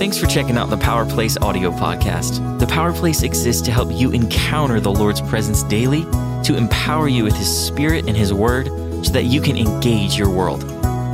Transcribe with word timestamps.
Thanks 0.00 0.16
for 0.16 0.26
checking 0.26 0.56
out 0.56 0.70
the 0.70 0.78
Power 0.78 1.04
Place 1.04 1.36
audio 1.42 1.70
podcast. 1.70 2.58
The 2.58 2.66
Power 2.66 2.90
Place 2.90 3.22
exists 3.22 3.60
to 3.66 3.70
help 3.70 3.92
you 3.92 4.12
encounter 4.12 4.80
the 4.80 4.90
Lord's 4.90 5.20
presence 5.20 5.62
daily, 5.64 6.04
to 6.44 6.56
empower 6.56 7.06
you 7.06 7.22
with 7.22 7.36
His 7.36 7.66
Spirit 7.66 8.08
and 8.08 8.16
His 8.16 8.32
Word, 8.32 8.68
so 9.04 9.12
that 9.12 9.24
you 9.24 9.42
can 9.42 9.58
engage 9.58 10.16
your 10.16 10.30
world. 10.30 10.62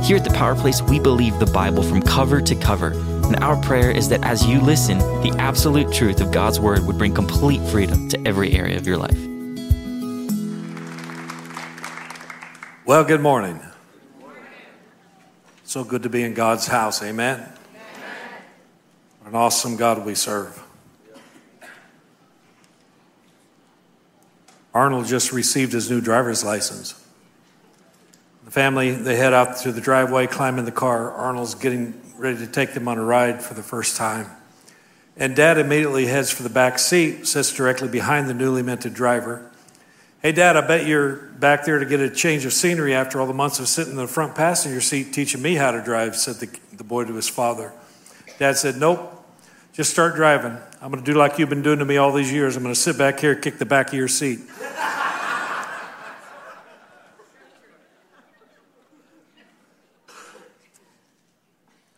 Here 0.05 0.15
at 0.15 0.23
the 0.23 0.33
Power 0.33 0.55
Place, 0.55 0.81
we 0.81 1.01
believe 1.01 1.37
the 1.37 1.47
Bible 1.47 1.83
from 1.83 2.01
cover 2.01 2.39
to 2.39 2.55
cover, 2.55 2.93
and 3.25 3.35
our 3.43 3.61
prayer 3.61 3.91
is 3.91 4.07
that 4.07 4.23
as 4.23 4.45
you 4.45 4.61
listen, 4.61 4.99
the 4.99 5.35
absolute 5.37 5.91
truth 5.91 6.21
of 6.21 6.31
God's 6.31 6.57
Word 6.57 6.87
would 6.87 6.97
bring 6.97 7.13
complete 7.13 7.59
freedom 7.67 8.07
to 8.07 8.25
every 8.25 8.53
area 8.53 8.77
of 8.77 8.87
your 8.87 8.97
life. 8.97 9.19
Well, 12.85 13.03
good 13.03 13.19
morning. 13.19 13.59
So 15.65 15.83
good 15.83 16.03
to 16.03 16.09
be 16.09 16.23
in 16.23 16.33
God's 16.33 16.67
house. 16.67 17.03
Amen. 17.03 17.51
An 19.27 19.35
awesome 19.35 19.75
God 19.75 20.05
we 20.05 20.15
serve. 20.15 20.63
Arnold 24.73 25.05
just 25.07 25.33
received 25.33 25.73
his 25.73 25.91
new 25.91 25.99
driver's 25.99 26.45
license. 26.45 26.93
The 28.45 28.51
family, 28.51 28.91
they 28.91 29.17
head 29.17 29.33
out 29.33 29.57
to 29.63 29.73
the 29.73 29.81
driveway, 29.81 30.27
climb 30.27 30.57
in 30.57 30.63
the 30.63 30.71
car. 30.71 31.11
Arnold's 31.11 31.55
getting 31.55 32.01
ready 32.17 32.37
to 32.37 32.47
take 32.47 32.73
them 32.73 32.87
on 32.87 32.97
a 32.97 33.03
ride 33.03 33.43
for 33.43 33.53
the 33.53 33.61
first 33.61 33.97
time. 33.97 34.27
And 35.17 35.35
dad 35.35 35.57
immediately 35.57 36.05
heads 36.05 36.31
for 36.31 36.43
the 36.43 36.49
back 36.49 36.79
seat, 36.79 37.27
sits 37.27 37.53
directly 37.53 37.89
behind 37.89 38.29
the 38.29 38.33
newly 38.33 38.63
minted 38.63 38.93
driver. 38.93 39.51
Hey, 40.21 40.31
Dad, 40.31 40.55
I 40.55 40.65
bet 40.65 40.87
you're 40.87 41.15
back 41.15 41.65
there 41.65 41.79
to 41.79 41.85
get 41.85 41.99
a 41.99 42.09
change 42.09 42.45
of 42.45 42.53
scenery 42.53 42.95
after 42.95 43.19
all 43.19 43.27
the 43.27 43.33
months 43.33 43.59
of 43.59 43.67
sitting 43.67 43.91
in 43.91 43.97
the 43.97 44.07
front 44.07 44.35
passenger 44.35 44.79
seat 44.79 45.11
teaching 45.11 45.41
me 45.41 45.55
how 45.55 45.71
to 45.71 45.83
drive, 45.83 46.15
said 46.15 46.35
the, 46.35 46.49
the 46.77 46.85
boy 46.85 47.03
to 47.03 47.13
his 47.13 47.27
father. 47.27 47.73
Dad 48.39 48.55
said, 48.57 48.77
Nope, 48.77 49.16
just 49.77 49.91
start 49.91 50.15
driving. 50.15 50.57
I'm 50.81 50.91
going 50.91 51.03
to 51.03 51.11
do 51.11 51.15
like 51.15 51.37
you've 51.37 51.49
been 51.49 51.61
doing 51.61 51.77
to 51.77 51.85
me 51.85 51.97
all 51.97 52.11
these 52.11 52.33
years. 52.33 52.57
I'm 52.57 52.63
going 52.63 52.73
to 52.73 52.79
sit 52.79 52.97
back 52.97 53.19
here, 53.19 53.35
kick 53.35 53.59
the 53.59 53.65
back 53.65 53.89
of 53.89 53.93
your 53.93 54.07
seat. 54.07 54.39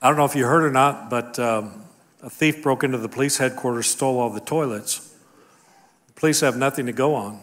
I 0.01 0.07
don't 0.09 0.17
know 0.17 0.25
if 0.25 0.35
you 0.35 0.45
heard 0.45 0.65
or 0.65 0.71
not, 0.71 1.09
but 1.09 1.39
um, 1.39 1.85
a 2.21 2.29
thief 2.29 2.61
broke 2.61 2.83
into 2.83 2.97
the 2.97 3.07
police 3.07 3.37
headquarters, 3.37 3.87
stole 3.87 4.19
all 4.19 4.29
the 4.29 4.41
toilets. 4.41 5.15
The 6.07 6.13
police 6.13 6.41
have 6.41 6.57
nothing 6.57 6.85
to 6.87 6.91
go 6.91 7.15
on. 7.15 7.39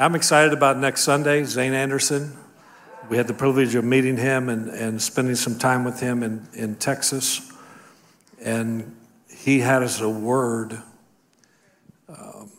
I'm 0.00 0.14
excited 0.14 0.52
about 0.52 0.78
next 0.78 1.00
Sunday, 1.00 1.42
Zane 1.42 1.74
Anderson. 1.74 2.36
We 3.08 3.16
had 3.16 3.26
the 3.26 3.34
privilege 3.34 3.74
of 3.74 3.82
meeting 3.82 4.16
him 4.16 4.48
and, 4.48 4.68
and 4.68 5.02
spending 5.02 5.34
some 5.34 5.58
time 5.58 5.82
with 5.82 5.98
him 5.98 6.22
in, 6.22 6.46
in 6.54 6.76
Texas. 6.76 7.50
And 8.40 8.94
he 9.28 9.58
had 9.58 9.82
us 9.82 10.00
a 10.00 10.08
word. 10.08 10.80
Um, 12.08 12.52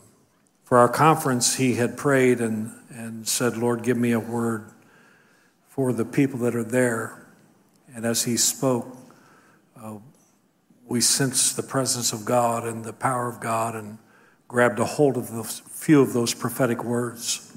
for 0.66 0.80
our 0.80 0.90
conference, 0.90 1.56
he 1.56 1.76
had 1.76 1.96
prayed 1.96 2.42
and, 2.42 2.74
and 2.90 3.26
said, 3.26 3.56
Lord, 3.56 3.84
give 3.84 3.96
me 3.96 4.12
a 4.12 4.20
word 4.20 4.66
for 5.70 5.94
the 5.94 6.04
people 6.04 6.40
that 6.40 6.58
are 6.58 6.64
there. 6.66 7.26
And 7.96 8.06
as 8.06 8.26
he 8.26 8.36
spoke, 8.36 8.98
uh, 9.82 10.00
we 10.86 11.00
sensed 11.00 11.56
the 11.56 11.64
presence 11.64 12.12
of 12.12 12.26
God 12.26 12.68
and 12.68 12.84
the 12.84 12.92
power 12.92 13.30
of 13.30 13.40
God 13.40 13.76
and 13.76 13.98
grabbed 14.50 14.80
a 14.80 14.86
hold 14.86 15.16
of 15.16 15.32
a 15.32 15.44
few 15.44 16.02
of 16.02 16.12
those 16.12 16.34
prophetic 16.34 16.84
words. 16.84 17.56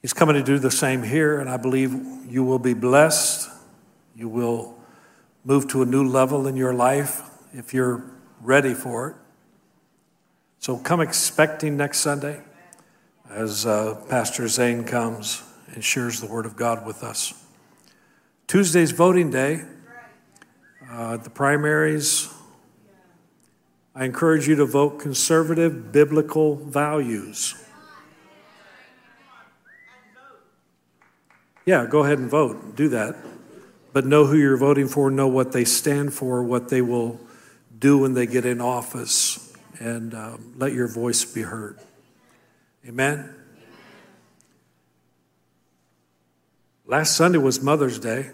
He's 0.00 0.14
coming 0.14 0.34
to 0.34 0.42
do 0.42 0.58
the 0.58 0.70
same 0.70 1.02
here, 1.02 1.38
and 1.38 1.50
I 1.50 1.58
believe 1.58 1.94
you 2.26 2.42
will 2.42 2.58
be 2.58 2.72
blessed. 2.72 3.50
You 4.16 4.28
will 4.30 4.74
move 5.44 5.68
to 5.68 5.82
a 5.82 5.86
new 5.86 6.02
level 6.02 6.46
in 6.46 6.56
your 6.56 6.72
life 6.72 7.20
if 7.52 7.74
you're 7.74 8.04
ready 8.40 8.72
for 8.72 9.10
it. 9.10 9.16
So 10.60 10.78
come 10.78 11.02
expecting 11.02 11.76
next 11.76 11.98
Sunday 11.98 12.40
as 13.28 13.66
uh, 13.66 13.96
Pastor 14.08 14.48
Zane 14.48 14.84
comes 14.84 15.42
and 15.74 15.84
shares 15.84 16.22
the 16.22 16.26
Word 16.26 16.46
of 16.46 16.56
God 16.56 16.86
with 16.86 17.04
us. 17.04 17.34
Tuesday's 18.46 18.92
voting 18.92 19.30
day. 19.30 19.62
Uh, 20.90 21.18
the 21.18 21.28
primaries 21.28 22.32
I 23.98 24.04
encourage 24.04 24.46
you 24.46 24.54
to 24.54 24.64
vote 24.64 25.00
conservative 25.00 25.90
biblical 25.90 26.54
values. 26.54 27.56
Yeah, 31.66 31.84
go 31.84 32.04
ahead 32.04 32.20
and 32.20 32.30
vote. 32.30 32.76
Do 32.76 32.90
that. 32.90 33.16
But 33.92 34.06
know 34.06 34.24
who 34.24 34.36
you're 34.36 34.56
voting 34.56 34.86
for, 34.86 35.10
know 35.10 35.26
what 35.26 35.50
they 35.50 35.64
stand 35.64 36.14
for, 36.14 36.44
what 36.44 36.68
they 36.68 36.80
will 36.80 37.18
do 37.76 37.98
when 37.98 38.14
they 38.14 38.26
get 38.26 38.46
in 38.46 38.60
office, 38.60 39.52
and 39.80 40.14
um, 40.14 40.54
let 40.56 40.72
your 40.72 40.86
voice 40.86 41.24
be 41.24 41.42
heard. 41.42 41.80
Amen. 42.86 43.34
Last 46.86 47.16
Sunday 47.16 47.38
was 47.38 47.60
Mother's 47.60 47.98
Day. 47.98 48.30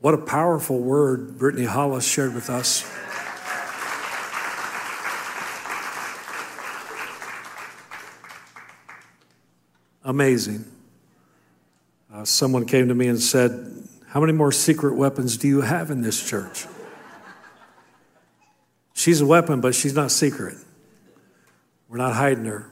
What 0.00 0.14
a 0.14 0.18
powerful 0.18 0.78
word 0.78 1.36
Brittany 1.36 1.66
Hollis 1.66 2.06
shared 2.06 2.34
with 2.34 2.48
us. 2.48 2.90
Amazing. 10.04 10.64
Uh, 12.12 12.24
someone 12.24 12.66
came 12.66 12.88
to 12.88 12.94
me 12.94 13.08
and 13.08 13.20
said, 13.20 13.88
How 14.08 14.20
many 14.20 14.32
more 14.32 14.52
secret 14.52 14.94
weapons 14.94 15.36
do 15.36 15.48
you 15.48 15.62
have 15.62 15.90
in 15.90 16.02
this 16.02 16.28
church? 16.28 16.66
She's 18.94 19.20
a 19.20 19.26
weapon, 19.26 19.60
but 19.60 19.74
she's 19.74 19.94
not 19.94 20.10
secret. 20.10 20.56
We're 21.88 21.98
not 21.98 22.14
hiding 22.14 22.44
her. 22.44 22.70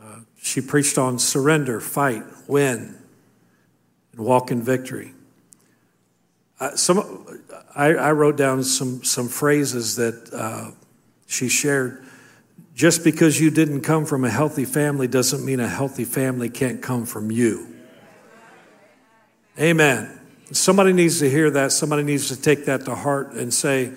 Uh, 0.00 0.20
she 0.40 0.60
preached 0.60 0.98
on 0.98 1.18
surrender, 1.18 1.80
fight, 1.80 2.22
win, 2.46 2.96
and 4.12 4.20
walk 4.20 4.50
in 4.50 4.62
victory. 4.62 5.14
Uh, 6.60 6.76
some, 6.76 7.26
I, 7.74 7.88
I, 7.94 8.12
wrote 8.12 8.36
down 8.36 8.62
some, 8.62 9.02
some 9.02 9.28
phrases 9.28 9.96
that 9.96 10.32
uh, 10.32 10.70
she 11.26 11.48
shared 11.48 12.04
just 12.74 13.04
because 13.04 13.40
you 13.40 13.50
didn't 13.50 13.82
come 13.82 14.06
from 14.06 14.24
a 14.24 14.30
healthy 14.30 14.64
family 14.64 15.06
doesn't 15.06 15.44
mean 15.44 15.60
a 15.60 15.68
healthy 15.68 16.04
family 16.04 16.48
can't 16.48 16.82
come 16.82 17.04
from 17.04 17.30
you. 17.30 17.68
Amen. 19.58 20.20
Somebody 20.52 20.92
needs 20.92 21.18
to 21.20 21.28
hear 21.28 21.50
that. 21.50 21.72
Somebody 21.72 22.02
needs 22.02 22.28
to 22.28 22.40
take 22.40 22.66
that 22.66 22.84
to 22.86 22.94
heart 22.94 23.32
and 23.32 23.52
say, 23.52 23.92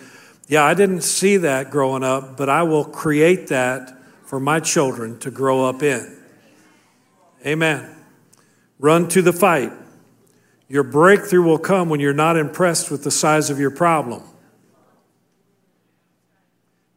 Yeah, 0.48 0.64
I 0.64 0.74
didn't 0.74 1.02
see 1.02 1.38
that 1.38 1.72
growing 1.72 2.04
up, 2.04 2.38
but 2.38 2.50
I 2.50 2.64
will 2.64 2.86
create 2.86 3.48
that 3.48 3.98
for 4.26 4.40
my 4.40 4.60
children 4.60 5.20
to 5.20 5.32
grow 5.32 5.66
up 5.66 5.82
in. 5.82 6.18
Amen. 7.46 7.96
Run 8.80 9.08
to 9.10 9.22
the 9.22 9.34
fight. 9.34 9.72
Your 10.68 10.84
breakthrough 10.84 11.44
will 11.44 11.60
come 11.60 11.90
when 11.90 12.00
you're 12.00 12.14
not 12.14 12.38
impressed 12.38 12.90
with 12.90 13.04
the 13.04 13.12
size 13.12 13.50
of 13.50 13.60
your 13.60 13.72
problem. 13.72 14.24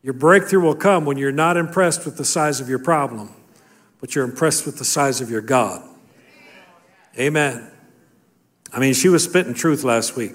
Your 0.02 0.14
breakthrough 0.14 0.60
will 0.60 0.76
come 0.76 1.04
when 1.04 1.18
you're 1.18 1.32
not 1.32 1.56
impressed 1.56 2.04
with 2.04 2.16
the 2.16 2.24
size 2.24 2.60
of 2.60 2.68
your 2.68 2.78
problem, 2.78 3.32
but 4.00 4.14
you're 4.14 4.24
impressed 4.24 4.64
with 4.64 4.78
the 4.78 4.84
size 4.84 5.20
of 5.20 5.30
your 5.30 5.40
God. 5.40 5.82
Amen. 7.18 7.70
I 8.72 8.78
mean, 8.78 8.94
she 8.94 9.08
was 9.08 9.24
spitting 9.24 9.54
truth 9.54 9.82
last 9.82 10.16
week, 10.16 10.32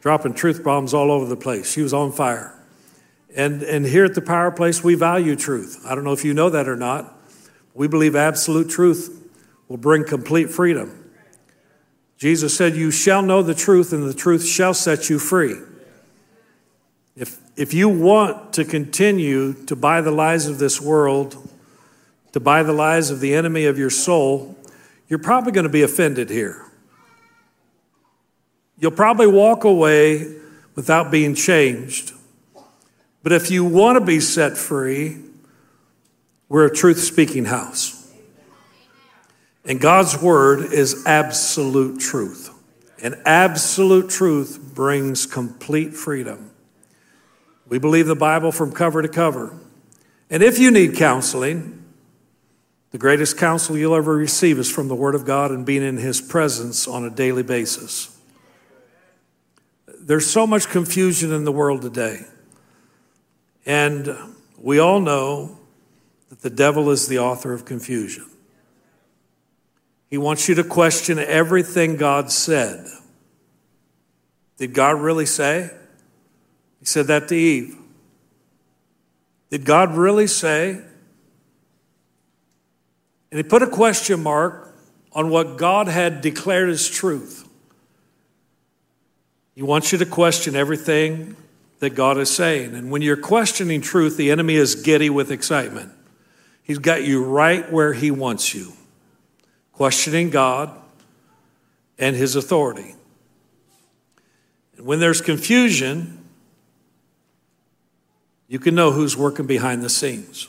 dropping 0.00 0.34
truth 0.34 0.62
bombs 0.62 0.94
all 0.94 1.10
over 1.10 1.26
the 1.26 1.36
place. 1.36 1.72
She 1.72 1.82
was 1.82 1.92
on 1.92 2.12
fire. 2.12 2.58
And, 3.34 3.62
and 3.62 3.84
here 3.86 4.04
at 4.04 4.14
the 4.14 4.22
Power 4.22 4.50
Place, 4.50 4.84
we 4.84 4.94
value 4.94 5.36
truth. 5.36 5.82
I 5.86 5.94
don't 5.94 6.04
know 6.04 6.12
if 6.12 6.24
you 6.24 6.34
know 6.34 6.50
that 6.50 6.68
or 6.68 6.76
not. 6.76 7.18
We 7.74 7.88
believe 7.88 8.14
absolute 8.14 8.68
truth 8.68 9.18
will 9.68 9.78
bring 9.78 10.04
complete 10.04 10.50
freedom. 10.50 11.10
Jesus 12.18 12.56
said, 12.56 12.76
You 12.76 12.90
shall 12.90 13.22
know 13.22 13.42
the 13.42 13.54
truth, 13.54 13.92
and 13.92 14.08
the 14.08 14.14
truth 14.14 14.46
shall 14.46 14.74
set 14.74 15.08
you 15.08 15.18
free. 15.18 15.56
If, 17.14 17.38
if 17.56 17.74
you 17.74 17.88
want 17.88 18.54
to 18.54 18.64
continue 18.64 19.52
to 19.66 19.76
buy 19.76 20.00
the 20.00 20.10
lies 20.10 20.46
of 20.46 20.58
this 20.58 20.80
world, 20.80 21.36
to 22.32 22.40
buy 22.40 22.62
the 22.62 22.72
lies 22.72 23.10
of 23.10 23.20
the 23.20 23.34
enemy 23.34 23.66
of 23.66 23.78
your 23.78 23.90
soul, 23.90 24.56
you're 25.08 25.18
probably 25.18 25.52
going 25.52 25.64
to 25.66 25.70
be 25.70 25.82
offended 25.82 26.30
here. 26.30 26.64
You'll 28.78 28.92
probably 28.92 29.26
walk 29.26 29.64
away 29.64 30.34
without 30.74 31.10
being 31.10 31.34
changed. 31.34 32.12
But 33.22 33.32
if 33.32 33.50
you 33.50 33.64
want 33.64 33.98
to 33.98 34.04
be 34.04 34.18
set 34.18 34.56
free, 34.56 35.18
we're 36.48 36.66
a 36.66 36.74
truth 36.74 36.98
speaking 36.98 37.44
house. 37.44 37.98
And 39.64 39.80
God's 39.80 40.20
word 40.20 40.72
is 40.72 41.04
absolute 41.06 42.00
truth. 42.00 42.50
And 43.02 43.16
absolute 43.24 44.10
truth 44.10 44.72
brings 44.74 45.26
complete 45.26 45.94
freedom. 45.94 46.51
We 47.72 47.78
believe 47.78 48.06
the 48.06 48.14
Bible 48.14 48.52
from 48.52 48.70
cover 48.72 49.00
to 49.00 49.08
cover. 49.08 49.58
And 50.28 50.42
if 50.42 50.58
you 50.58 50.70
need 50.70 50.94
counseling, 50.94 51.82
The 52.92 52.98
greatest 52.98 53.38
counsel 53.38 53.76
you'll 53.78 53.94
ever 53.94 54.14
receive 54.14 54.58
is 54.58 54.70
from 54.70 54.88
the 54.88 54.94
Word 54.94 55.14
of 55.14 55.24
God 55.24 55.50
and 55.50 55.64
being 55.64 55.82
in 55.82 55.96
His 55.96 56.20
presence 56.20 56.86
on 56.86 57.04
a 57.04 57.10
daily 57.10 57.42
basis. 57.42 58.14
There's 59.98 60.26
so 60.26 60.46
much 60.46 60.68
confusion 60.68 61.32
in 61.32 61.44
the 61.44 61.52
world 61.52 61.80
today. 61.80 62.20
And 63.64 64.14
we 64.58 64.78
all 64.78 65.00
know 65.00 65.58
that 66.28 66.42
the 66.42 66.50
devil 66.50 66.90
is 66.90 67.08
the 67.08 67.18
author 67.18 67.54
of 67.54 67.64
confusion. 67.64 68.26
He 70.10 70.18
wants 70.18 70.46
you 70.46 70.54
to 70.56 70.64
question 70.64 71.18
everything 71.18 71.96
God 71.96 72.30
said. 72.30 72.86
Did 74.58 74.74
God 74.74 75.00
really 75.00 75.24
say? 75.24 75.70
He 76.82 76.86
said 76.86 77.06
that 77.06 77.28
to 77.28 77.36
Eve. 77.36 77.76
Did 79.50 79.64
God 79.64 79.94
really 79.94 80.26
say? 80.26 80.70
And 83.30 83.38
he 83.38 83.44
put 83.44 83.62
a 83.62 83.68
question 83.68 84.20
mark 84.20 84.74
on 85.12 85.30
what 85.30 85.58
God 85.58 85.86
had 85.86 86.22
declared 86.22 86.70
as 86.70 86.90
truth. 86.90 87.48
He 89.54 89.62
wants 89.62 89.92
you 89.92 89.98
to 89.98 90.06
question 90.06 90.56
everything 90.56 91.36
that 91.78 91.90
God 91.90 92.18
is 92.18 92.34
saying. 92.34 92.74
And 92.74 92.90
when 92.90 93.00
you're 93.00 93.16
questioning 93.16 93.80
truth, 93.80 94.16
the 94.16 94.32
enemy 94.32 94.56
is 94.56 94.74
giddy 94.74 95.08
with 95.08 95.30
excitement. 95.30 95.92
He's 96.64 96.78
got 96.78 97.04
you 97.04 97.22
right 97.22 97.70
where 97.70 97.92
he 97.92 98.10
wants 98.10 98.56
you, 98.56 98.72
questioning 99.72 100.30
God 100.30 100.76
and 101.96 102.16
his 102.16 102.34
authority. 102.34 102.96
And 104.76 104.84
when 104.84 104.98
there's 104.98 105.20
confusion, 105.20 106.21
you 108.52 108.58
can 108.58 108.74
know 108.74 108.92
who's 108.92 109.16
working 109.16 109.46
behind 109.46 109.82
the 109.82 109.88
scenes. 109.88 110.46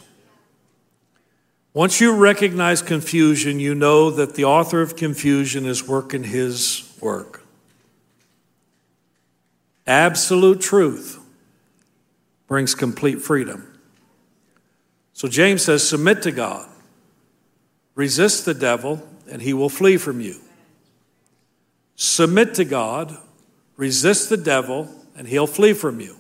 Once 1.73 2.01
you 2.01 2.13
recognize 2.13 2.81
confusion, 2.81 3.61
you 3.61 3.73
know 3.73 4.09
that 4.09 4.35
the 4.35 4.43
author 4.43 4.81
of 4.81 4.97
confusion 4.97 5.65
is 5.65 5.87
working 5.87 6.25
his 6.25 6.93
work. 6.99 7.45
Absolute 9.87 10.59
truth 10.59 11.17
brings 12.45 12.75
complete 12.75 13.21
freedom. 13.21 13.73
So 15.13 15.29
James 15.29 15.61
says, 15.61 15.87
Submit 15.87 16.23
to 16.23 16.31
God, 16.33 16.67
resist 17.95 18.43
the 18.43 18.53
devil, 18.53 19.01
and 19.31 19.41
he 19.41 19.53
will 19.53 19.69
flee 19.69 19.95
from 19.95 20.19
you. 20.19 20.41
Submit 21.95 22.53
to 22.55 22.65
God, 22.65 23.17
resist 23.77 24.27
the 24.27 24.35
devil, 24.35 24.89
and 25.15 25.25
he'll 25.25 25.47
flee 25.47 25.71
from 25.71 26.01
you. 26.01 26.17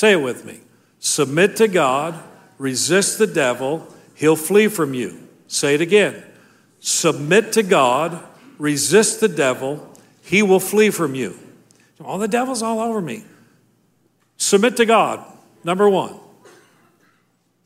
Say 0.00 0.12
it 0.12 0.22
with 0.22 0.46
me. 0.46 0.60
Submit 0.98 1.56
to 1.56 1.68
God, 1.68 2.18
resist 2.56 3.18
the 3.18 3.26
devil, 3.26 3.86
he'll 4.14 4.34
flee 4.34 4.66
from 4.66 4.94
you. 4.94 5.28
Say 5.46 5.74
it 5.74 5.82
again. 5.82 6.24
Submit 6.78 7.52
to 7.52 7.62
God, 7.62 8.18
resist 8.56 9.20
the 9.20 9.28
devil, 9.28 9.86
he 10.22 10.42
will 10.42 10.58
flee 10.58 10.88
from 10.88 11.14
you. 11.14 11.38
All 12.02 12.16
the 12.16 12.28
devil's 12.28 12.62
all 12.62 12.80
over 12.80 13.02
me. 13.02 13.24
Submit 14.38 14.78
to 14.78 14.86
God, 14.86 15.22
number 15.64 15.86
one. 15.86 16.18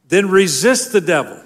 Then 0.09 0.29
resist 0.29 0.91
the 0.91 1.01
devil. 1.01 1.41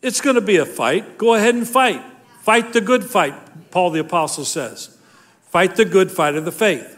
It's 0.00 0.22
going 0.22 0.36
to 0.36 0.40
be 0.40 0.56
a 0.56 0.64
fight. 0.64 1.18
Go 1.18 1.34
ahead 1.34 1.54
and 1.54 1.68
fight. 1.68 2.02
Fight 2.40 2.72
the 2.72 2.80
good 2.80 3.04
fight, 3.04 3.34
Paul 3.70 3.90
the 3.90 4.00
Apostle 4.00 4.46
says. 4.46 4.96
Fight 5.42 5.76
the 5.76 5.84
good 5.84 6.10
fight 6.10 6.36
of 6.36 6.46
the 6.46 6.52
faith. 6.52 6.95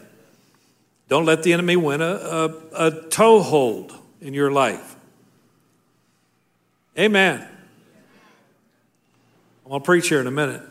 Don't 1.09 1.25
let 1.25 1.43
the 1.43 1.53
enemy 1.55 1.77
win 1.77 2.03
a, 2.03 2.05
a, 2.05 2.55
a 2.75 3.09
toehold 3.09 3.95
in 4.21 4.35
your 4.35 4.51
life. 4.51 4.97
Amen. 6.99 7.47
I'm 9.65 9.71
going 9.71 9.81
to 9.81 9.85
preach 9.85 10.09
here 10.09 10.21
in 10.21 10.27
a 10.27 10.31
minute. 10.31 10.63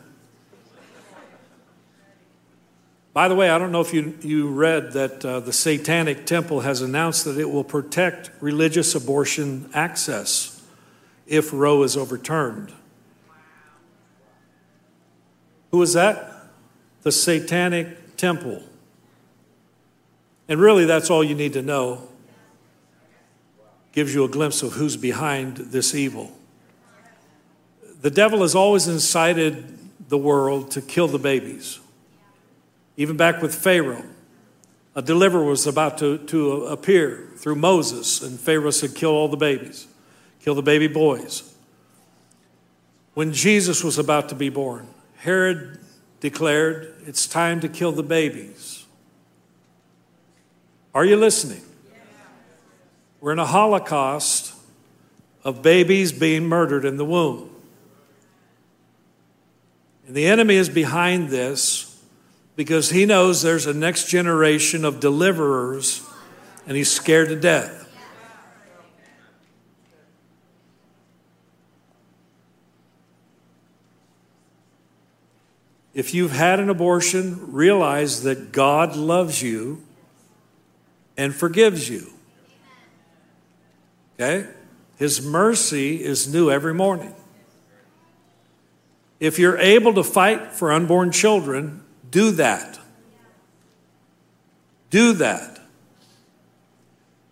By 3.13 3.28
the 3.28 3.34
way, 3.34 3.50
I 3.50 3.57
don't 3.57 3.72
know 3.72 3.81
if 3.81 3.95
you, 3.95 4.16
you 4.22 4.50
read 4.50 4.92
that 4.94 5.25
uh, 5.25 5.39
the 5.39 5.51
Satanic 5.51 6.28
Temple 6.28 6.60
has 6.60 6.84
announced 6.84 7.25
that 7.25 7.39
it 7.39 7.50
will 7.50 7.63
protect 7.63 8.30
religious 8.42 8.94
abortion 8.94 9.72
access 9.74 10.63
if 11.25 11.51
Roe 11.51 11.81
is 11.81 11.98
overturned. 11.98 12.72
Who 15.72 15.81
is 15.81 15.94
that? 15.94 16.31
The 17.01 17.12
Satanic 17.12 18.18
Temple. 18.18 18.62
And 20.48 20.60
really, 20.60 20.86
that's 20.86 21.10
all 21.10 21.24
you 21.24 21.36
need 21.36 21.54
to 21.54 21.62
know. 21.62 22.08
Gives 23.92 24.14
you 24.14 24.24
a 24.24 24.30
glimpse 24.30 24.64
of 24.64 24.74
who's 24.74 24.96
behind 24.96 25.58
this 25.58 25.94
evil. 25.94 26.32
The 28.02 28.12
devil 28.12 28.42
has 28.42 28.56
always 28.56 28.88
incited 28.88 29.78
the 30.08 30.18
world 30.18 30.72
to 30.72 30.82
kill 30.82 31.08
the 31.08 31.20
babies. 31.20 31.80
Even 32.96 33.18
back 33.18 33.42
with 33.42 33.54
Pharaoh, 33.54 34.06
a 34.96 35.02
deliverer 35.02 35.44
was 35.44 35.68
about 35.68 35.98
to, 36.00 36.18
to 36.26 36.66
appear 36.66 37.30
through 37.36 37.56
Moses, 37.56 38.22
and 38.22 38.40
Pharaoh 38.40 38.72
said, 38.72 38.96
Kill 38.96 39.12
all 39.12 39.28
the 39.28 39.38
babies, 39.38 39.88
kill 40.40 40.56
the 40.56 40.62
baby 40.64 40.88
boys. 40.88 41.54
When 43.14 43.34
Jesus 43.34 43.84
was 43.84 43.98
about 43.98 44.30
to 44.30 44.36
be 44.36 44.50
born, 44.50 44.88
Herod 45.18 45.80
declared, 46.20 46.94
It's 47.06 47.28
time 47.28 47.60
to 47.62 47.70
kill 47.70 47.92
the 47.92 48.04
babies. 48.04 48.76
Are 50.98 51.06
you 51.06 51.16
listening? 51.16 51.62
We're 53.22 53.32
in 53.32 53.38
a 53.38 53.46
holocaust 53.46 54.52
of 55.44 55.62
babies 55.62 56.12
being 56.12 56.48
murdered 56.48 56.86
in 56.86 56.98
the 56.98 57.06
womb. 57.06 57.52
And 60.08 60.16
the 60.16 60.26
enemy 60.26 60.56
is 60.56 60.70
behind 60.70 61.30
this 61.30 62.04
because 62.56 62.90
he 62.90 63.06
knows 63.06 63.44
there's 63.44 63.68
a 63.68 63.76
next 63.76 64.10
generation 64.10 64.84
of 64.84 65.00
deliverers 65.00 66.02
and 66.66 66.76
he's 66.76 66.90
scared 66.90 67.30
to 67.30 67.36
death. 67.36 67.88
If 75.94 76.16
you've 76.16 76.32
had 76.32 76.60
an 76.60 76.72
abortion, 76.72 77.52
realize 77.54 78.24
that 78.24 78.52
God 78.52 78.96
loves 78.96 79.44
you 79.44 79.84
and 81.18 81.34
forgives 81.36 81.90
you. 81.90 82.12
Okay? 84.16 84.48
His 84.98 85.22
mercy 85.22 86.04
is 86.04 86.31
new 86.31 86.50
every 86.50 86.74
morning. 86.74 87.14
If 89.20 89.39
you're 89.39 89.58
able 89.58 89.94
to 89.96 90.03
fight 90.03 90.53
for 90.53 90.72
unborn 90.72 91.12
children, 91.12 91.84
do 92.10 92.32
that. 92.32 92.80
Do 94.89 95.13
that. 95.13 95.60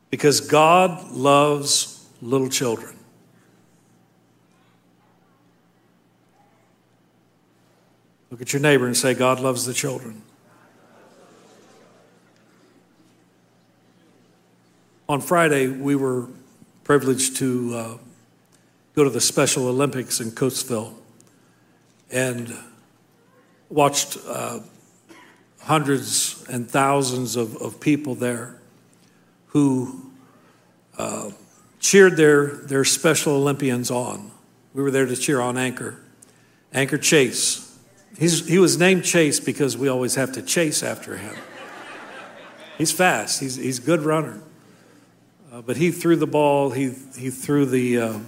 Because 0.09 0.41
God 0.41 1.11
loves 1.11 2.07
little 2.21 2.49
children. 2.49 2.95
Look 8.31 8.41
at 8.41 8.51
your 8.51 8.61
neighbor 8.61 8.85
and 8.85 8.97
say, 8.97 9.13
God 9.13 9.39
loves 9.39 9.65
the 9.65 9.73
children. 9.73 10.21
On 15.07 15.21
Friday, 15.21 15.67
we 15.67 15.95
were 15.95 16.27
privileged 16.83 17.37
to 17.37 17.75
uh, 17.75 17.97
go 18.95 19.03
to 19.03 19.09
the 19.11 19.21
Special 19.21 19.67
Olympics 19.67 20.19
in 20.19 20.31
Coatesville 20.31 20.95
and 22.09 22.51
watched 23.69 24.17
uh, 24.27 24.61
hundreds 25.61 26.43
and 26.49 26.67
thousands 26.67 27.35
of, 27.35 27.55
of 27.57 27.79
people 27.79 28.15
there 28.15 28.59
who 29.47 30.09
uh, 30.97 31.29
cheered 31.79 32.17
their, 32.17 32.47
their 32.47 32.83
Special 32.83 33.33
Olympians 33.33 33.91
on. 33.91 34.31
We 34.73 34.81
were 34.81 34.89
there 34.89 35.05
to 35.05 35.15
cheer 35.15 35.39
on 35.39 35.55
Anchor, 35.55 35.99
Anchor 36.73 36.97
Chase. 36.97 37.77
He's, 38.17 38.47
he 38.47 38.57
was 38.57 38.79
named 38.79 39.03
Chase 39.03 39.39
because 39.39 39.77
we 39.77 39.87
always 39.87 40.15
have 40.15 40.31
to 40.31 40.41
chase 40.41 40.81
after 40.81 41.17
him. 41.17 41.35
He's 42.79 42.91
fast, 42.91 43.39
he's, 43.39 43.55
he's 43.55 43.77
a 43.77 43.83
good 43.83 44.01
runner. 44.01 44.41
Uh, 45.55 45.61
but 45.61 45.77
he 45.77 45.89
threw 45.89 46.17
the 46.17 46.27
ball, 46.27 46.71
he, 46.71 46.91
he 47.17 47.29
threw 47.29 47.65
the 47.65 47.97
uh, 47.97 48.19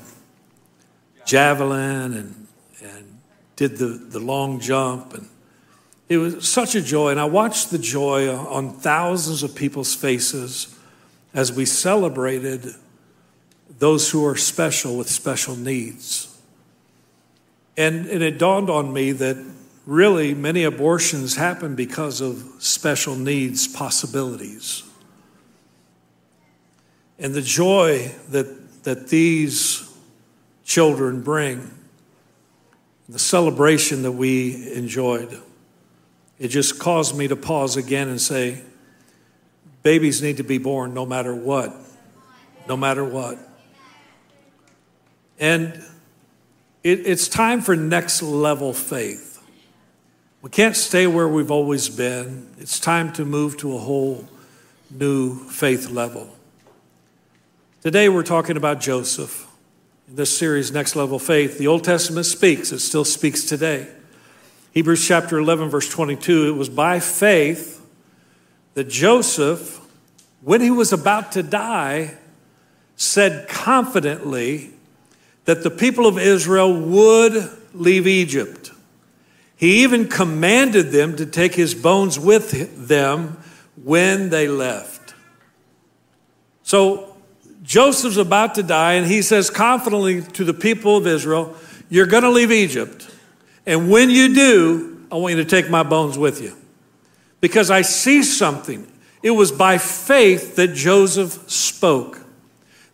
javelin 1.25 2.13
and, 2.13 2.47
and 2.81 3.19
did 3.57 3.77
the, 3.77 3.87
the 3.87 4.19
long 4.19 4.61
jump. 4.61 5.13
And 5.13 5.27
it 6.07 6.19
was 6.19 6.47
such 6.47 6.73
a 6.73 6.81
joy. 6.81 7.09
And 7.09 7.19
I 7.19 7.25
watched 7.25 7.69
the 7.69 7.79
joy 7.79 8.33
on 8.33 8.71
thousands 8.71 9.43
of 9.43 9.55
people's 9.55 9.93
faces 9.93 10.73
as 11.33 11.51
we 11.51 11.65
celebrated 11.65 12.65
those 13.77 14.09
who 14.09 14.25
are 14.25 14.37
special 14.37 14.97
with 14.97 15.09
special 15.09 15.57
needs. 15.57 16.33
And, 17.75 18.05
and 18.05 18.23
it 18.23 18.39
dawned 18.39 18.69
on 18.69 18.93
me 18.93 19.11
that 19.11 19.35
really 19.85 20.33
many 20.33 20.63
abortions 20.63 21.35
happen 21.35 21.75
because 21.75 22.21
of 22.21 22.41
special 22.59 23.17
needs 23.17 23.67
possibilities. 23.67 24.86
And 27.19 27.33
the 27.33 27.41
joy 27.41 28.11
that, 28.29 28.83
that 28.83 29.07
these 29.07 29.91
children 30.63 31.21
bring, 31.21 31.71
the 33.09 33.19
celebration 33.19 34.03
that 34.03 34.11
we 34.11 34.73
enjoyed, 34.73 35.41
it 36.39 36.49
just 36.49 36.79
caused 36.79 37.17
me 37.17 37.27
to 37.27 37.35
pause 37.35 37.77
again 37.77 38.09
and 38.09 38.21
say, 38.21 38.61
babies 39.81 40.21
need 40.21 40.37
to 40.37 40.43
be 40.43 40.57
born 40.57 40.93
no 40.93 41.05
matter 41.05 41.33
what. 41.33 41.73
No 42.67 42.77
matter 42.77 43.03
what. 43.03 43.39
And 45.39 45.81
it, 46.83 47.07
it's 47.07 47.27
time 47.27 47.61
for 47.61 47.75
next 47.75 48.21
level 48.21 48.73
faith. 48.73 49.41
We 50.41 50.49
can't 50.49 50.75
stay 50.75 51.07
where 51.07 51.27
we've 51.27 51.51
always 51.51 51.89
been. 51.89 52.53
It's 52.59 52.79
time 52.79 53.11
to 53.13 53.25
move 53.25 53.57
to 53.57 53.75
a 53.75 53.79
whole 53.79 54.27
new 54.91 55.35
faith 55.49 55.89
level. 55.89 56.36
Today 57.83 58.09
we're 58.09 58.23
talking 58.23 58.57
about 58.57 58.81
Joseph. 58.81 59.47
In 60.07 60.15
this 60.15 60.35
series, 60.35 60.71
Next 60.71 60.95
Level 60.95 61.19
Faith, 61.19 61.59
the 61.59 61.67
Old 61.67 61.83
Testament 61.83 62.25
speaks, 62.25 62.71
it 62.71 62.79
still 62.79 63.05
speaks 63.05 63.43
today. 63.43 63.87
Hebrews 64.71 65.07
chapter 65.07 65.37
11, 65.37 65.69
verse 65.69 65.87
22, 65.87 66.49
it 66.49 66.57
was 66.57 66.69
by 66.69 66.99
faith 66.99 67.79
that 68.73 68.85
Joseph, 68.85 69.79
when 70.41 70.59
he 70.59 70.71
was 70.71 70.91
about 70.91 71.31
to 71.33 71.43
die, 71.43 72.15
said 72.95 73.47
confidently 73.47 74.71
that 75.45 75.61
the 75.61 75.69
people 75.69 76.07
of 76.07 76.17
Israel 76.17 76.73
would 76.73 77.47
leave 77.75 78.07
Egypt. 78.07 78.71
He 79.55 79.83
even 79.83 80.07
commanded 80.07 80.89
them 80.89 81.15
to 81.17 81.27
take 81.27 81.53
his 81.53 81.75
bones 81.75 82.19
with 82.19 82.87
them 82.87 83.37
when 83.83 84.31
they 84.31 84.47
left. 84.47 85.13
So 86.63 87.16
Joseph's 87.67 88.15
about 88.15 88.55
to 88.55 88.63
die, 88.63 88.93
and 88.93 89.05
he 89.05 89.21
says 89.21 89.49
confidently 89.49 90.21
to 90.21 90.45
the 90.45 90.53
people 90.53 90.95
of 90.95 91.05
Israel, 91.05 91.53
You're 91.89 92.05
going 92.05 92.23
to 92.23 92.29
leave 92.29 92.49
Egypt. 92.49 93.13
And 93.65 93.91
when 93.91 94.09
you 94.09 94.33
do, 94.33 95.05
I 95.11 95.15
want 95.15 95.35
you 95.35 95.43
to 95.43 95.49
take 95.49 95.69
my 95.69 95.83
bones 95.83 96.17
with 96.17 96.41
you. 96.41 96.55
Because 97.41 97.69
I 97.69 97.81
see 97.81 98.23
something. 98.23 98.89
It 99.21 99.31
was 99.31 99.51
by 99.51 99.79
faith 99.79 100.55
that 100.55 100.75
Joseph 100.75 101.51
spoke. 101.51 102.21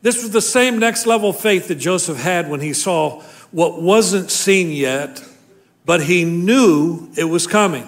This 0.02 0.24
was 0.24 0.32
the 0.32 0.42
same 0.42 0.80
next 0.80 1.06
level 1.06 1.34
faith 1.34 1.68
that 1.68 1.76
Joseph 1.76 2.18
had 2.18 2.50
when 2.50 2.60
he 2.60 2.74
saw 2.74 3.22
what 3.52 3.80
wasn't 3.80 4.32
seen 4.32 4.72
yet, 4.72 5.24
but 5.86 6.02
he 6.02 6.26
knew 6.26 7.12
it 7.16 7.26
was 7.26 7.46
coming. 7.46 7.88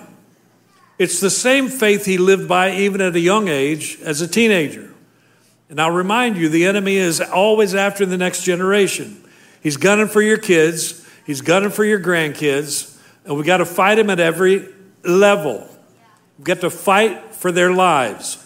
It's 1.00 1.20
the 1.20 1.32
same 1.32 1.68
faith 1.68 2.06
he 2.06 2.20
lived 2.20 2.48
by 2.48 2.76
even 2.76 3.02
at 3.02 3.16
a 3.16 3.20
young 3.20 3.48
age 3.48 3.98
as 4.04 4.22
a 4.22 4.28
teenager. 4.28 4.92
And 5.70 5.82
I'll 5.82 5.92
remind 5.92 6.38
you, 6.38 6.50
the 6.50 6.66
enemy 6.66 6.98
is 6.98 7.20
always 7.22 7.74
after 7.74 8.06
the 8.06 8.18
next 8.18 8.44
generation. 8.44 9.24
He's 9.62 9.78
gunning 9.78 10.08
for 10.08 10.22
your 10.22 10.38
kids, 10.38 11.08
he's 11.26 11.42
gunning 11.42 11.72
for 11.72 11.84
your 11.84 12.00
grandkids, 12.00 13.00
and 13.26 13.36
we 13.36 13.44
got 13.44 13.58
to 13.58 13.66
fight 13.66 13.98
him 13.98 14.10
at 14.10 14.20
every 14.20 14.68
level. 15.04 15.68
We've 16.38 16.46
got 16.46 16.62
to 16.62 16.70
fight 16.70 17.34
for 17.34 17.52
their 17.52 17.72
lives. 17.72 18.46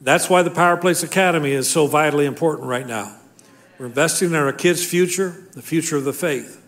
That's 0.00 0.28
why 0.28 0.42
the 0.42 0.50
Power 0.50 0.76
Place 0.76 1.02
Academy 1.02 1.52
is 1.52 1.70
so 1.70 1.86
vitally 1.86 2.26
important 2.26 2.68
right 2.68 2.86
now. 2.86 3.14
We're 3.78 3.86
investing 3.86 4.28
in 4.28 4.34
our 4.34 4.52
kids' 4.52 4.84
future, 4.84 5.48
the 5.52 5.62
future 5.62 5.96
of 5.96 6.04
the 6.04 6.12
faith. 6.12 6.60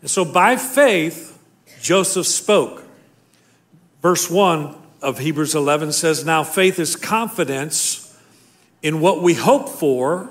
And 0.00 0.10
so 0.10 0.24
by 0.24 0.56
faith, 0.56 1.38
Joseph 1.80 2.26
spoke. 2.26 2.82
Verse 4.02 4.30
1 4.30 4.79
of 5.02 5.18
Hebrews 5.18 5.54
11 5.54 5.92
says, 5.92 6.24
Now 6.24 6.44
faith 6.44 6.78
is 6.78 6.96
confidence 6.96 8.18
in 8.82 9.00
what 9.00 9.22
we 9.22 9.34
hope 9.34 9.68
for 9.68 10.30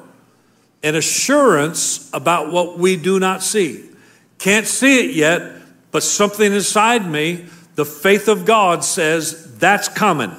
and 0.84 0.96
assurance 0.96 2.10
about 2.14 2.52
what 2.52 2.78
we 2.78 2.96
do 2.96 3.20
not 3.20 3.44
see. 3.44 3.90
Can't 4.38 4.68
see 4.68 5.06
it 5.10 5.16
yet, 5.16 5.62
but 5.92 6.04
something 6.04 6.54
inside 6.54 7.10
me, 7.10 7.46
the 7.76 7.86
faith 7.86 8.28
of 8.28 8.46
God 8.46 8.84
says, 8.84 9.58
That's 9.58 9.88
coming. 9.88 10.32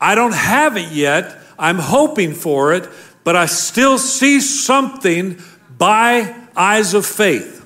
I 0.00 0.14
don't 0.14 0.34
have 0.34 0.76
it 0.76 0.92
yet. 0.92 1.36
I'm 1.58 1.78
hoping 1.78 2.34
for 2.34 2.74
it, 2.74 2.88
but 3.24 3.36
I 3.36 3.46
still 3.46 3.98
see 3.98 4.40
something 4.40 5.40
by 5.78 6.34
eyes 6.54 6.94
of 6.94 7.06
faith. 7.06 7.64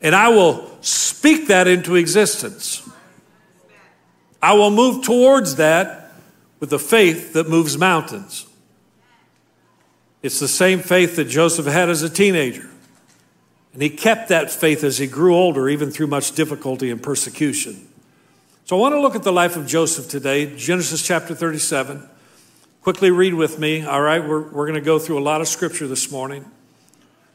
And 0.00 0.14
I 0.14 0.28
will 0.28 0.78
speak 0.80 1.48
that 1.48 1.66
into 1.66 1.96
existence. 1.96 2.87
I 4.42 4.54
will 4.54 4.70
move 4.70 5.04
towards 5.04 5.56
that 5.56 6.12
with 6.60 6.70
the 6.70 6.78
faith 6.78 7.32
that 7.32 7.48
moves 7.48 7.76
mountains. 7.76 8.46
It's 10.22 10.40
the 10.40 10.48
same 10.48 10.80
faith 10.80 11.16
that 11.16 11.26
Joseph 11.26 11.66
had 11.66 11.88
as 11.88 12.02
a 12.02 12.10
teenager. 12.10 12.68
And 13.72 13.82
he 13.82 13.90
kept 13.90 14.28
that 14.28 14.50
faith 14.50 14.82
as 14.82 14.98
he 14.98 15.06
grew 15.06 15.36
older, 15.36 15.68
even 15.68 15.90
through 15.90 16.08
much 16.08 16.32
difficulty 16.32 16.90
and 16.90 17.02
persecution. 17.02 17.86
So 18.64 18.76
I 18.76 18.80
want 18.80 18.94
to 18.94 19.00
look 19.00 19.14
at 19.14 19.22
the 19.22 19.32
life 19.32 19.56
of 19.56 19.66
Joseph 19.66 20.08
today, 20.08 20.56
Genesis 20.56 21.06
chapter 21.06 21.34
37. 21.34 22.08
Quickly 22.82 23.10
read 23.10 23.34
with 23.34 23.58
me, 23.58 23.84
all 23.84 24.02
right? 24.02 24.26
We're, 24.26 24.42
we're 24.42 24.66
going 24.66 24.74
to 24.74 24.84
go 24.84 24.98
through 24.98 25.18
a 25.18 25.20
lot 25.20 25.40
of 25.40 25.48
scripture 25.48 25.86
this 25.86 26.10
morning. 26.10 26.44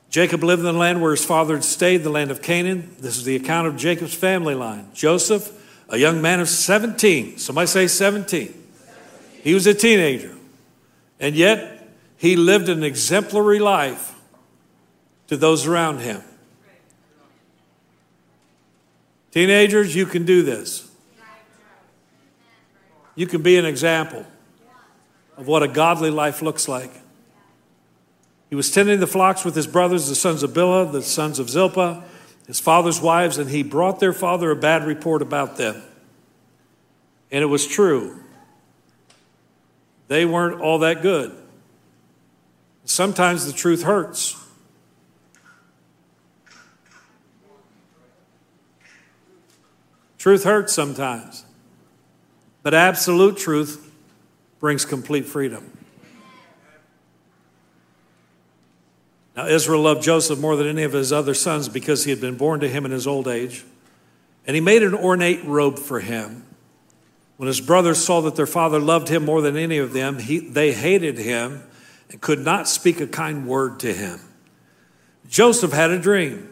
Jacob 0.09 0.43
lived 0.43 0.59
in 0.59 0.65
the 0.65 0.73
land 0.73 1.01
where 1.01 1.11
his 1.11 1.25
father 1.25 1.55
had 1.55 1.63
stayed, 1.63 2.03
the 2.03 2.09
land 2.09 2.29
of 2.29 2.41
Canaan. 2.41 2.95
This 2.99 3.17
is 3.17 3.23
the 3.23 3.35
account 3.35 3.67
of 3.67 3.77
Jacob's 3.77 4.13
family 4.13 4.53
line. 4.53 4.89
Joseph, 4.93 5.51
a 5.93 5.97
young 5.97 6.23
man 6.23 6.39
of 6.39 6.49
17. 6.49 7.37
Somebody 7.37 7.67
say 7.67 7.85
17. 7.85 8.51
He 9.43 9.53
was 9.53 9.67
a 9.67 9.75
teenager. 9.75 10.35
And 11.19 11.35
yet, 11.35 11.87
he 12.17 12.35
lived 12.35 12.67
an 12.67 12.83
exemplary 12.83 13.59
life 13.59 14.15
to 15.27 15.37
those 15.37 15.67
around 15.67 15.99
him. 15.99 16.23
Teenagers, 19.29 19.95
you 19.95 20.07
can 20.07 20.25
do 20.25 20.41
this. 20.41 20.89
You 23.13 23.27
can 23.27 23.43
be 23.43 23.57
an 23.57 23.65
example 23.65 24.25
of 25.37 25.45
what 25.45 25.61
a 25.61 25.67
godly 25.67 26.09
life 26.09 26.41
looks 26.41 26.67
like. 26.67 26.91
He 28.49 28.55
was 28.55 28.71
tending 28.71 28.99
the 28.99 29.05
flocks 29.05 29.45
with 29.45 29.55
his 29.55 29.67
brothers, 29.67 30.09
the 30.09 30.15
sons 30.15 30.41
of 30.41 30.53
Bilhah, 30.53 30.91
the 30.91 31.03
sons 31.03 31.37
of 31.37 31.51
Zilpah, 31.51 32.03
his 32.47 32.59
father's 32.59 33.01
wives, 33.01 33.37
and 33.37 33.49
he 33.49 33.63
brought 33.63 33.99
their 33.99 34.13
father 34.13 34.51
a 34.51 34.55
bad 34.55 34.85
report 34.85 35.21
about 35.21 35.57
them. 35.57 35.81
And 37.31 37.41
it 37.41 37.47
was 37.47 37.65
true. 37.65 38.19
They 40.07 40.25
weren't 40.25 40.61
all 40.61 40.79
that 40.79 41.01
good. 41.01 41.35
Sometimes 42.85 43.45
the 43.45 43.53
truth 43.53 43.83
hurts. 43.83 44.39
Truth 50.17 50.43
hurts 50.43 50.73
sometimes. 50.73 51.45
But 52.61 52.73
absolute 52.73 53.37
truth 53.37 53.91
brings 54.59 54.85
complete 54.85 55.25
freedom. 55.25 55.77
Now, 59.35 59.47
Israel 59.47 59.81
loved 59.81 60.03
Joseph 60.03 60.39
more 60.39 60.55
than 60.55 60.67
any 60.67 60.83
of 60.83 60.93
his 60.93 61.11
other 61.11 61.33
sons 61.33 61.67
because 61.67 62.03
he 62.03 62.11
had 62.11 62.21
been 62.21 62.37
born 62.37 62.59
to 62.59 62.69
him 62.69 62.85
in 62.85 62.91
his 62.91 63.07
old 63.07 63.27
age. 63.27 63.63
And 64.45 64.55
he 64.55 64.61
made 64.61 64.83
an 64.83 64.93
ornate 64.93 65.43
robe 65.45 65.79
for 65.79 65.99
him. 65.99 66.45
When 67.37 67.47
his 67.47 67.61
brothers 67.61 68.03
saw 68.03 68.21
that 68.21 68.35
their 68.35 68.45
father 68.45 68.79
loved 68.79 69.09
him 69.09 69.25
more 69.25 69.41
than 69.41 69.57
any 69.57 69.77
of 69.77 69.93
them, 69.93 70.19
he, 70.19 70.39
they 70.39 70.71
hated 70.71 71.17
him 71.17 71.63
and 72.09 72.21
could 72.21 72.39
not 72.39 72.67
speak 72.67 73.01
a 73.01 73.07
kind 73.07 73.47
word 73.47 73.79
to 73.79 73.91
him. 73.91 74.19
Joseph 75.27 75.71
had 75.71 75.89
a 75.89 75.99
dream. 75.99 76.49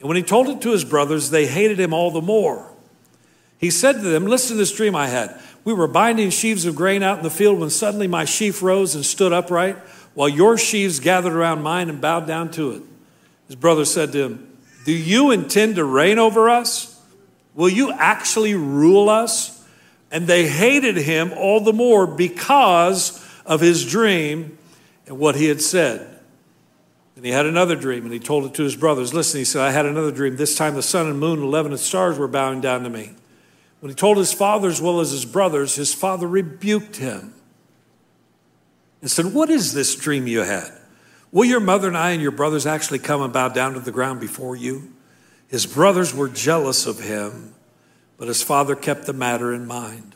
And 0.00 0.08
when 0.08 0.16
he 0.16 0.22
told 0.22 0.48
it 0.48 0.62
to 0.62 0.70
his 0.70 0.84
brothers, 0.84 1.30
they 1.30 1.46
hated 1.46 1.78
him 1.78 1.92
all 1.92 2.10
the 2.10 2.22
more. 2.22 2.72
He 3.58 3.70
said 3.70 3.94
to 3.94 4.00
them, 4.00 4.26
Listen 4.26 4.56
to 4.56 4.58
this 4.58 4.72
dream 4.72 4.94
I 4.94 5.08
had. 5.08 5.38
We 5.64 5.74
were 5.74 5.88
binding 5.88 6.30
sheaves 6.30 6.64
of 6.64 6.76
grain 6.76 7.02
out 7.02 7.18
in 7.18 7.24
the 7.24 7.30
field 7.30 7.58
when 7.58 7.70
suddenly 7.70 8.06
my 8.06 8.24
sheaf 8.24 8.62
rose 8.62 8.94
and 8.94 9.04
stood 9.04 9.32
upright, 9.32 9.76
while 10.18 10.28
your 10.28 10.58
sheaves 10.58 10.98
gathered 10.98 11.32
around 11.32 11.62
mine 11.62 11.88
and 11.88 12.00
bowed 12.00 12.26
down 12.26 12.50
to 12.50 12.72
it. 12.72 12.82
His 13.46 13.54
brother 13.54 13.84
said 13.84 14.10
to 14.10 14.24
him, 14.24 14.58
Do 14.84 14.90
you 14.90 15.30
intend 15.30 15.76
to 15.76 15.84
reign 15.84 16.18
over 16.18 16.50
us? 16.50 17.00
Will 17.54 17.68
you 17.68 17.92
actually 17.92 18.54
rule 18.54 19.08
us? 19.08 19.64
And 20.10 20.26
they 20.26 20.48
hated 20.48 20.96
him 20.96 21.32
all 21.36 21.60
the 21.60 21.72
more 21.72 22.04
because 22.04 23.24
of 23.46 23.60
his 23.60 23.88
dream 23.88 24.58
and 25.06 25.20
what 25.20 25.36
he 25.36 25.44
had 25.44 25.62
said. 25.62 26.18
And 27.14 27.24
he 27.24 27.30
had 27.30 27.46
another 27.46 27.76
dream, 27.76 28.02
and 28.02 28.12
he 28.12 28.18
told 28.18 28.44
it 28.44 28.54
to 28.54 28.64
his 28.64 28.74
brothers. 28.74 29.14
Listen, 29.14 29.38
he 29.38 29.44
said, 29.44 29.62
I 29.62 29.70
had 29.70 29.86
another 29.86 30.10
dream. 30.10 30.34
This 30.34 30.56
time 30.56 30.74
the 30.74 30.82
sun 30.82 31.06
and 31.06 31.20
moon 31.20 31.38
and 31.38 31.44
eleven 31.44 31.78
stars 31.78 32.18
were 32.18 32.26
bowing 32.26 32.60
down 32.60 32.82
to 32.82 32.90
me. 32.90 33.12
When 33.78 33.90
he 33.90 33.94
told 33.94 34.16
his 34.16 34.32
father 34.32 34.66
as 34.66 34.82
well 34.82 34.98
as 34.98 35.12
his 35.12 35.24
brothers, 35.24 35.76
his 35.76 35.94
father 35.94 36.26
rebuked 36.26 36.96
him 36.96 37.34
and 39.00 39.10
said, 39.10 39.26
What 39.26 39.50
is 39.50 39.72
this 39.72 39.94
dream 39.94 40.26
you 40.26 40.40
had? 40.40 40.70
Will 41.30 41.44
your 41.44 41.60
mother 41.60 41.88
and 41.88 41.96
I 41.96 42.10
and 42.10 42.22
your 42.22 42.30
brothers 42.30 42.66
actually 42.66 43.00
come 43.00 43.22
and 43.22 43.32
bow 43.32 43.48
down 43.48 43.74
to 43.74 43.80
the 43.80 43.92
ground 43.92 44.20
before 44.20 44.56
you? 44.56 44.92
His 45.48 45.66
brothers 45.66 46.14
were 46.14 46.28
jealous 46.28 46.86
of 46.86 47.00
him, 47.00 47.54
but 48.16 48.28
his 48.28 48.42
father 48.42 48.74
kept 48.74 49.06
the 49.06 49.12
matter 49.12 49.52
in 49.52 49.66
mind. 49.66 50.14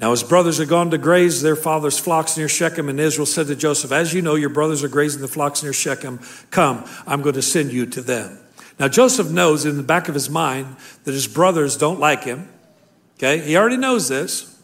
Now 0.00 0.12
his 0.12 0.22
brothers 0.22 0.58
had 0.58 0.68
gone 0.68 0.90
to 0.92 0.98
graze 0.98 1.42
their 1.42 1.56
father's 1.56 1.98
flocks 1.98 2.36
near 2.36 2.48
Shechem, 2.48 2.88
and 2.88 3.00
Israel 3.00 3.26
said 3.26 3.48
to 3.48 3.56
Joseph, 3.56 3.90
As 3.90 4.14
you 4.14 4.22
know, 4.22 4.36
your 4.36 4.48
brothers 4.48 4.84
are 4.84 4.88
grazing 4.88 5.20
the 5.20 5.28
flocks 5.28 5.62
near 5.62 5.72
Shechem. 5.72 6.20
Come, 6.50 6.84
I'm 7.06 7.22
going 7.22 7.34
to 7.34 7.42
send 7.42 7.72
you 7.72 7.86
to 7.86 8.00
them. 8.00 8.38
Now 8.78 8.86
Joseph 8.86 9.30
knows 9.30 9.64
in 9.64 9.76
the 9.76 9.82
back 9.82 10.08
of 10.08 10.14
his 10.14 10.30
mind 10.30 10.76
that 11.02 11.12
his 11.12 11.26
brothers 11.26 11.76
don't 11.76 11.98
like 11.98 12.22
him. 12.22 12.48
Okay, 13.16 13.40
he 13.40 13.56
already 13.56 13.76
knows 13.76 14.08
this. 14.08 14.56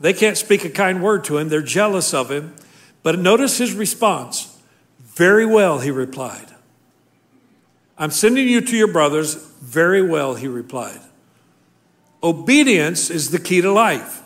They 0.00 0.12
can't 0.12 0.36
speak 0.36 0.64
a 0.64 0.70
kind 0.70 1.02
word 1.02 1.24
to 1.24 1.38
him, 1.38 1.48
they're 1.48 1.62
jealous 1.62 2.12
of 2.12 2.30
him. 2.30 2.54
But 3.02 3.18
notice 3.18 3.58
his 3.58 3.74
response. 3.74 4.58
Very 5.00 5.46
well, 5.46 5.78
he 5.78 5.90
replied. 5.90 6.46
I'm 7.98 8.10
sending 8.10 8.48
you 8.48 8.60
to 8.60 8.76
your 8.76 8.92
brothers. 8.92 9.34
Very 9.34 10.02
well, 10.02 10.34
he 10.34 10.48
replied. 10.48 11.00
Obedience 12.22 13.10
is 13.10 13.30
the 13.30 13.38
key 13.38 13.60
to 13.60 13.72
life. 13.72 14.22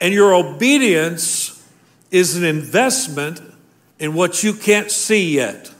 And 0.00 0.14
your 0.14 0.34
obedience 0.34 1.66
is 2.10 2.36
an 2.36 2.44
investment 2.44 3.40
in 3.98 4.14
what 4.14 4.42
you 4.42 4.52
can't 4.52 4.90
see 4.90 5.34
yet. 5.34 5.70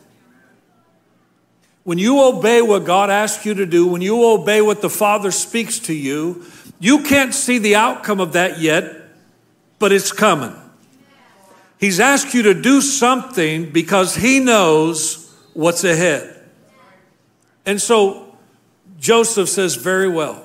When 1.85 1.99
you 1.99 2.23
obey 2.23 2.61
what 2.61 2.85
God 2.85 3.09
asks 3.09 3.47
you 3.47 3.55
to 3.55 3.65
do, 3.65 3.87
when 3.87 4.03
you 4.03 4.23
obey 4.25 4.61
what 4.61 4.83
the 4.83 4.91
Father 4.91 5.31
speaks 5.31 5.79
to 5.81 5.95
you, 5.95 6.45
you 6.81 7.03
can't 7.03 7.33
see 7.33 7.59
the 7.59 7.77
outcome 7.77 8.21
of 8.21 8.35
that 8.35 8.59
yet, 8.59 8.98
but 9.79 9.93
it's 9.93 10.13
coming. 10.13 10.55
He's 11.79 12.01
asked 12.01 12.35
you 12.35 12.43
to 12.43 12.55
do 12.55 12.81
something 12.81 13.71
because 13.71 14.17
He 14.17 14.41
knows 14.41 15.33
what's 15.55 15.85
ahead. 15.85 16.35
And 17.65 17.81
so 17.81 18.37
Joseph 18.99 19.49
says, 19.49 19.77
Very 19.77 20.09
well. 20.09 20.45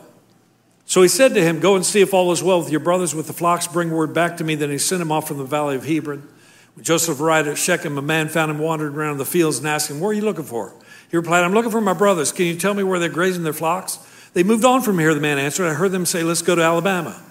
So 0.85 1.01
he 1.01 1.07
said 1.07 1.33
to 1.33 1.41
him, 1.41 1.59
Go 1.59 1.75
and 1.75 1.85
see 1.85 2.01
if 2.01 2.13
all 2.13 2.31
is 2.31 2.43
well 2.43 2.59
with 2.59 2.69
your 2.69 2.79
brothers 2.79 3.15
with 3.15 3.27
the 3.27 3.33
flocks, 3.33 3.67
bring 3.67 3.91
word 3.91 4.13
back 4.13 4.37
to 4.37 4.43
me. 4.43 4.55
Then 4.55 4.69
he 4.69 4.77
sent 4.77 5.01
him 5.01 5.11
off 5.11 5.27
from 5.27 5.37
the 5.37 5.43
valley 5.43 5.75
of 5.75 5.85
Hebron. 5.85 6.27
When 6.75 6.83
Joseph 6.83 7.19
arrived 7.19 7.47
at 7.47 7.57
Shechem, 7.57 7.97
a 7.97 8.01
man 8.01 8.27
found 8.29 8.51
him 8.51 8.59
wandering 8.59 8.95
around 8.95 9.17
the 9.17 9.25
fields 9.25 9.59
and 9.59 9.67
asked 9.67 9.89
him, 9.89 9.99
What 9.99 10.09
are 10.09 10.13
you 10.13 10.21
looking 10.21 10.43
for? 10.43 10.73
He 11.09 11.17
replied, 11.17 11.43
I'm 11.43 11.53
looking 11.53 11.71
for 11.71 11.81
my 11.81 11.93
brothers. 11.93 12.31
Can 12.31 12.45
you 12.45 12.57
tell 12.57 12.73
me 12.73 12.83
where 12.83 12.99
they're 12.99 13.09
grazing 13.09 13.43
their 13.43 13.53
flocks? 13.53 13.99
They 14.33 14.43
moved 14.43 14.65
on 14.65 14.81
from 14.81 14.99
here, 14.99 15.13
the 15.13 15.21
man 15.21 15.37
answered. 15.37 15.67
I 15.67 15.73
heard 15.73 15.91
them 15.91 16.05
say, 16.05 16.23
Let's 16.23 16.41
go 16.41 16.55
to 16.55 16.61
Alabama. 16.61 17.21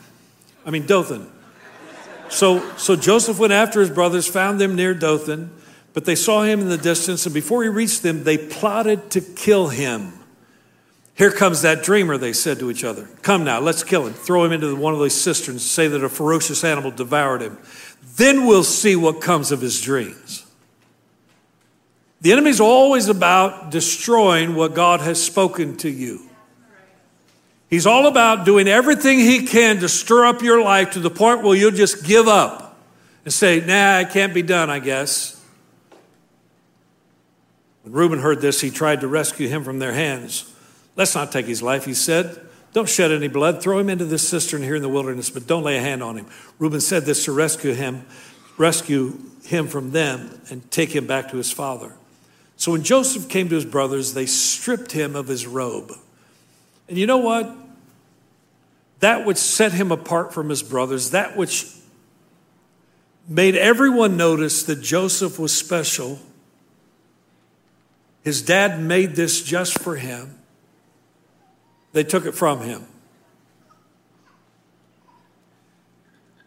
I 0.65 0.71
mean, 0.71 0.87
Dothan. 0.87 1.31
So, 2.33 2.77
so 2.77 2.97
Joseph 2.97 3.39
went 3.39 3.53
after 3.53 3.81
his 3.81 3.91
brothers, 3.91 4.27
found 4.27 4.59
them 4.59 4.75
near 4.75 4.95
Dothan, 4.95 5.51
but 5.93 6.07
they 6.07 6.15
saw 6.15 6.43
him 6.43 6.61
in 6.61 6.69
the 6.71 6.79
distance, 6.79 7.27
and 7.27 7.35
before 7.35 7.63
he 7.63 7.69
reached 7.69 8.03
them, 8.03 8.25
they 8.25 8.39
plotted 8.39 9.11
to 9.11 9.21
kill 9.21 9.69
him. 9.69 10.15
Here 11.15 11.31
comes 11.31 11.61
that 11.61 11.83
dreamer, 11.83 12.17
they 12.17 12.33
said 12.33 12.59
to 12.61 12.71
each 12.71 12.85
other. 12.85 13.07
Come 13.21 13.45
now, 13.45 13.61
let's 13.61 13.85
kill 13.85 14.07
him. 14.07 14.15
Throw 14.15 14.45
him 14.45 14.53
into 14.53 14.75
one 14.75 14.95
of 14.95 14.99
those 14.99 15.15
cisterns, 15.15 15.63
say 15.63 15.89
that 15.89 16.03
a 16.03 16.09
ferocious 16.09 16.65
animal 16.65 16.91
devoured 16.91 17.43
him. 17.43 17.59
Then 18.17 18.47
we'll 18.47 18.65
see 18.65 18.97
what 18.97 19.21
comes 19.21 19.53
of 19.53 19.61
his 19.61 19.81
dreams. 19.81 20.47
The 22.23 22.33
enemy's 22.33 22.61
always 22.61 23.09
about 23.09 23.71
destroying 23.71 24.55
what 24.55 24.75
God 24.75 25.01
has 25.01 25.23
spoken 25.23 25.77
to 25.79 25.91
you. 25.91 26.31
He's 27.73 27.87
all 27.87 28.07
about 28.07 28.45
doing 28.45 28.69
everything 28.69 29.19
he 29.19 29.47
can 29.47 29.79
to 29.79 29.89
stir 29.89 30.27
up 30.27 30.43
your 30.43 30.63
life 30.63 30.91
to 30.91 31.01
the 31.01 31.09
point 31.09 31.43
where 31.43 31.57
you'll 31.57 31.71
just 31.71 32.05
give 32.05 32.29
up 32.29 32.79
and 33.25 33.33
say, 33.33 33.61
Nah, 33.61 34.01
it 34.01 34.11
can't 34.11 34.35
be 34.35 34.43
done, 34.43 34.69
I 34.69 34.79
guess. 34.79 35.43
When 37.83 37.95
Reuben 37.95 38.19
heard 38.19 38.43
this, 38.43 38.61
he 38.61 38.71
tried 38.71 39.01
to 39.01 39.09
rescue 39.09 39.49
him 39.49 39.65
from 39.65 39.79
their 39.79 39.95
hands. 39.95 40.55
Let's 40.97 41.15
not 41.15 41.33
take 41.33 41.47
his 41.47 41.63
life, 41.63 41.87
he 41.87 41.95
said. 41.95 42.47
Don't 42.75 42.91
shed 42.91 43.11
any 43.11 43.29
blood. 43.29 43.63
Throw 43.63 43.79
him 43.79 43.89
into 43.89 44.05
this 44.05 44.29
cistern 44.29 44.63
here 44.63 44.77
in 44.77 44.83
the 44.83 44.91
wilderness, 44.91 45.31
but 45.31 45.47
don't 45.47 45.63
lay 45.63 45.79
a 45.79 45.81
hand 45.81 46.03
on 46.03 46.19
him. 46.19 46.27
Reuben 46.59 46.83
said 46.83 47.07
this 47.07 47.25
to 47.25 47.33
rescue 47.33 47.73
him, 47.73 48.05
rescue 48.59 49.19
him 49.45 49.67
from 49.67 49.93
them, 49.93 50.43
and 50.51 50.71
take 50.71 50.95
him 50.95 51.07
back 51.07 51.31
to 51.31 51.39
his 51.39 51.51
father. 51.51 51.95
So 52.59 52.73
when 52.73 52.83
Joseph 52.83 53.31
came 53.31 53.49
to 53.49 53.55
his 53.55 53.65
brothers, 53.65 54.13
they 54.13 54.27
stripped 54.27 54.93
him 54.93 55.17
of 55.17 55.27
his 55.27 55.47
robe. 55.47 55.93
And 56.87 56.99
you 56.99 57.07
know 57.07 57.17
what? 57.17 57.62
That 59.03 59.27
which 59.27 59.39
set 59.39 59.73
him 59.73 59.91
apart 59.91 60.33
from 60.33 60.49
his 60.49 60.63
brothers, 60.63 61.11
that 61.11 61.37
which 61.37 61.67
made 63.29 63.57
everyone 63.57 64.17
notice 64.17 64.63
that 64.63 64.81
Joseph 64.81 65.41
was 65.41 65.53
special, 65.53 66.21
his 68.23 68.43
dad 68.43 68.81
made 68.81 69.17
this 69.17 69.43
just 69.43 69.77
for 69.81 69.97
him 69.97 70.39
they 71.93 72.05
took 72.05 72.27
it 72.27 72.33
from 72.33 72.61
him. 72.61 72.87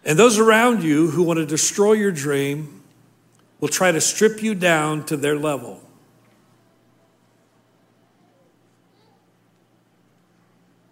And 0.06 0.18
those 0.18 0.40
around 0.40 0.82
you 0.82 1.10
who 1.10 1.24
want 1.24 1.40
to 1.40 1.46
destroy 1.46 1.92
your 1.92 2.14
dream 2.14 2.84
will 3.60 3.68
try 3.68 3.92
to 3.92 4.00
strip 4.00 4.42
you 4.42 4.56
down 4.56 5.04
to 5.08 5.18
their 5.18 5.38
level. 5.38 5.82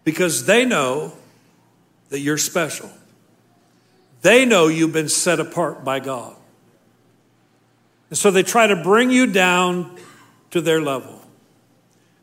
Because 0.04 0.45
they 0.45 0.65
know 0.65 1.13
that 2.13 2.19
you're 2.19 2.38
special. 2.38 2.91
They 4.21 4.45
know 4.45 4.67
you've 4.67 4.93
been 4.93 5.10
set 5.10 5.39
apart 5.39 5.84
by 5.84 5.99
God. 5.99 6.36
And 8.12 8.17
so 8.19 8.30
they 8.30 8.43
try 8.43 8.67
to 8.67 8.76
bring 8.76 9.10
you 9.10 9.26
down 9.26 9.97
to 10.52 10.62
their 10.62 10.80
level. 10.80 11.19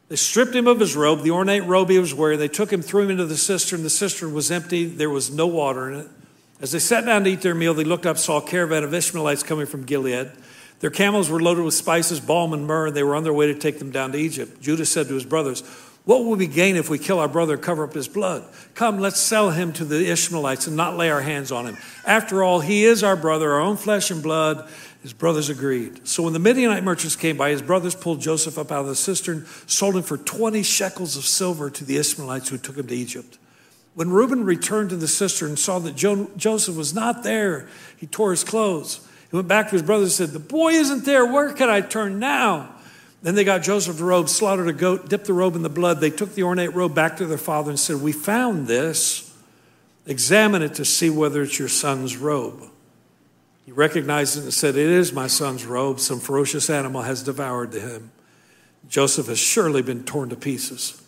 They 0.09 0.14
stripped 0.14 0.55
him 0.55 0.68
of 0.68 0.79
his 0.79 0.94
robe, 0.94 1.22
the 1.22 1.33
ornate 1.33 1.64
robe 1.64 1.90
he 1.90 1.98
was 1.98 2.14
wearing. 2.14 2.38
They 2.38 2.46
took 2.46 2.72
him, 2.72 2.83
threw 2.83 3.03
him 3.03 3.11
into 3.11 3.26
the 3.26 3.37
cistern. 3.37 3.83
The 3.83 3.90
cistern 3.90 4.33
was 4.33 4.53
empty, 4.53 4.85
there 4.85 5.11
was 5.11 5.33
no 5.33 5.48
water 5.48 5.90
in 5.90 6.00
it. 6.03 6.09
As 6.61 6.70
they 6.70 6.79
sat 6.79 7.05
down 7.05 7.24
to 7.24 7.31
eat 7.31 7.42
their 7.42 7.57
meal, 7.57 7.74
they 7.74 7.83
looked 7.83 8.07
up, 8.07 8.16
saw 8.16 8.38
a 8.38 8.46
caravan 8.46 8.85
of 8.85 8.94
Ishmaelites 8.94 9.42
coming 9.42 9.66
from 9.66 9.83
Gilead. 9.83 10.31
Their 10.79 10.90
camels 10.90 11.29
were 11.29 11.40
loaded 11.40 11.64
with 11.64 11.74
spices, 11.74 12.20
balm, 12.20 12.53
and 12.53 12.64
myrrh, 12.64 12.87
and 12.87 12.96
they 12.96 13.03
were 13.03 13.16
on 13.16 13.24
their 13.24 13.33
way 13.33 13.48
to 13.48 13.55
take 13.59 13.81
them 13.81 13.90
down 13.90 14.12
to 14.12 14.18
Egypt. 14.18 14.61
Judah 14.61 14.87
said 14.87 15.09
to 15.09 15.14
his 15.14 15.24
brothers, 15.24 15.64
What 16.04 16.24
will 16.24 16.36
we 16.36 16.46
gain 16.46 16.76
if 16.76 16.88
we 16.88 16.98
kill 16.98 17.18
our 17.18 17.28
brother 17.28 17.54
and 17.54 17.62
cover 17.62 17.84
up 17.84 17.92
his 17.92 18.08
blood? 18.08 18.44
Come, 18.74 18.98
let's 18.98 19.20
sell 19.20 19.50
him 19.50 19.72
to 19.74 19.84
the 19.84 20.10
Ishmaelites 20.10 20.66
and 20.66 20.76
not 20.76 20.96
lay 20.96 21.10
our 21.10 21.20
hands 21.20 21.52
on 21.52 21.66
him. 21.66 21.76
After 22.06 22.42
all, 22.42 22.60
he 22.60 22.84
is 22.84 23.04
our 23.04 23.16
brother, 23.16 23.52
our 23.52 23.60
own 23.60 23.76
flesh 23.76 24.10
and 24.10 24.22
blood. 24.22 24.68
His 25.02 25.12
brothers 25.12 25.48
agreed. 25.48 26.06
So 26.06 26.22
when 26.22 26.32
the 26.32 26.38
Midianite 26.38 26.84
merchants 26.84 27.16
came 27.16 27.36
by, 27.36 27.50
his 27.50 27.62
brothers 27.62 27.94
pulled 27.94 28.20
Joseph 28.20 28.58
up 28.58 28.70
out 28.70 28.80
of 28.80 28.86
the 28.86 28.96
cistern, 28.96 29.46
sold 29.66 29.96
him 29.96 30.02
for 30.02 30.18
20 30.18 30.62
shekels 30.62 31.16
of 31.16 31.24
silver 31.24 31.70
to 31.70 31.84
the 31.84 31.96
Ishmaelites 31.96 32.48
who 32.48 32.58
took 32.58 32.76
him 32.76 32.86
to 32.86 32.94
Egypt. 32.94 33.38
When 33.94 34.10
Reuben 34.10 34.44
returned 34.44 34.90
to 34.90 34.96
the 34.96 35.08
cistern 35.08 35.50
and 35.50 35.58
saw 35.58 35.78
that 35.80 35.96
jo- 35.96 36.30
Joseph 36.36 36.76
was 36.76 36.94
not 36.94 37.22
there, 37.22 37.68
he 37.96 38.06
tore 38.06 38.30
his 38.30 38.44
clothes. 38.44 39.06
He 39.30 39.36
went 39.36 39.48
back 39.48 39.66
to 39.66 39.72
his 39.72 39.82
brothers 39.82 40.20
and 40.20 40.28
said, 40.28 40.34
The 40.34 40.46
boy 40.46 40.72
isn't 40.72 41.04
there. 41.04 41.24
Where 41.24 41.52
can 41.52 41.70
I 41.70 41.80
turn 41.80 42.18
now? 42.18 42.74
Then 43.22 43.35
they 43.35 43.44
got 43.44 43.62
Joseph's 43.62 44.00
robe, 44.00 44.28
slaughtered 44.28 44.68
a 44.68 44.72
goat, 44.72 45.09
dipped 45.09 45.26
the 45.26 45.35
robe 45.35 45.54
in 45.54 45.62
the 45.62 45.68
blood. 45.68 46.00
They 46.00 46.11
took 46.11 46.35
the 46.35 46.42
ornate 46.42 46.74
robe 46.74 46.94
back 46.94 47.18
to 47.18 47.26
their 47.26 47.38
father 47.38 47.70
and 47.70 47.78
said, 47.78 47.96
We 47.96 48.12
found 48.12 48.66
this. 48.66 49.26
Examine 50.06 50.62
it 50.62 50.74
to 50.74 50.85
see 50.85 51.11
whether 51.11 51.42
it's 51.42 51.59
your 51.59 51.68
son's 51.68 52.16
robe. 52.16 52.64
He 53.66 53.72
recognized 53.72 54.38
it 54.38 54.44
and 54.44 54.54
said, 54.54 54.76
It 54.76 54.88
is 54.88 55.12
my 55.12 55.26
son's 55.26 55.66
robe. 55.66 56.00
Some 56.00 56.18
ferocious 56.18 56.70
animal 56.70 57.02
has 57.02 57.22
devoured 57.22 57.74
him. 57.74 58.11
Joseph 58.88 59.26
has 59.26 59.38
surely 59.38 59.83
been 59.83 60.04
torn 60.04 60.30
to 60.30 60.37
pieces. 60.37 61.00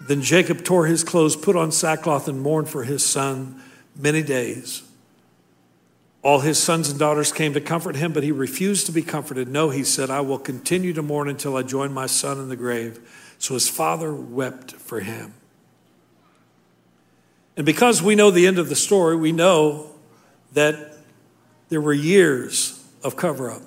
Then 0.00 0.22
Jacob 0.22 0.64
tore 0.64 0.86
his 0.86 1.04
clothes, 1.04 1.36
put 1.36 1.54
on 1.54 1.70
sackcloth, 1.70 2.26
and 2.26 2.40
mourned 2.40 2.68
for 2.68 2.82
his 2.82 3.04
son 3.04 3.62
many 3.94 4.22
days. 4.22 4.82
All 6.22 6.38
his 6.38 6.62
sons 6.62 6.88
and 6.88 6.98
daughters 6.98 7.32
came 7.32 7.52
to 7.54 7.60
comfort 7.60 7.96
him, 7.96 8.12
but 8.12 8.22
he 8.22 8.30
refused 8.30 8.86
to 8.86 8.92
be 8.92 9.02
comforted. 9.02 9.48
No, 9.48 9.70
he 9.70 9.82
said, 9.82 10.08
I 10.08 10.20
will 10.20 10.38
continue 10.38 10.92
to 10.92 11.02
mourn 11.02 11.28
until 11.28 11.56
I 11.56 11.62
join 11.62 11.92
my 11.92 12.06
son 12.06 12.38
in 12.38 12.48
the 12.48 12.56
grave. 12.56 13.00
So 13.38 13.54
his 13.54 13.68
father 13.68 14.14
wept 14.14 14.72
for 14.72 15.00
him. 15.00 15.34
And 17.56 17.66
because 17.66 18.00
we 18.00 18.14
know 18.14 18.30
the 18.30 18.46
end 18.46 18.58
of 18.58 18.68
the 18.68 18.76
story, 18.76 19.16
we 19.16 19.32
know 19.32 19.90
that 20.52 20.96
there 21.70 21.80
were 21.80 21.92
years 21.92 22.84
of 23.02 23.16
cover 23.16 23.50
up. 23.50 23.62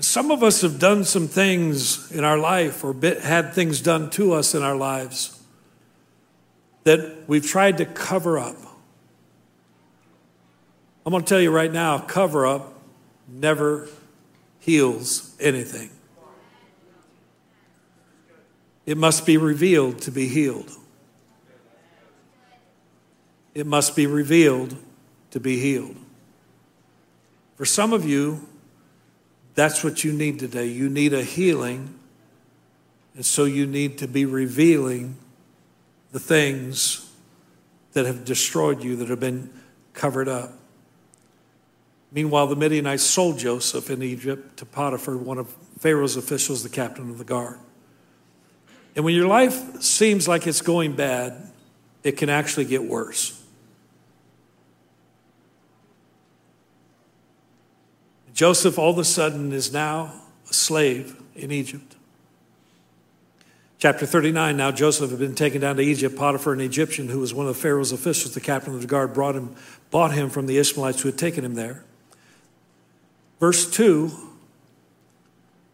Some 0.00 0.32
of 0.32 0.42
us 0.42 0.62
have 0.62 0.80
done 0.80 1.04
some 1.04 1.28
things 1.28 2.10
in 2.10 2.24
our 2.24 2.36
life 2.36 2.82
or 2.82 2.92
had 3.22 3.54
things 3.54 3.80
done 3.80 4.10
to 4.10 4.32
us 4.32 4.52
in 4.52 4.64
our 4.64 4.74
lives 4.74 5.43
that 6.84 7.24
we've 7.26 7.46
tried 7.46 7.78
to 7.78 7.84
cover 7.84 8.38
up. 8.38 8.56
I'm 11.04 11.10
going 11.10 11.22
to 11.22 11.28
tell 11.28 11.40
you 11.40 11.50
right 11.50 11.72
now 11.72 11.98
cover 11.98 12.46
up 12.46 12.72
never 13.28 13.88
heals 14.60 15.34
anything. 15.40 15.90
It 18.86 18.96
must 18.96 19.26
be 19.26 19.36
revealed 19.36 20.02
to 20.02 20.10
be 20.10 20.28
healed 20.28 20.70
it 23.54 23.66
must 23.66 23.94
be 23.94 24.06
revealed 24.06 24.76
to 25.30 25.40
be 25.40 25.58
healed. 25.58 25.96
For 27.56 27.64
some 27.64 27.92
of 27.92 28.04
you, 28.04 28.48
that's 29.54 29.84
what 29.84 30.02
you 30.02 30.12
need 30.12 30.40
today. 30.40 30.66
You 30.66 30.88
need 30.88 31.12
a 31.12 31.22
healing 31.22 32.00
And 33.14 33.24
so 33.24 33.44
you 33.44 33.64
need 33.64 33.98
to 33.98 34.08
be 34.08 34.24
revealing 34.24 35.16
the 36.14 36.20
things 36.20 37.10
that 37.92 38.06
have 38.06 38.24
destroyed 38.24 38.84
you, 38.84 38.94
that 38.94 39.08
have 39.08 39.18
been 39.18 39.50
covered 39.94 40.28
up. 40.28 40.52
Meanwhile, 42.12 42.46
the 42.46 42.54
Midianites 42.54 43.02
sold 43.02 43.36
Joseph 43.36 43.90
in 43.90 44.00
Egypt 44.00 44.56
to 44.58 44.64
Potiphar, 44.64 45.16
one 45.16 45.38
of 45.38 45.52
Pharaoh's 45.80 46.16
officials, 46.16 46.62
the 46.62 46.68
captain 46.68 47.10
of 47.10 47.18
the 47.18 47.24
guard. 47.24 47.58
And 48.94 49.04
when 49.04 49.16
your 49.16 49.26
life 49.26 49.82
seems 49.82 50.28
like 50.28 50.46
it's 50.46 50.62
going 50.62 50.94
bad, 50.94 51.50
it 52.04 52.12
can 52.12 52.28
actually 52.28 52.66
get 52.66 52.84
worse. 52.84 53.42
Joseph 58.32 58.78
all 58.78 58.90
of 58.90 58.98
a 58.98 59.04
sudden 59.04 59.50
is 59.50 59.72
now 59.72 60.12
a 60.48 60.52
slave 60.52 61.20
in 61.34 61.50
Egypt. 61.50 61.96
Chapter 63.84 64.06
39 64.06 64.56
Now 64.56 64.70
Joseph 64.70 65.10
had 65.10 65.18
been 65.18 65.34
taken 65.34 65.60
down 65.60 65.76
to 65.76 65.82
Egypt. 65.82 66.16
Potiphar, 66.16 66.54
an 66.54 66.62
Egyptian 66.62 67.08
who 67.08 67.20
was 67.20 67.34
one 67.34 67.46
of 67.46 67.58
Pharaoh's 67.58 67.92
officials, 67.92 68.32
the 68.32 68.40
captain 68.40 68.74
of 68.74 68.80
the 68.80 68.86
guard, 68.86 69.12
brought 69.12 69.34
him, 69.34 69.54
bought 69.90 70.14
him 70.14 70.30
from 70.30 70.46
the 70.46 70.56
Ishmaelites 70.56 71.02
who 71.02 71.10
had 71.10 71.18
taken 71.18 71.44
him 71.44 71.52
there. 71.52 71.84
Verse 73.38 73.70
2 73.70 74.10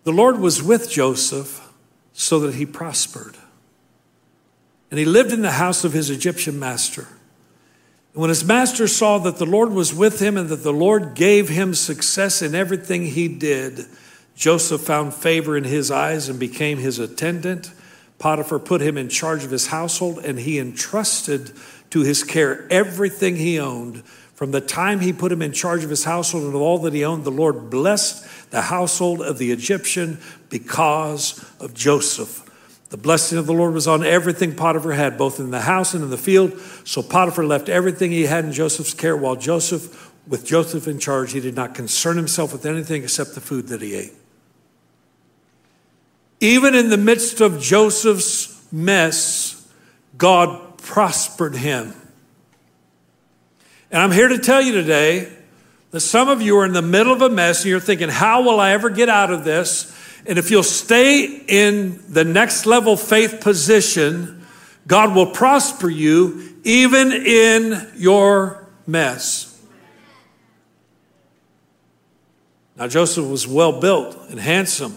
The 0.02 0.10
Lord 0.10 0.40
was 0.40 0.60
with 0.60 0.90
Joseph 0.90 1.72
so 2.12 2.40
that 2.40 2.56
he 2.56 2.66
prospered. 2.66 3.36
And 4.90 4.98
he 4.98 5.04
lived 5.04 5.30
in 5.30 5.42
the 5.42 5.52
house 5.52 5.84
of 5.84 5.92
his 5.92 6.10
Egyptian 6.10 6.58
master. 6.58 7.06
And 8.12 8.22
When 8.22 8.30
his 8.30 8.44
master 8.44 8.88
saw 8.88 9.18
that 9.18 9.36
the 9.36 9.46
Lord 9.46 9.70
was 9.70 9.94
with 9.94 10.20
him 10.20 10.36
and 10.36 10.48
that 10.48 10.64
the 10.64 10.72
Lord 10.72 11.14
gave 11.14 11.48
him 11.48 11.74
success 11.74 12.42
in 12.42 12.56
everything 12.56 13.06
he 13.06 13.28
did, 13.28 13.86
Joseph 14.34 14.80
found 14.80 15.14
favor 15.14 15.56
in 15.56 15.62
his 15.62 15.92
eyes 15.92 16.28
and 16.28 16.40
became 16.40 16.78
his 16.78 16.98
attendant. 16.98 17.70
Potiphar 18.20 18.58
put 18.58 18.82
him 18.82 18.96
in 18.96 19.08
charge 19.08 19.44
of 19.44 19.50
his 19.50 19.68
household, 19.68 20.18
and 20.18 20.38
he 20.38 20.58
entrusted 20.58 21.50
to 21.88 22.02
his 22.02 22.22
care 22.22 22.68
everything 22.70 23.34
he 23.34 23.58
owned. 23.58 24.04
From 24.34 24.52
the 24.52 24.60
time 24.60 25.00
he 25.00 25.12
put 25.12 25.32
him 25.32 25.42
in 25.42 25.52
charge 25.52 25.84
of 25.84 25.90
his 25.90 26.04
household 26.04 26.44
and 26.44 26.54
of 26.54 26.60
all 26.60 26.78
that 26.80 26.92
he 26.92 27.04
owned, 27.04 27.24
the 27.24 27.30
Lord 27.30 27.70
blessed 27.70 28.50
the 28.50 28.60
household 28.60 29.22
of 29.22 29.38
the 29.38 29.50
Egyptian 29.50 30.18
because 30.50 31.44
of 31.58 31.74
Joseph. 31.74 32.46
The 32.90 32.96
blessing 32.96 33.38
of 33.38 33.46
the 33.46 33.54
Lord 33.54 33.72
was 33.72 33.88
on 33.88 34.04
everything 34.04 34.54
Potiphar 34.54 34.92
had, 34.92 35.16
both 35.16 35.40
in 35.40 35.50
the 35.50 35.60
house 35.62 35.94
and 35.94 36.04
in 36.04 36.10
the 36.10 36.18
field. 36.18 36.58
So 36.84 37.02
Potiphar 37.02 37.44
left 37.44 37.68
everything 37.68 38.10
he 38.10 38.26
had 38.26 38.44
in 38.44 38.52
Joseph's 38.52 38.94
care, 38.94 39.16
while 39.16 39.36
Joseph, 39.36 40.12
with 40.26 40.44
Joseph 40.44 40.86
in 40.86 40.98
charge, 40.98 41.32
he 41.32 41.40
did 41.40 41.54
not 41.54 41.74
concern 41.74 42.16
himself 42.16 42.52
with 42.52 42.66
anything 42.66 43.02
except 43.02 43.34
the 43.34 43.40
food 43.40 43.68
that 43.68 43.80
he 43.80 43.94
ate. 43.94 44.12
Even 46.40 46.74
in 46.74 46.88
the 46.88 46.96
midst 46.96 47.40
of 47.40 47.60
Joseph's 47.60 48.66
mess, 48.72 49.68
God 50.16 50.78
prospered 50.78 51.54
him. 51.54 51.94
And 53.90 54.00
I'm 54.00 54.12
here 54.12 54.28
to 54.28 54.38
tell 54.38 54.62
you 54.62 54.72
today 54.72 55.30
that 55.90 56.00
some 56.00 56.28
of 56.28 56.40
you 56.40 56.56
are 56.58 56.64
in 56.64 56.72
the 56.72 56.82
middle 56.82 57.12
of 57.12 57.20
a 57.22 57.28
mess 57.28 57.62
and 57.62 57.70
you're 57.70 57.80
thinking, 57.80 58.08
how 58.08 58.42
will 58.42 58.60
I 58.60 58.72
ever 58.72 58.88
get 58.88 59.08
out 59.08 59.30
of 59.30 59.44
this? 59.44 59.96
And 60.26 60.38
if 60.38 60.50
you'll 60.50 60.62
stay 60.62 61.24
in 61.48 62.02
the 62.08 62.24
next 62.24 62.66
level 62.66 62.96
faith 62.96 63.40
position, 63.40 64.46
God 64.86 65.14
will 65.14 65.26
prosper 65.26 65.88
you 65.88 66.56
even 66.64 67.12
in 67.12 67.90
your 67.96 68.66
mess. 68.86 69.46
Now, 72.76 72.86
Joseph 72.86 73.26
was 73.26 73.46
well 73.46 73.80
built 73.80 74.16
and 74.30 74.40
handsome. 74.40 74.96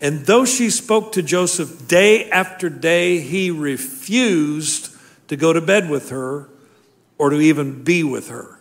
And 0.00 0.26
though 0.26 0.44
she 0.44 0.70
spoke 0.70 1.12
to 1.12 1.22
Joseph 1.22 1.88
day 1.88 2.30
after 2.30 2.68
day, 2.68 3.20
he 3.20 3.50
refused 3.50 4.94
to 5.28 5.36
go 5.36 5.52
to 5.52 5.60
bed 5.60 5.88
with 5.88 6.10
her 6.10 6.48
or 7.18 7.30
to 7.30 7.40
even 7.40 7.82
be 7.82 8.04
with 8.04 8.28
her. 8.28 8.60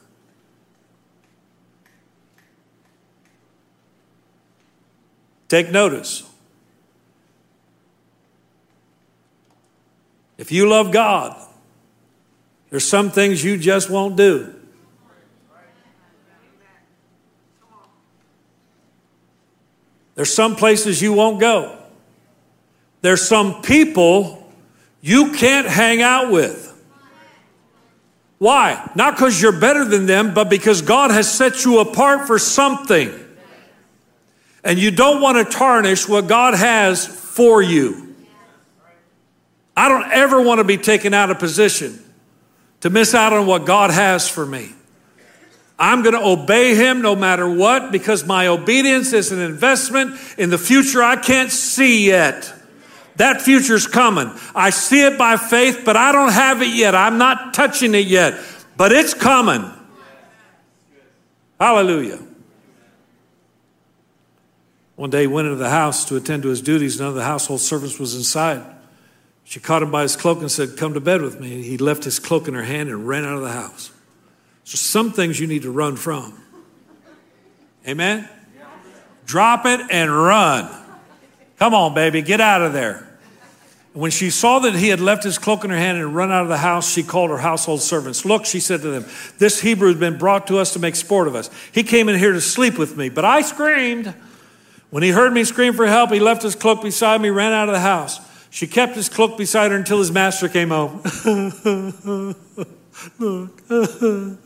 Take 5.48 5.71
notice. 5.71 6.24
If 10.38 10.52
you 10.52 10.67
love 10.67 10.91
God, 10.91 11.36
there's 12.69 12.88
some 12.88 13.12
things 13.12 13.43
you 13.43 13.58
just 13.58 13.89
won't 13.89 14.15
do. 14.15 14.55
There's 20.15 20.34
some 20.34 20.56
places 20.56 21.01
you 21.01 21.13
won't 21.13 21.39
go. 21.39 21.78
There's 23.01 23.28
some 23.28 23.62
people 23.62 24.51
you 25.01 25.34
can't 25.34 25.67
hang 25.67 26.01
out 26.01 26.32
with. 26.32 26.63
Why? 28.38 28.89
Not 28.95 29.15
because 29.15 29.41
you're 29.41 29.60
better 29.60 29.86
than 29.86 30.08
them, 30.08 30.34
but 30.34 30.49
because 30.49 30.82
God 30.82 31.12
has 31.12 31.32
set 31.32 31.63
you 31.63 31.80
apart 31.80 32.28
for 32.28 32.39
something. 32.39 33.13
And 34.63 34.80
you 34.80 34.91
don't 34.91 35.21
want 35.21 35.38
to 35.38 35.58
tarnish 35.58 36.08
what 36.08 36.28
God 36.28 36.56
has 36.56 37.06
for 37.06 37.62
you. 37.62 38.15
I 39.78 39.89
don't 39.89 40.10
ever 40.12 40.41
want 40.41 40.60
to 40.60 40.63
be 40.63 40.78
taken 40.78 41.13
out 41.13 41.30
of 41.30 41.38
position 41.38 42.01
to 42.82 42.89
miss 42.89 43.13
out 43.13 43.34
on 43.34 43.45
what 43.45 43.65
God 43.65 43.91
has 43.91 44.28
for 44.28 44.45
me. 44.45 44.71
I'm 45.78 46.04
going 46.04 46.14
to 46.14 46.26
obey 46.26 46.76
him 46.76 47.02
no 47.02 47.16
matter 47.16 47.50
what 47.50 47.92
because 47.92 48.26
my 48.26 48.48
obedience 48.48 49.12
is 49.12 49.32
an 49.32 49.40
investment 49.40 50.18
in 50.38 50.50
the 50.50 50.58
future 50.58 51.04
I 51.04 51.18
can't 51.18 51.52
see 51.52 52.08
yet. 52.08 52.52
That 53.18 53.42
future's 53.42 53.88
coming. 53.88 54.32
I 54.54 54.70
see 54.70 55.06
it 55.06 55.18
by 55.18 55.38
faith, 55.38 55.84
but 55.86 55.98
I 55.98 56.12
don't 56.12 56.32
have 56.32 56.62
it 56.62 56.74
yet. 56.74 56.96
I'm 56.96 57.18
not 57.18 57.54
touching 57.54 57.94
it 57.94 58.08
yet, 58.08 58.40
but 58.78 58.92
it's 58.92 59.14
coming. 59.14 59.72
Hallelujah. 61.60 62.20
One 64.96 65.10
day 65.10 65.22
he 65.22 65.28
went 65.28 65.48
into 65.48 65.58
the 65.58 65.70
house 65.70 66.06
to 66.06 66.16
attend 66.16 66.44
to 66.44 66.50
his 66.50 66.62
duties. 66.62 67.00
None 67.00 67.10
of 67.10 67.16
the 67.16 67.24
household 67.24 67.62
servants 67.62 68.00
was 68.00 68.16
inside. 68.16 68.64
She 69.44 69.60
caught 69.60 69.84
him 69.84 69.92
by 69.92 70.04
his 70.04 70.16
cloak 70.16 70.40
and 70.40 70.52
said, 70.52 70.78
Come 70.78 70.94
to 70.94 71.02
bed 71.02 71.22
with 71.22 71.40
me. 71.40 71.62
He 71.64 71.78
left 71.78 72.04
his 72.04 72.18
cloak 72.20 72.48
in 72.48 72.54
her 72.54 72.64
hand 72.64 72.90
and 72.90 73.08
ran 73.08 73.26
out 73.26 73.36
of 73.36 73.42
the 73.42 73.52
house. 73.52 73.92
So 74.65 74.78
some 74.78 75.12
things 75.12 75.39
you 75.39 75.45
need 75.45 75.62
to 75.62 75.71
run 75.71 75.95
from. 75.95 76.34
Amen? 77.88 78.28
Drop 79.25 79.65
it 79.65 79.80
and 79.91 80.12
run. 80.12 80.69
Come 81.58 81.75
on, 81.75 81.93
baby, 81.93 82.23
get 82.23 82.41
out 82.41 82.63
of 82.63 82.73
there. 82.73 83.08
When 83.93 84.12
she 84.12 84.30
saw 84.30 84.60
that 84.60 84.73
he 84.73 84.89
had 84.89 84.99
left 84.99 85.23
his 85.23 85.38
cloak 85.38 85.63
in 85.63 85.69
her 85.69 85.78
hand 85.78 85.99
and 85.99 86.13
run 86.13 86.32
out 86.32 86.43
of 86.43 86.49
the 86.49 86.58
house, 86.58 86.91
she 86.91 87.04
called 87.04 87.30
her 87.30 87.38
household 87.38 87.82
servants. 87.82 88.25
Look, 88.25 88.45
she 88.45 88.60
said 88.60 88.82
to 88.82 88.89
them, 88.89 89.06
this 89.38 89.62
Hebrew 89.62 89.88
has 89.89 89.97
been 89.97 90.17
brought 90.17 90.47
to 90.47 90.58
us 90.58 90.73
to 90.73 90.80
make 90.80 90.95
sport 90.95 91.28
of 91.28 91.36
us. 91.36 91.49
He 91.71 91.84
came 91.84 92.10
in 92.10 92.17
here 92.17 92.34
to 92.34 92.41
sleep 92.41 92.78
with 92.78 92.97
me, 92.97 93.08
but 93.10 93.23
I 93.23 93.41
screamed. 93.41 94.13
When 94.89 95.04
he 95.04 95.10
heard 95.10 95.32
me 95.32 95.43
scream 95.43 95.73
for 95.73 95.86
help, 95.86 96.12
he 96.12 96.19
left 96.19 96.41
his 96.41 96.56
cloak 96.56 96.82
beside 96.82 97.21
me, 97.21 97.30
ran 97.30 97.54
out 97.54 97.69
of 97.69 97.73
the 97.73 97.80
house. 97.80 98.19
She 98.49 98.65
kept 98.65 98.95
his 98.95 99.10
cloak 99.10 99.38
beside 99.38 99.71
her 99.71 99.78
until 99.78 99.99
his 99.99 100.12
master 100.12 100.49
came 100.49 100.69
home. 100.69 101.04
Look. 103.19 103.62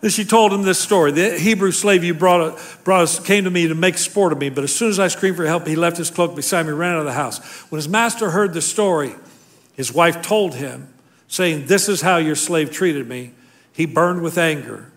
Then 0.00 0.10
she 0.10 0.24
told 0.24 0.52
him 0.52 0.62
this 0.62 0.78
story. 0.78 1.10
The 1.12 1.38
Hebrew 1.38 1.72
slave 1.72 2.04
you 2.04 2.14
brought, 2.14 2.60
brought 2.84 3.02
us 3.02 3.18
came 3.18 3.44
to 3.44 3.50
me 3.50 3.68
to 3.68 3.74
make 3.74 3.96
sport 3.98 4.32
of 4.32 4.38
me, 4.38 4.50
but 4.50 4.64
as 4.64 4.74
soon 4.74 4.90
as 4.90 4.98
I 4.98 5.08
screamed 5.08 5.36
for 5.36 5.46
help, 5.46 5.66
he 5.66 5.76
left 5.76 5.96
his 5.96 6.10
cloak 6.10 6.36
beside 6.36 6.64
me, 6.64 6.70
and 6.70 6.78
ran 6.78 6.94
out 6.94 7.00
of 7.00 7.04
the 7.06 7.12
house. 7.12 7.38
When 7.70 7.78
his 7.78 7.88
master 7.88 8.30
heard 8.30 8.52
the 8.52 8.62
story, 8.62 9.14
his 9.74 9.92
wife 9.92 10.22
told 10.22 10.54
him, 10.54 10.92
saying, 11.28 11.66
This 11.66 11.88
is 11.88 12.02
how 12.02 12.18
your 12.18 12.34
slave 12.34 12.70
treated 12.70 13.08
me. 13.08 13.32
He 13.72 13.86
burned 13.86 14.22
with 14.22 14.38
anger. 14.38 14.90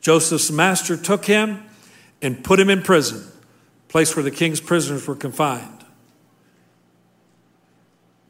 Joseph's 0.00 0.50
master 0.50 0.96
took 0.96 1.24
him 1.24 1.64
and 2.22 2.42
put 2.44 2.60
him 2.60 2.70
in 2.70 2.82
prison, 2.82 3.24
place 3.88 4.14
where 4.16 4.22
the 4.22 4.30
king's 4.30 4.60
prisoners 4.60 5.06
were 5.06 5.16
confined. 5.16 5.84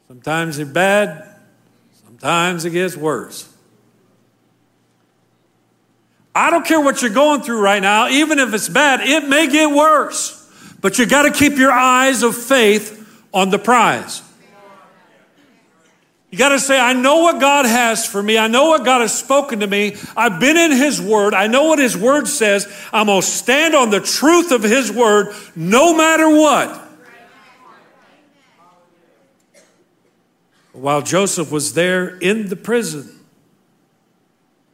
Sometimes 0.08 0.58
it's 0.58 0.70
bad, 0.70 1.28
sometimes 2.04 2.64
it 2.64 2.70
gets 2.70 2.96
worse. 2.96 3.52
I 6.36 6.50
don't 6.50 6.66
care 6.66 6.78
what 6.78 7.00
you're 7.00 7.10
going 7.10 7.40
through 7.40 7.62
right 7.62 7.80
now, 7.80 8.08
even 8.08 8.38
if 8.38 8.52
it's 8.52 8.68
bad, 8.68 9.00
it 9.00 9.26
may 9.26 9.46
get 9.46 9.70
worse. 9.70 10.34
But 10.82 10.98
you 10.98 11.06
got 11.06 11.22
to 11.22 11.30
keep 11.30 11.56
your 11.56 11.72
eyes 11.72 12.22
of 12.22 12.36
faith 12.36 13.24
on 13.32 13.48
the 13.48 13.58
prize. 13.58 14.22
You 16.30 16.36
got 16.36 16.50
to 16.50 16.58
say, 16.58 16.78
I 16.78 16.92
know 16.92 17.20
what 17.22 17.40
God 17.40 17.64
has 17.64 18.04
for 18.04 18.22
me. 18.22 18.36
I 18.36 18.48
know 18.48 18.68
what 18.68 18.84
God 18.84 19.00
has 19.00 19.18
spoken 19.18 19.60
to 19.60 19.66
me. 19.66 19.96
I've 20.14 20.38
been 20.38 20.58
in 20.58 20.72
His 20.72 21.00
Word. 21.00 21.32
I 21.32 21.46
know 21.46 21.64
what 21.64 21.78
His 21.78 21.96
Word 21.96 22.28
says. 22.28 22.70
I'm 22.92 23.06
going 23.06 23.22
to 23.22 23.26
stand 23.26 23.74
on 23.74 23.88
the 23.88 24.00
truth 24.00 24.52
of 24.52 24.62
His 24.62 24.92
Word 24.92 25.34
no 25.54 25.96
matter 25.96 26.28
what. 26.28 26.82
While 30.72 31.00
Joseph 31.00 31.50
was 31.50 31.72
there 31.72 32.18
in 32.18 32.50
the 32.50 32.56
prison, 32.56 33.24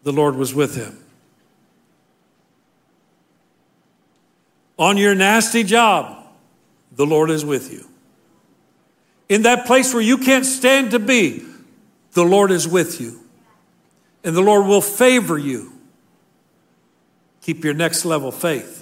the 0.02 0.12
Lord 0.12 0.34
was 0.34 0.52
with 0.52 0.74
him. 0.74 1.01
On 4.78 4.96
your 4.96 5.14
nasty 5.14 5.64
job, 5.64 6.26
the 6.92 7.06
Lord 7.06 7.30
is 7.30 7.44
with 7.44 7.72
you. 7.72 7.86
In 9.28 9.42
that 9.42 9.66
place 9.66 9.94
where 9.94 10.02
you 10.02 10.18
can't 10.18 10.44
stand 10.44 10.90
to 10.90 10.98
be, 10.98 11.42
the 12.12 12.24
Lord 12.24 12.50
is 12.50 12.68
with 12.68 13.00
you. 13.00 13.20
And 14.24 14.36
the 14.36 14.42
Lord 14.42 14.66
will 14.66 14.80
favor 14.80 15.38
you. 15.38 15.72
Keep 17.40 17.64
your 17.64 17.74
next 17.74 18.04
level 18.04 18.30
faith. 18.30 18.80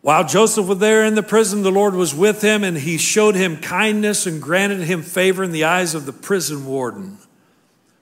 While 0.00 0.24
Joseph 0.24 0.68
was 0.68 0.78
there 0.78 1.04
in 1.04 1.16
the 1.16 1.22
prison, 1.22 1.62
the 1.62 1.72
Lord 1.72 1.94
was 1.94 2.14
with 2.14 2.40
him, 2.40 2.62
and 2.62 2.78
he 2.78 2.96
showed 2.96 3.34
him 3.34 3.56
kindness 3.56 4.24
and 4.24 4.40
granted 4.40 4.80
him 4.80 5.02
favor 5.02 5.42
in 5.42 5.50
the 5.50 5.64
eyes 5.64 5.94
of 5.94 6.06
the 6.06 6.12
prison 6.12 6.64
warden. 6.64 7.18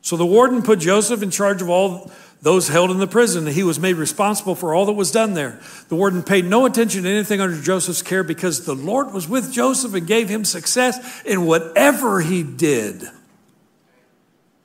So 0.04 0.18
the 0.18 0.26
warden 0.26 0.60
put 0.60 0.80
Joseph 0.80 1.22
in 1.22 1.30
charge 1.30 1.62
of 1.62 1.70
all 1.70 2.10
those 2.42 2.68
held 2.68 2.90
in 2.90 2.98
the 2.98 3.06
prison. 3.06 3.46
He 3.46 3.62
was 3.62 3.80
made 3.80 3.96
responsible 3.96 4.54
for 4.54 4.74
all 4.74 4.84
that 4.84 4.92
was 4.92 5.10
done 5.10 5.32
there. 5.32 5.58
The 5.88 5.96
warden 5.96 6.22
paid 6.22 6.44
no 6.44 6.66
attention 6.66 7.04
to 7.04 7.08
anything 7.08 7.40
under 7.40 7.58
Joseph's 7.58 8.02
care 8.02 8.22
because 8.22 8.66
the 8.66 8.74
Lord 8.74 9.14
was 9.14 9.26
with 9.26 9.50
Joseph 9.50 9.94
and 9.94 10.06
gave 10.06 10.28
him 10.28 10.44
success 10.44 11.22
in 11.24 11.46
whatever 11.46 12.20
he 12.20 12.42
did. 12.42 13.04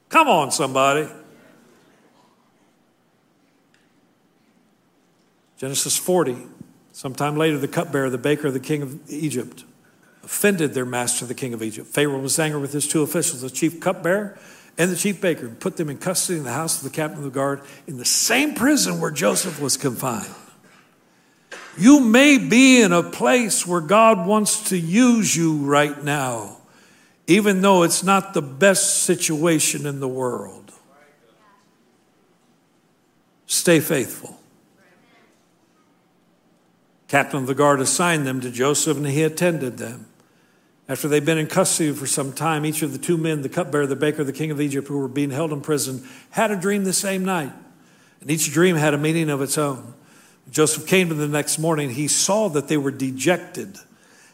Come 0.09 0.27
on, 0.27 0.51
somebody. 0.51 1.07
Genesis 5.57 5.97
40. 5.97 6.35
Sometime 6.91 7.37
later, 7.37 7.57
the 7.57 7.69
cupbearer, 7.69 8.09
the 8.09 8.17
baker, 8.17 8.47
of 8.47 8.53
the 8.53 8.59
king 8.59 8.81
of 8.81 9.09
Egypt, 9.09 9.63
offended 10.21 10.73
their 10.73 10.85
master, 10.85 11.25
the 11.25 11.33
king 11.33 11.53
of 11.53 11.63
Egypt. 11.63 11.87
Pharaoh 11.87 12.19
was 12.19 12.37
angry 12.37 12.59
with 12.59 12.73
his 12.73 12.85
two 12.85 13.03
officials, 13.03 13.39
the 13.39 13.49
chief 13.49 13.79
cupbearer 13.79 14.37
and 14.79 14.89
the 14.89 14.95
chief 14.95 15.21
baker, 15.21 15.45
and 15.45 15.59
put 15.59 15.77
them 15.77 15.89
in 15.89 15.99
custody 15.99 16.39
in 16.39 16.43
the 16.43 16.51
house 16.51 16.77
of 16.77 16.83
the 16.83 16.95
captain 16.95 17.19
of 17.19 17.25
the 17.25 17.29
guard 17.29 17.61
in 17.85 17.97
the 17.97 18.05
same 18.05 18.55
prison 18.55 18.99
where 18.99 19.11
Joseph 19.11 19.61
was 19.61 19.77
confined. 19.77 20.33
You 21.77 21.99
may 21.99 22.39
be 22.39 22.81
in 22.81 22.91
a 22.91 23.03
place 23.03 23.67
where 23.67 23.81
God 23.81 24.25
wants 24.25 24.69
to 24.69 24.77
use 24.77 25.35
you 25.35 25.57
right 25.57 26.03
now, 26.03 26.57
even 27.27 27.61
though 27.61 27.83
it's 27.83 28.03
not 28.03 28.33
the 28.33 28.41
best 28.41 29.03
situation 29.03 29.85
in 29.85 29.99
the 29.99 30.07
world. 30.07 30.71
Stay 33.45 33.79
faithful 33.79 34.39
captain 37.09 37.41
of 37.41 37.47
the 37.47 37.55
guard 37.55 37.81
assigned 37.81 38.25
them 38.25 38.39
to 38.39 38.49
Joseph, 38.49 38.95
and 38.95 39.07
he 39.07 39.23
attended 39.23 39.77
them. 39.77 40.05
After 40.89 41.07
they'd 41.07 41.23
been 41.23 41.37
in 41.37 41.45
custody 41.45 41.93
for 41.93 42.07
some 42.07 42.33
time, 42.33 42.65
each 42.65 42.81
of 42.81 42.91
the 42.91 42.97
two 42.97 43.15
men, 43.15 43.43
the 43.43 43.49
cupbearer, 43.49 43.85
the 43.85 43.95
baker, 43.95 44.23
the 44.23 44.33
king 44.33 44.49
of 44.49 44.59
Egypt, 44.59 44.87
who 44.87 44.97
were 44.97 45.07
being 45.07 45.29
held 45.29 45.53
in 45.53 45.61
prison, 45.61 46.03
had 46.31 46.49
a 46.49 46.55
dream 46.55 46.83
the 46.83 46.93
same 46.93 47.23
night. 47.23 47.53
And 48.21 48.31
each 48.31 48.51
dream 48.51 48.75
had 48.75 48.95
a 48.95 48.97
meaning 48.97 49.29
of 49.29 49.39
its 49.41 49.55
own. 49.57 49.93
Joseph 50.49 50.87
came 50.87 51.09
to 51.09 51.13
the 51.13 51.27
next 51.27 51.59
morning. 51.59 51.91
He 51.91 52.07
saw 52.07 52.49
that 52.49 52.67
they 52.67 52.77
were 52.77 52.89
dejected. 52.89 53.77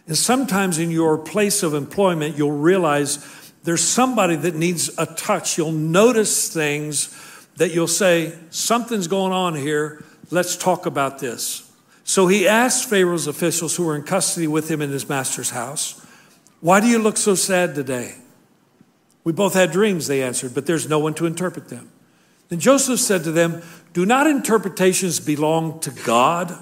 And 0.07 0.17
sometimes 0.17 0.79
in 0.79 0.91
your 0.91 1.17
place 1.17 1.61
of 1.61 1.73
employment, 1.73 2.37
you'll 2.37 2.51
realize 2.51 3.51
there's 3.65 3.83
somebody 3.83 4.37
that 4.37 4.55
needs 4.55 4.89
a 4.97 5.05
touch. 5.05 5.57
You'll 5.57 5.73
notice 5.73 6.53
things 6.53 7.13
that 7.57 7.73
you'll 7.73 7.87
say, 7.87 8.33
Something's 8.49 9.07
going 9.07 9.33
on 9.33 9.55
here. 9.55 10.05
Let's 10.31 10.55
talk 10.55 10.85
about 10.85 11.19
this. 11.19 11.69
So 12.05 12.27
he 12.27 12.47
asked 12.47 12.87
Pharaoh's 12.87 13.27
officials 13.27 13.75
who 13.75 13.83
were 13.83 13.95
in 13.95 14.03
custody 14.03 14.47
with 14.47 14.69
him 14.69 14.81
in 14.81 14.91
his 14.91 15.09
master's 15.09 15.49
house, 15.49 16.04
Why 16.61 16.79
do 16.79 16.87
you 16.87 16.99
look 16.99 17.17
so 17.17 17.35
sad 17.35 17.75
today? 17.75 18.15
We 19.23 19.33
both 19.33 19.53
had 19.53 19.71
dreams, 19.71 20.07
they 20.07 20.21
answered, 20.21 20.53
but 20.53 20.65
there's 20.65 20.87
no 20.87 20.99
one 20.99 21.13
to 21.15 21.25
interpret 21.25 21.69
them. 21.69 21.91
Then 22.49 22.59
Joseph 22.59 22.99
said 22.99 23.23
to 23.23 23.31
them, 23.31 23.61
Do 23.93 24.05
not 24.05 24.27
interpretations 24.27 25.19
belong 25.19 25.79
to 25.81 25.91
God? 25.91 26.55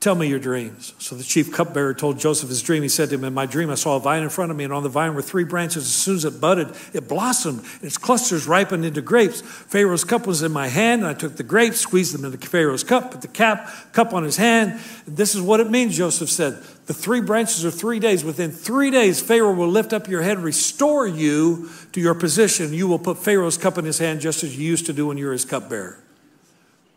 Tell 0.00 0.14
me 0.14 0.28
your 0.28 0.38
dreams. 0.38 0.94
So 0.98 1.16
the 1.16 1.24
chief 1.24 1.52
cupbearer 1.52 1.92
told 1.92 2.20
Joseph 2.20 2.48
his 2.48 2.62
dream. 2.62 2.84
He 2.84 2.88
said 2.88 3.08
to 3.08 3.16
him, 3.16 3.24
In 3.24 3.34
my 3.34 3.46
dream, 3.46 3.68
I 3.68 3.74
saw 3.74 3.96
a 3.96 4.00
vine 4.00 4.22
in 4.22 4.28
front 4.28 4.52
of 4.52 4.56
me, 4.56 4.62
and 4.62 4.72
on 4.72 4.84
the 4.84 4.88
vine 4.88 5.14
were 5.14 5.22
three 5.22 5.42
branches. 5.42 5.84
As 5.84 5.92
soon 5.92 6.14
as 6.14 6.24
it 6.24 6.40
budded, 6.40 6.72
it 6.94 7.08
blossomed, 7.08 7.58
and 7.60 7.82
its 7.82 7.98
clusters 7.98 8.46
ripened 8.46 8.84
into 8.84 9.02
grapes. 9.02 9.40
Pharaoh's 9.40 10.04
cup 10.04 10.24
was 10.24 10.42
in 10.42 10.52
my 10.52 10.68
hand, 10.68 11.02
and 11.02 11.10
I 11.10 11.14
took 11.14 11.34
the 11.34 11.42
grapes, 11.42 11.80
squeezed 11.80 12.14
them 12.14 12.24
into 12.24 12.38
Pharaoh's 12.46 12.84
cup, 12.84 13.10
put 13.10 13.22
the 13.22 13.28
cap, 13.28 13.92
cup 13.92 14.14
on 14.14 14.22
his 14.22 14.36
hand. 14.36 14.78
This 15.04 15.34
is 15.34 15.40
what 15.40 15.58
it 15.58 15.68
means, 15.68 15.96
Joseph 15.96 16.30
said. 16.30 16.62
The 16.88 16.94
three 16.94 17.20
branches 17.20 17.66
are 17.66 17.70
three 17.70 18.00
days. 18.00 18.24
Within 18.24 18.50
three 18.50 18.90
days, 18.90 19.20
Pharaoh 19.20 19.52
will 19.52 19.68
lift 19.68 19.92
up 19.92 20.08
your 20.08 20.22
head, 20.22 20.38
restore 20.38 21.06
you 21.06 21.68
to 21.92 22.00
your 22.00 22.14
position. 22.14 22.72
You 22.72 22.88
will 22.88 22.98
put 22.98 23.18
Pharaoh's 23.18 23.58
cup 23.58 23.76
in 23.76 23.84
his 23.84 23.98
hand 23.98 24.22
just 24.22 24.42
as 24.42 24.56
you 24.56 24.66
used 24.66 24.86
to 24.86 24.94
do 24.94 25.06
when 25.06 25.18
you 25.18 25.26
were 25.26 25.32
his 25.32 25.44
cupbearer. 25.44 26.02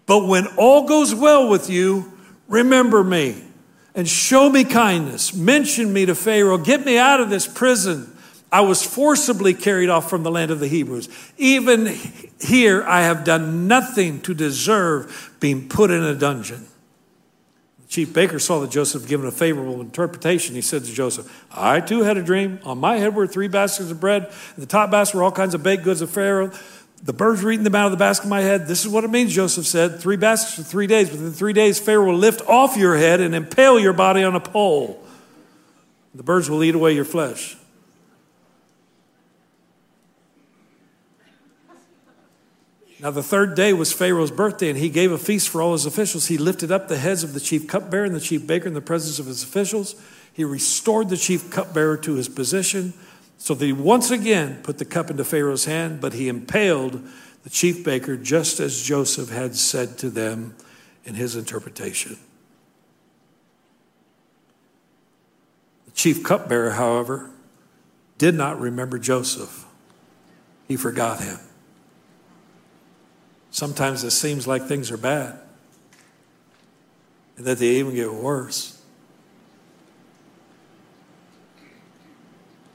But 0.05 0.27
when 0.27 0.47
all 0.55 0.87
goes 0.87 1.13
well 1.13 1.49
with 1.49 1.69
you, 1.69 2.13
remember 2.47 3.03
me 3.03 3.43
and 3.93 4.07
show 4.07 4.49
me 4.49 4.63
kindness. 4.63 5.33
Mention 5.33 5.91
me 5.91 6.05
to 6.05 6.15
Pharaoh. 6.15 6.57
Get 6.57 6.85
me 6.85 6.97
out 6.97 7.19
of 7.19 7.29
this 7.29 7.45
prison. 7.45 8.15
I 8.49 8.61
was 8.61 8.81
forcibly 8.85 9.53
carried 9.53 9.89
off 9.89 10.09
from 10.09 10.23
the 10.23 10.31
land 10.31 10.51
of 10.51 10.61
the 10.61 10.69
Hebrews. 10.69 11.09
Even 11.37 11.97
here, 12.39 12.81
I 12.83 13.01
have 13.01 13.25
done 13.25 13.67
nothing 13.67 14.21
to 14.21 14.33
deserve 14.33 15.35
being 15.41 15.67
put 15.67 15.91
in 15.91 16.01
a 16.01 16.15
dungeon. 16.15 16.65
Chief 17.91 18.13
baker 18.13 18.39
saw 18.39 18.61
that 18.61 18.71
Joseph 18.71 19.01
had 19.01 19.09
given 19.09 19.27
a 19.27 19.31
favorable 19.31 19.81
interpretation. 19.81 20.55
He 20.55 20.61
said 20.61 20.85
to 20.85 20.93
Joseph, 20.93 21.45
I 21.51 21.81
too 21.81 22.03
had 22.03 22.15
a 22.15 22.23
dream. 22.23 22.59
On 22.63 22.77
my 22.77 22.95
head 22.95 23.13
were 23.13 23.27
three 23.27 23.49
baskets 23.49 23.91
of 23.91 23.99
bread. 23.99 24.31
In 24.55 24.61
the 24.61 24.65
top 24.65 24.89
basket 24.91 25.17
were 25.17 25.23
all 25.23 25.31
kinds 25.33 25.53
of 25.53 25.61
baked 25.61 25.83
goods 25.83 25.99
of 25.99 26.09
Pharaoh. 26.09 26.51
The 27.03 27.11
birds 27.11 27.43
were 27.43 27.51
eating 27.51 27.65
them 27.65 27.75
out 27.75 27.87
of 27.87 27.91
the 27.91 27.97
basket 27.97 28.27
of 28.27 28.29
my 28.29 28.39
head. 28.39 28.65
This 28.65 28.85
is 28.85 28.87
what 28.87 29.03
it 29.03 29.09
means, 29.09 29.35
Joseph 29.35 29.65
said. 29.65 29.99
Three 29.99 30.15
baskets 30.15 30.55
for 30.55 30.63
three 30.63 30.87
days. 30.87 31.11
Within 31.11 31.33
three 31.33 31.51
days, 31.51 31.81
Pharaoh 31.81 32.05
will 32.05 32.17
lift 32.17 32.47
off 32.47 32.77
your 32.77 32.95
head 32.95 33.19
and 33.19 33.35
impale 33.35 33.77
your 33.77 33.91
body 33.91 34.23
on 34.23 34.35
a 34.35 34.39
pole. 34.39 35.03
The 36.15 36.23
birds 36.23 36.49
will 36.49 36.63
eat 36.63 36.75
away 36.75 36.93
your 36.93 37.03
flesh. 37.03 37.57
Now, 43.01 43.09
the 43.09 43.23
third 43.23 43.55
day 43.55 43.73
was 43.73 43.91
Pharaoh's 43.91 44.29
birthday, 44.29 44.69
and 44.69 44.77
he 44.77 44.87
gave 44.87 45.11
a 45.11 45.17
feast 45.17 45.49
for 45.49 45.59
all 45.59 45.71
his 45.73 45.87
officials. 45.87 46.27
He 46.27 46.37
lifted 46.37 46.71
up 46.71 46.87
the 46.87 46.99
heads 46.99 47.23
of 47.23 47.33
the 47.33 47.39
chief 47.39 47.67
cupbearer 47.67 48.05
and 48.05 48.13
the 48.13 48.19
chief 48.19 48.45
baker 48.45 48.67
in 48.67 48.75
the 48.75 48.81
presence 48.81 49.17
of 49.17 49.25
his 49.25 49.41
officials. 49.41 49.95
He 50.31 50.43
restored 50.43 51.09
the 51.09 51.17
chief 51.17 51.49
cupbearer 51.49 51.97
to 51.97 52.13
his 52.13 52.29
position. 52.29 52.93
So 53.39 53.55
they 53.55 53.71
once 53.71 54.11
again 54.11 54.59
put 54.61 54.77
the 54.77 54.85
cup 54.85 55.09
into 55.09 55.23
Pharaoh's 55.23 55.65
hand, 55.65 55.99
but 55.99 56.13
he 56.13 56.27
impaled 56.27 57.01
the 57.43 57.49
chief 57.49 57.83
baker 57.83 58.15
just 58.15 58.59
as 58.59 58.83
Joseph 58.83 59.29
had 59.29 59.55
said 59.55 59.97
to 59.97 60.11
them 60.11 60.55
in 61.03 61.15
his 61.15 61.35
interpretation. 61.35 62.17
The 65.85 65.91
chief 65.93 66.21
cupbearer, 66.21 66.71
however, 66.71 67.31
did 68.19 68.35
not 68.35 68.59
remember 68.59 68.99
Joseph, 68.99 69.65
he 70.67 70.77
forgot 70.77 71.19
him. 71.19 71.39
Sometimes 73.51 74.05
it 74.05 74.11
seems 74.11 74.47
like 74.47 74.63
things 74.63 74.89
are 74.91 74.97
bad 74.97 75.37
and 77.35 77.45
that 77.45 77.57
they 77.59 77.67
even 77.67 77.93
get 77.93 78.13
worse. 78.13 78.81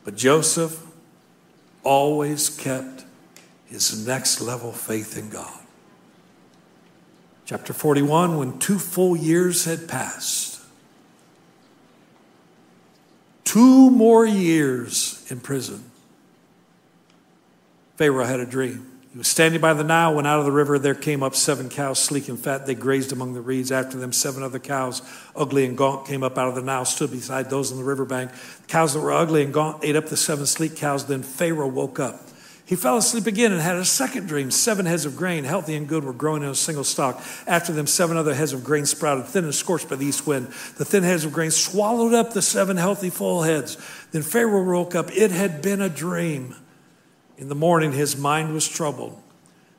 But 0.05 0.17
Joseph 0.17 0.85
always 1.83 2.51
kept 2.51 3.05
his 3.65 4.07
next 4.07 4.41
level 4.41 4.71
faith 4.71 5.17
in 5.17 5.31
God. 5.31 5.61
Chapter 7.47 7.73
41 7.73 8.37
when 8.37 8.59
two 8.59 8.79
full 8.79 9.17
years 9.17 9.65
had 9.65 9.89
passed, 9.89 10.61
two 13.45 13.91
more 13.91 14.27
years 14.27 15.25
in 15.31 15.41
prison, 15.41 15.91
Pharaoh 17.97 18.25
had 18.25 18.41
a 18.41 18.47
dream. 18.47 18.96
He 19.17 19.19
was 19.19 19.29
standing 19.29 19.63
by 19.63 19.73
the 19.73 19.83
Nile 19.83 20.15
when 20.15 20.27
out 20.27 20.41
of 20.41 20.45
the 20.45 20.53
river 20.53 20.79
there 20.79 20.95
came 20.95 21.23
up 21.23 21.35
seven 21.35 21.71
cows, 21.71 21.99
sleek 21.99 22.29
and 22.29 22.39
fat. 22.39 22.67
They 22.67 22.75
grazed 22.75 23.13
among 23.13 23.33
the 23.33 23.41
reeds. 23.41 23.73
After 23.73 23.97
them, 23.97 24.13
seven 24.13 24.43
other 24.43 24.59
cows, 24.59 25.01
ugly 25.35 25.65
and 25.65 25.75
gaunt, 25.75 26.07
came 26.07 26.23
up 26.23 26.37
out 26.37 26.49
of 26.49 26.55
the 26.55 26.61
Nile, 26.61 26.85
stood 26.85 27.13
beside 27.13 27.49
those 27.49 27.73
on 27.73 27.79
the 27.79 27.85
riverbank. 27.85 28.31
The 28.33 28.67
cows 28.67 28.93
that 28.93 29.01
were 29.01 29.13
ugly 29.13 29.43
and 29.43 29.55
gaunt 29.55 29.83
ate 29.83 29.97
up 29.97 30.09
the 30.09 30.19
seven 30.19 30.45
sleek 30.45 30.77
cows. 30.77 31.07
Then 31.07 31.23
Pharaoh 31.23 31.67
woke 31.67 31.99
up. 31.99 32.29
He 32.67 32.77
fell 32.77 32.99
asleep 32.99 33.27
again 33.27 33.53
and 33.53 33.61
had 33.63 33.77
a 33.77 33.87
second 33.87 34.27
dream. 34.27 34.51
Seven 34.51 34.85
heads 34.85 35.07
of 35.07 35.17
grain, 35.17 35.45
healthy 35.45 35.77
and 35.77 35.89
good, 35.89 36.05
were 36.05 36.13
growing 36.13 36.43
in 36.43 36.51
a 36.51 36.55
single 36.55 36.85
stalk. 36.85 37.19
After 37.47 37.73
them, 37.73 37.87
seven 37.87 38.19
other 38.19 38.35
heads 38.35 38.53
of 38.53 38.65
grain 38.65 38.85
sprouted, 38.85 39.25
thin 39.25 39.45
and 39.45 39.55
scorched 39.55 39.89
by 39.89 39.97
the 39.97 40.05
east 40.05 40.27
wind. 40.27 40.49
The 40.77 40.85
thin 40.85 41.05
heads 41.05 41.25
of 41.25 41.33
grain 41.33 41.53
swallowed 41.53 42.13
up 42.13 42.35
the 42.35 42.43
seven 42.43 42.77
healthy 42.77 43.09
full 43.09 43.45
heads. 43.45 43.79
Then 44.13 44.21
Pharaoh 44.21 44.63
woke 44.63 44.95
up. 44.95 45.11
It 45.17 45.31
had 45.31 45.63
been 45.63 45.81
a 45.81 45.89
dream. 45.89 46.55
In 47.39 47.49
the 47.49 47.55
morning, 47.55 47.93
his 47.93 48.17
mind 48.17 48.53
was 48.53 48.67
troubled. 48.69 49.21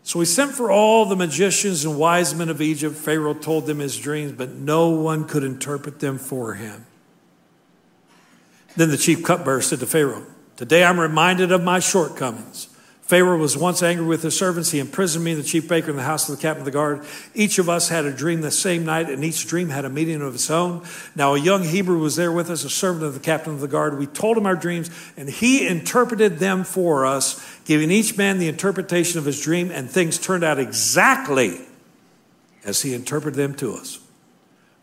So 0.04 0.20
he 0.20 0.26
sent 0.26 0.54
for 0.54 0.72
all 0.72 1.06
the 1.06 1.16
magicians 1.16 1.84
and 1.84 1.98
wise 1.98 2.34
men 2.34 2.50
of 2.50 2.62
Egypt. 2.62 2.96
Pharaoh 2.96 3.34
told 3.34 3.66
them 3.66 3.80
his 3.80 3.98
dreams, 3.98 4.32
but 4.32 4.52
no 4.52 4.90
one 4.90 5.26
could 5.26 5.44
interpret 5.44 6.00
them 6.00 6.18
for 6.18 6.54
him. 6.54 6.86
Then 8.78 8.90
the 8.90 8.98
chief 8.98 9.24
cupbearer 9.24 9.62
said 9.62 9.80
to 9.80 9.86
Pharaoh, 9.86 10.26
Today 10.56 10.84
I'm 10.84 11.00
reminded 11.00 11.52
of 11.52 11.64
my 11.64 11.80
shortcomings. 11.80 12.67
Pharaoh 13.08 13.38
was 13.38 13.58
once 13.58 13.82
angry 13.82 14.06
with 14.06 14.22
his 14.22 14.38
servants. 14.38 14.72
He 14.72 14.80
imprisoned 14.80 15.24
me, 15.24 15.34
the 15.34 15.42
chief 15.42 15.66
baker, 15.66 15.90
in 15.90 15.96
the 15.96 16.04
house 16.04 16.28
of 16.28 16.36
the 16.36 16.42
captain 16.42 16.62
of 16.62 16.66
the 16.66 16.72
guard. 16.72 17.06
Each 17.34 17.58
of 17.58 17.70
us 17.70 17.88
had 17.88 18.04
a 18.04 18.12
dream 18.12 18.42
the 18.42 18.52
same 18.52 18.84
night, 18.84 19.10
and 19.10 19.24
each 19.24 19.48
dream 19.48 19.70
had 19.70 19.86
a 19.86 19.90
meaning 19.90 20.22
of 20.22 20.36
its 20.36 20.52
own. 20.52 20.86
Now, 21.16 21.34
a 21.34 21.40
young 21.40 21.64
Hebrew 21.64 22.00
was 22.00 22.18
there 22.18 22.34
with 22.34 22.50
us, 22.50 22.66
a 22.66 22.70
servant 22.70 23.06
of 23.06 23.14
the 23.14 23.22
captain 23.22 23.54
of 23.54 23.62
the 23.62 23.68
guard. 23.70 23.98
We 23.98 24.08
told 24.08 24.38
him 24.38 24.46
our 24.46 24.58
dreams, 24.58 24.90
and 25.16 25.30
he 25.30 25.66
interpreted 25.66 26.40
them 26.40 26.66
for 26.66 27.06
us, 27.06 27.42
giving 27.64 27.92
each 27.92 28.18
man 28.18 28.40
the 28.40 28.50
interpretation 28.50 29.20
of 29.20 29.24
his 29.26 29.42
dream, 29.42 29.72
and 29.72 29.90
things 29.90 30.18
turned 30.18 30.44
out 30.44 30.60
exactly 30.60 31.62
as 32.66 32.82
he 32.82 32.94
interpreted 32.94 33.38
them 33.38 33.56
to 33.56 33.74
us. 33.74 34.00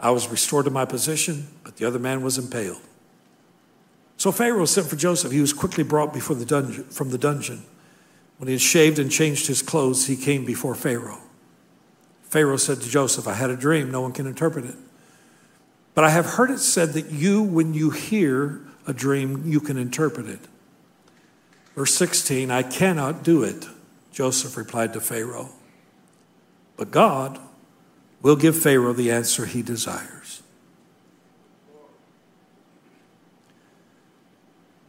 I 0.01 0.13
was 0.13 0.29
restored 0.29 0.65
to 0.65 0.71
my 0.71 0.87
position, 0.87 1.49
but 1.63 1.77
the 1.77 1.85
other 1.85 1.99
man 1.99 2.23
was 2.23 2.39
impaled. 2.39 2.81
So 4.17 4.33
Pharaoh 4.33 4.65
sent 4.65 4.87
for 4.87 4.97
Joseph. 4.97 5.31
He 5.31 5.43
was 5.43 5.53
quickly 5.53 5.85
brought 5.85 6.15
before 6.15 6.37
the 6.37 6.47
dungeon, 6.47 6.85
from 6.85 7.11
the 7.11 7.19
dungeon. 7.19 7.65
When 8.39 8.49
he 8.49 8.55
had 8.55 8.61
shaved 8.61 8.99
and 8.99 9.11
changed 9.11 9.47
his 9.47 9.63
clothes, 9.63 10.07
he 10.07 10.17
came 10.17 10.45
before 10.45 10.75
Pharaoh. 10.75 11.21
Pharaoh 12.23 12.57
said 12.57 12.81
to 12.81 12.89
Joseph, 12.89 13.29
I 13.29 13.35
had 13.35 13.51
a 13.51 13.57
dream, 13.57 13.91
no 13.91 14.01
one 14.01 14.13
can 14.13 14.27
interpret 14.27 14.65
it. 14.65 14.75
But 15.95 16.05
I 16.05 16.11
have 16.11 16.27
heard 16.27 16.51
it 16.51 16.59
said 16.59 16.95
that 16.95 17.11
you, 17.11 17.43
when 17.43 17.75
you 17.75 17.91
hear 17.91 18.61
a 18.87 18.93
dream, 18.93 19.45
you 19.47 19.61
can 19.61 19.77
interpret 19.77 20.27
it. 20.27 20.41
Verse 21.77 21.95
16, 21.95 22.51
I 22.51 22.63
cannot 22.63 23.23
do 23.23 23.45
it, 23.45 23.67
Joseph 24.13 24.57
replied 24.57 24.93
to 24.95 25.01
Pharaoh. 25.01 25.51
But 26.77 26.91
God 26.91 27.39
will 28.21 28.37
give 28.37 28.57
Pharaoh 28.57 28.93
the 28.93 29.13
answer 29.13 29.47
he 29.47 29.63
desires. 29.63 30.43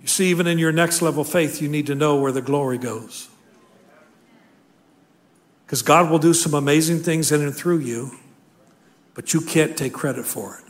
You 0.01 0.07
see, 0.07 0.29
even 0.29 0.47
in 0.47 0.57
your 0.57 0.71
next 0.71 1.01
level 1.01 1.23
faith, 1.23 1.61
you 1.61 1.67
need 1.67 1.87
to 1.87 1.95
know 1.95 2.15
where 2.15 2.31
the 2.31 2.41
glory 2.41 2.77
goes. 2.77 3.29
Because 5.65 5.81
God 5.81 6.11
will 6.11 6.19
do 6.19 6.33
some 6.33 6.53
amazing 6.53 6.99
things 6.99 7.31
in 7.31 7.41
and 7.41 7.55
through 7.55 7.79
you, 7.79 8.11
but 9.13 9.33
you 9.33 9.41
can't 9.41 9.75
take 9.75 9.93
credit 9.93 10.25
for 10.25 10.57
it. 10.57 10.65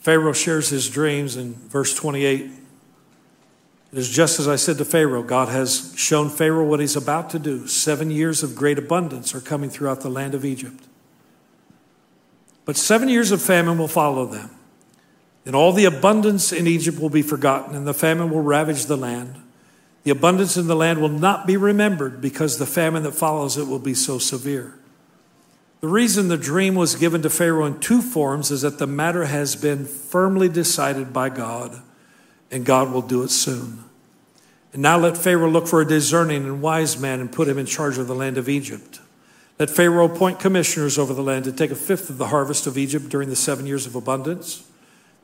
Pharaoh 0.00 0.32
shares 0.32 0.68
his 0.70 0.88
dreams 0.88 1.36
in 1.36 1.54
verse 1.54 1.94
28. 1.94 2.50
It 3.90 3.98
is 3.98 4.08
just 4.08 4.38
as 4.38 4.46
I 4.46 4.56
said 4.56 4.78
to 4.78 4.84
Pharaoh 4.84 5.22
God 5.22 5.48
has 5.48 5.92
shown 5.96 6.30
Pharaoh 6.30 6.64
what 6.64 6.80
he's 6.80 6.96
about 6.96 7.30
to 7.30 7.38
do. 7.38 7.66
Seven 7.66 8.10
years 8.10 8.42
of 8.42 8.54
great 8.54 8.78
abundance 8.78 9.34
are 9.34 9.40
coming 9.40 9.68
throughout 9.68 10.00
the 10.00 10.08
land 10.08 10.34
of 10.34 10.44
Egypt. 10.44 10.84
But 12.64 12.76
seven 12.76 13.08
years 13.08 13.32
of 13.32 13.42
famine 13.42 13.78
will 13.78 13.88
follow 13.88 14.26
them. 14.26 14.50
And 15.48 15.56
all 15.56 15.72
the 15.72 15.86
abundance 15.86 16.52
in 16.52 16.66
Egypt 16.66 17.00
will 17.00 17.08
be 17.08 17.22
forgotten, 17.22 17.74
and 17.74 17.86
the 17.86 17.94
famine 17.94 18.28
will 18.28 18.42
ravage 18.42 18.84
the 18.84 18.98
land. 18.98 19.34
The 20.02 20.10
abundance 20.10 20.58
in 20.58 20.66
the 20.66 20.76
land 20.76 21.00
will 21.00 21.08
not 21.08 21.46
be 21.46 21.56
remembered 21.56 22.20
because 22.20 22.58
the 22.58 22.66
famine 22.66 23.02
that 23.04 23.12
follows 23.12 23.56
it 23.56 23.66
will 23.66 23.78
be 23.78 23.94
so 23.94 24.18
severe. 24.18 24.74
The 25.80 25.88
reason 25.88 26.28
the 26.28 26.36
dream 26.36 26.74
was 26.74 26.96
given 26.96 27.22
to 27.22 27.30
Pharaoh 27.30 27.64
in 27.64 27.80
two 27.80 28.02
forms 28.02 28.50
is 28.50 28.60
that 28.60 28.78
the 28.78 28.86
matter 28.86 29.24
has 29.24 29.56
been 29.56 29.86
firmly 29.86 30.50
decided 30.50 31.14
by 31.14 31.30
God, 31.30 31.80
and 32.50 32.66
God 32.66 32.92
will 32.92 33.00
do 33.00 33.22
it 33.22 33.30
soon. 33.30 33.84
And 34.74 34.82
now 34.82 34.98
let 34.98 35.16
Pharaoh 35.16 35.48
look 35.48 35.66
for 35.66 35.80
a 35.80 35.88
discerning 35.88 36.44
and 36.44 36.60
wise 36.60 37.00
man 37.00 37.20
and 37.20 37.32
put 37.32 37.48
him 37.48 37.56
in 37.56 37.64
charge 37.64 37.96
of 37.96 38.06
the 38.06 38.14
land 38.14 38.36
of 38.36 38.50
Egypt. 38.50 39.00
Let 39.58 39.70
Pharaoh 39.70 40.14
appoint 40.14 40.40
commissioners 40.40 40.98
over 40.98 41.14
the 41.14 41.22
land 41.22 41.46
to 41.46 41.52
take 41.52 41.70
a 41.70 41.74
fifth 41.74 42.10
of 42.10 42.18
the 42.18 42.26
harvest 42.26 42.66
of 42.66 42.76
Egypt 42.76 43.08
during 43.08 43.30
the 43.30 43.34
seven 43.34 43.66
years 43.66 43.86
of 43.86 43.94
abundance 43.94 44.68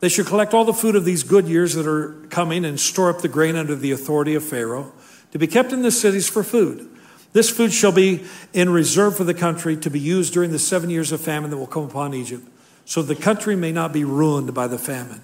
they 0.04 0.10
should 0.10 0.26
collect 0.26 0.52
all 0.52 0.66
the 0.66 0.74
food 0.74 0.96
of 0.96 1.06
these 1.06 1.22
good 1.22 1.48
years 1.48 1.74
that 1.74 1.86
are 1.86 2.12
coming 2.28 2.66
and 2.66 2.78
store 2.78 3.08
up 3.08 3.22
the 3.22 3.28
grain 3.28 3.56
under 3.56 3.74
the 3.74 3.90
authority 3.90 4.34
of 4.34 4.44
Pharaoh 4.44 4.92
to 5.32 5.38
be 5.38 5.46
kept 5.46 5.72
in 5.72 5.80
the 5.80 5.90
cities 5.90 6.28
for 6.28 6.44
food. 6.44 6.90
This 7.32 7.48
food 7.48 7.72
shall 7.72 7.90
be 7.90 8.24
in 8.52 8.68
reserve 8.68 9.16
for 9.16 9.24
the 9.24 9.34
country 9.34 9.76
to 9.78 9.90
be 9.90 9.98
used 9.98 10.34
during 10.34 10.52
the 10.52 10.58
seven 10.58 10.90
years 10.90 11.10
of 11.10 11.20
famine 11.20 11.50
that 11.50 11.56
will 11.56 11.66
come 11.66 11.84
upon 11.84 12.12
Egypt, 12.12 12.46
so 12.84 13.00
the 13.00 13.16
country 13.16 13.56
may 13.56 13.72
not 13.72 13.92
be 13.92 14.04
ruined 14.04 14.52
by 14.52 14.66
the 14.66 14.78
famine. 14.78 15.22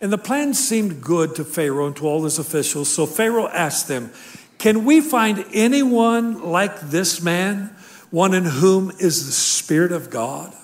And 0.00 0.12
the 0.12 0.18
plan 0.18 0.52
seemed 0.52 1.02
good 1.02 1.34
to 1.36 1.44
Pharaoh 1.44 1.86
and 1.86 1.96
to 1.96 2.06
all 2.06 2.24
his 2.24 2.38
officials. 2.38 2.88
So 2.90 3.06
Pharaoh 3.06 3.48
asked 3.48 3.88
them, 3.88 4.12
Can 4.58 4.84
we 4.84 5.00
find 5.00 5.44
anyone 5.54 6.42
like 6.42 6.78
this 6.80 7.22
man, 7.22 7.74
one 8.10 8.34
in 8.34 8.44
whom 8.44 8.90
is 8.98 9.26
the 9.26 9.32
Spirit 9.32 9.90
of 9.90 10.10
God? 10.10 10.54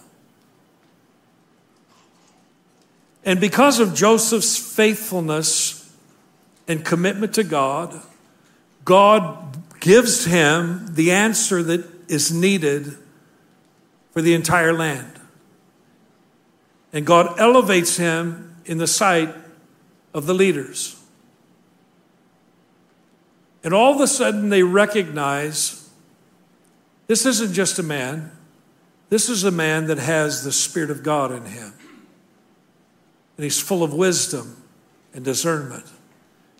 And 3.28 3.42
because 3.42 3.78
of 3.78 3.94
Joseph's 3.94 4.56
faithfulness 4.56 5.94
and 6.66 6.82
commitment 6.82 7.34
to 7.34 7.44
God, 7.44 8.00
God 8.86 9.80
gives 9.80 10.24
him 10.24 10.94
the 10.94 11.12
answer 11.12 11.62
that 11.62 11.86
is 12.10 12.32
needed 12.32 12.96
for 14.12 14.22
the 14.22 14.32
entire 14.32 14.72
land. 14.72 15.20
And 16.90 17.04
God 17.04 17.38
elevates 17.38 17.98
him 17.98 18.56
in 18.64 18.78
the 18.78 18.86
sight 18.86 19.34
of 20.14 20.24
the 20.24 20.32
leaders. 20.32 20.98
And 23.62 23.74
all 23.74 23.94
of 23.94 24.00
a 24.00 24.06
sudden, 24.06 24.48
they 24.48 24.62
recognize 24.62 25.90
this 27.08 27.26
isn't 27.26 27.52
just 27.52 27.78
a 27.78 27.82
man, 27.82 28.32
this 29.10 29.28
is 29.28 29.44
a 29.44 29.50
man 29.50 29.86
that 29.88 29.98
has 29.98 30.44
the 30.44 30.52
Spirit 30.52 30.90
of 30.90 31.02
God 31.02 31.30
in 31.30 31.44
him 31.44 31.74
and 33.38 33.44
he's 33.44 33.60
full 33.60 33.82
of 33.82 33.94
wisdom 33.94 34.62
and 35.14 35.24
discernment, 35.24 35.86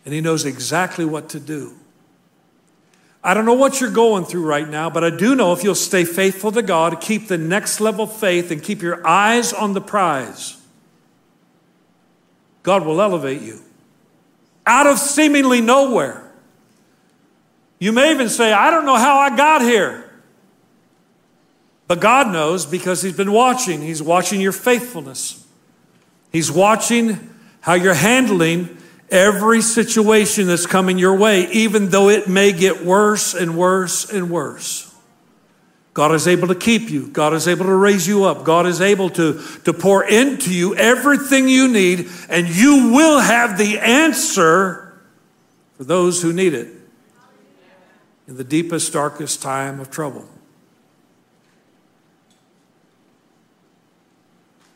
and 0.05 0.13
he 0.13 0.21
knows 0.21 0.45
exactly 0.45 1.05
what 1.05 1.29
to 1.29 1.39
do. 1.39 1.75
I 3.21 3.33
don't 3.33 3.45
know 3.45 3.53
what 3.53 3.81
you're 3.81 3.91
going 3.91 4.23
through 4.23 4.45
right 4.45 4.67
now, 4.67 4.89
but 4.89 5.03
I 5.03 5.09
do 5.09 5.35
know 5.35 5.51
if 5.51 5.61
you'll 5.61 5.75
stay 5.75 6.05
faithful 6.05 6.53
to 6.53 6.61
God, 6.61 7.01
keep 7.01 7.27
the 7.27 7.37
next 7.37 7.81
level 7.81 8.07
faith, 8.07 8.49
and 8.49 8.63
keep 8.63 8.81
your 8.81 9.05
eyes 9.05 9.51
on 9.51 9.73
the 9.73 9.81
prize, 9.81 10.55
God 12.63 12.85
will 12.85 13.01
elevate 13.01 13.41
you 13.41 13.61
out 14.65 14.87
of 14.87 14.99
seemingly 14.99 15.59
nowhere. 15.59 16.31
You 17.79 17.91
may 17.91 18.11
even 18.11 18.29
say, 18.29 18.53
I 18.53 18.71
don't 18.71 18.85
know 18.85 18.97
how 18.97 19.17
I 19.17 19.35
got 19.35 19.61
here. 19.61 20.05
But 21.87 21.99
God 21.99 22.31
knows 22.31 22.65
because 22.65 23.01
He's 23.01 23.17
been 23.17 23.31
watching. 23.31 23.81
He's 23.81 24.03
watching 24.03 24.39
your 24.39 24.51
faithfulness. 24.51 25.43
He's 26.31 26.51
watching 26.51 27.29
how 27.61 27.73
you're 27.73 27.93
handling 27.93 28.77
every 29.09 29.61
situation 29.61 30.47
that's 30.47 30.65
coming 30.65 30.97
your 30.97 31.15
way, 31.17 31.49
even 31.51 31.89
though 31.89 32.09
it 32.09 32.27
may 32.27 32.51
get 32.51 32.85
worse 32.85 33.33
and 33.33 33.57
worse 33.57 34.11
and 34.11 34.29
worse. 34.29 34.85
God 35.93 36.13
is 36.13 36.27
able 36.27 36.47
to 36.49 36.55
keep 36.55 36.89
you. 36.89 37.07
God 37.07 37.33
is 37.33 37.47
able 37.47 37.65
to 37.65 37.75
raise 37.75 38.07
you 38.07 38.23
up. 38.23 38.45
God 38.45 38.67
is 38.67 38.79
able 38.79 39.09
to, 39.11 39.41
to 39.65 39.73
pour 39.73 40.03
into 40.03 40.53
you 40.53 40.75
everything 40.75 41.49
you 41.49 41.67
need, 41.67 42.07
and 42.29 42.47
you 42.47 42.93
will 42.93 43.19
have 43.19 43.57
the 43.57 43.79
answer 43.79 44.93
for 45.75 45.83
those 45.83 46.21
who 46.21 46.31
need 46.31 46.53
it 46.53 46.67
in 48.27 48.37
the 48.37 48.43
deepest, 48.43 48.93
darkest 48.93 49.41
time 49.41 49.79
of 49.79 49.89
trouble. 49.89 50.27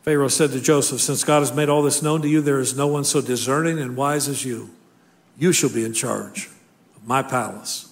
Pharaoh 0.04 0.28
said 0.28 0.50
to 0.50 0.60
Joseph, 0.60 1.00
Since 1.00 1.24
God 1.24 1.40
has 1.40 1.54
made 1.54 1.70
all 1.70 1.82
this 1.82 2.02
known 2.02 2.20
to 2.20 2.28
you, 2.28 2.42
there 2.42 2.60
is 2.60 2.76
no 2.76 2.86
one 2.86 3.04
so 3.04 3.22
discerning 3.22 3.78
and 3.78 3.96
wise 3.96 4.28
as 4.28 4.44
you. 4.44 4.68
You 5.38 5.50
shall 5.50 5.70
be 5.70 5.82
in 5.82 5.94
charge 5.94 6.50
of 6.94 7.06
my 7.06 7.22
palace. 7.22 7.90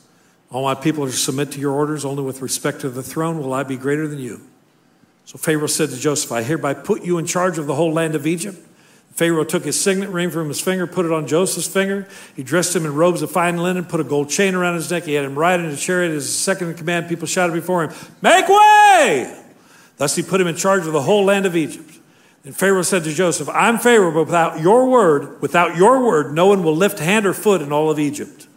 All 0.50 0.64
my 0.64 0.74
people 0.74 1.04
are 1.04 1.10
to 1.10 1.16
submit 1.16 1.52
to 1.52 1.58
your 1.58 1.72
orders. 1.72 2.04
Only 2.04 2.22
with 2.22 2.42
respect 2.42 2.82
to 2.82 2.90
the 2.90 3.02
throne 3.02 3.38
will 3.38 3.54
I 3.54 3.62
be 3.62 3.78
greater 3.78 4.06
than 4.06 4.18
you. 4.18 4.42
So 5.24 5.38
Pharaoh 5.38 5.66
said 5.66 5.88
to 5.88 5.96
Joseph, 5.96 6.30
I 6.30 6.42
hereby 6.42 6.74
put 6.74 7.02
you 7.02 7.16
in 7.16 7.24
charge 7.24 7.56
of 7.56 7.66
the 7.66 7.74
whole 7.74 7.92
land 7.94 8.14
of 8.14 8.26
Egypt. 8.26 8.58
Pharaoh 9.12 9.44
took 9.44 9.64
his 9.64 9.80
signet 9.80 10.10
ring 10.10 10.30
from 10.30 10.48
his 10.48 10.60
finger, 10.60 10.86
put 10.86 11.06
it 11.06 11.12
on 11.12 11.26
Joseph's 11.26 11.66
finger. 11.66 12.06
He 12.36 12.42
dressed 12.42 12.76
him 12.76 12.84
in 12.84 12.94
robes 12.94 13.22
of 13.22 13.30
fine 13.30 13.56
linen, 13.56 13.86
put 13.86 14.00
a 14.00 14.04
gold 14.04 14.28
chain 14.28 14.54
around 14.54 14.74
his 14.74 14.90
neck. 14.90 15.04
He 15.04 15.14
had 15.14 15.24
him 15.24 15.38
ride 15.38 15.60
in 15.60 15.66
a 15.66 15.76
chariot 15.76 16.12
as 16.12 16.30
second 16.30 16.68
in 16.68 16.74
command. 16.74 17.08
People 17.08 17.26
shouted 17.26 17.54
before 17.54 17.84
him, 17.84 17.94
Make 18.20 18.48
way! 18.48 19.38
Thus 19.96 20.14
he 20.14 20.22
put 20.22 20.40
him 20.40 20.46
in 20.46 20.56
charge 20.56 20.86
of 20.86 20.92
the 20.92 21.02
whole 21.02 21.24
land 21.24 21.46
of 21.46 21.56
Egypt. 21.56 22.00
And 22.44 22.56
Pharaoh 22.56 22.82
said 22.82 23.04
to 23.04 23.12
Joseph, 23.12 23.48
I'm 23.48 23.78
Pharaoh, 23.78 24.12
but 24.12 24.24
without 24.24 24.60
your 24.60 24.88
word, 24.88 25.40
without 25.40 25.76
your 25.76 26.04
word, 26.04 26.34
no 26.34 26.46
one 26.46 26.64
will 26.64 26.74
lift 26.74 26.98
hand 26.98 27.24
or 27.24 27.32
foot 27.32 27.62
in 27.62 27.72
all 27.72 27.90
of 27.90 27.98
Egypt. 27.98 28.48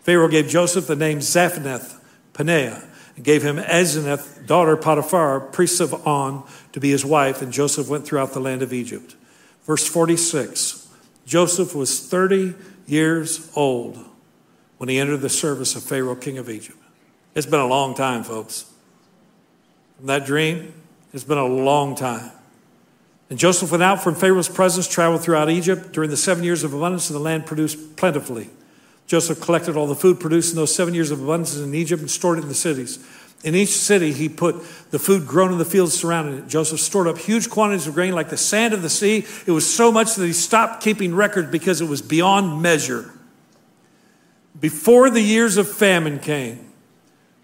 Pharaoh 0.00 0.28
gave 0.28 0.48
Joseph 0.48 0.86
the 0.86 0.96
name 0.96 1.18
Zaphenath 1.18 2.00
Paneah 2.32 2.84
and 3.14 3.24
gave 3.24 3.42
him 3.42 3.58
Asenath, 3.58 4.46
daughter 4.46 4.76
Potiphar, 4.76 5.40
priest 5.40 5.80
of 5.80 6.06
On, 6.06 6.44
to 6.72 6.80
be 6.80 6.90
his 6.90 7.04
wife, 7.04 7.42
and 7.42 7.52
Joseph 7.52 7.88
went 7.88 8.04
throughout 8.04 8.32
the 8.32 8.40
land 8.40 8.62
of 8.62 8.72
Egypt. 8.72 9.14
Verse 9.64 9.86
46 9.86 10.88
Joseph 11.26 11.74
was 11.74 12.00
30 12.08 12.54
years 12.86 13.52
old 13.54 14.04
when 14.78 14.88
he 14.88 14.98
entered 14.98 15.18
the 15.18 15.28
service 15.28 15.76
of 15.76 15.84
Pharaoh, 15.84 16.16
king 16.16 16.38
of 16.38 16.50
Egypt. 16.50 16.78
It's 17.34 17.46
been 17.46 17.60
a 17.60 17.66
long 17.66 17.94
time, 17.94 18.24
folks. 18.24 18.72
From 19.98 20.06
that 20.06 20.26
dream, 20.26 20.72
it's 21.12 21.22
been 21.22 21.38
a 21.38 21.46
long 21.46 21.94
time. 21.94 22.32
And 23.30 23.38
Joseph 23.38 23.70
went 23.70 23.82
out 23.82 24.02
from 24.02 24.16
Pharaoh's 24.16 24.48
presence, 24.48 24.88
traveled 24.88 25.22
throughout 25.22 25.48
Egypt. 25.48 25.92
During 25.92 26.10
the 26.10 26.16
seven 26.16 26.42
years 26.42 26.64
of 26.64 26.74
abundance, 26.74 27.08
and 27.08 27.16
the 27.16 27.22
land 27.22 27.46
produced 27.46 27.96
plentifully. 27.96 28.50
Joseph 29.06 29.40
collected 29.40 29.76
all 29.76 29.86
the 29.86 29.94
food 29.94 30.20
produced 30.20 30.52
in 30.52 30.56
those 30.56 30.74
seven 30.74 30.94
years 30.94 31.10
of 31.10 31.22
abundance 31.22 31.56
in 31.56 31.74
Egypt 31.74 32.00
and 32.00 32.10
stored 32.10 32.38
it 32.38 32.42
in 32.42 32.48
the 32.48 32.54
cities. 32.54 33.04
In 33.42 33.54
each 33.54 33.70
city, 33.70 34.12
he 34.12 34.28
put 34.28 34.56
the 34.90 34.98
food 34.98 35.26
grown 35.26 35.50
in 35.52 35.58
the 35.58 35.64
fields 35.64 35.94
surrounding 35.94 36.38
it. 36.38 36.48
Joseph 36.48 36.78
stored 36.78 37.06
up 37.06 37.18
huge 37.18 37.48
quantities 37.48 37.86
of 37.86 37.94
grain 37.94 38.12
like 38.12 38.28
the 38.28 38.36
sand 38.36 38.74
of 38.74 38.82
the 38.82 38.90
sea. 38.90 39.24
It 39.46 39.52
was 39.52 39.72
so 39.72 39.90
much 39.90 40.14
that 40.16 40.26
he 40.26 40.32
stopped 40.32 40.82
keeping 40.82 41.14
records 41.14 41.50
because 41.50 41.80
it 41.80 41.88
was 41.88 42.02
beyond 42.02 42.60
measure. 42.60 43.12
Before 44.60 45.08
the 45.08 45.22
years 45.22 45.56
of 45.56 45.70
famine 45.70 46.18
came, 46.18 46.70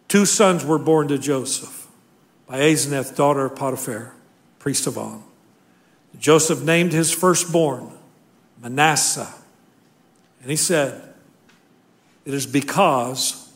two 0.06 0.26
sons 0.26 0.64
were 0.64 0.78
born 0.78 1.08
to 1.08 1.18
Joseph 1.18 1.86
by 2.46 2.58
Asenath, 2.58 3.16
daughter 3.16 3.46
of 3.46 3.56
Potiphar, 3.56 4.14
priest 4.58 4.86
of 4.86 4.98
On. 4.98 5.25
Joseph 6.18 6.62
named 6.62 6.92
his 6.92 7.12
firstborn 7.12 7.90
Manasseh. 8.60 9.32
And 10.40 10.50
he 10.50 10.56
said, 10.56 11.06
it 12.26 12.34
is 12.34 12.46
because 12.46 13.50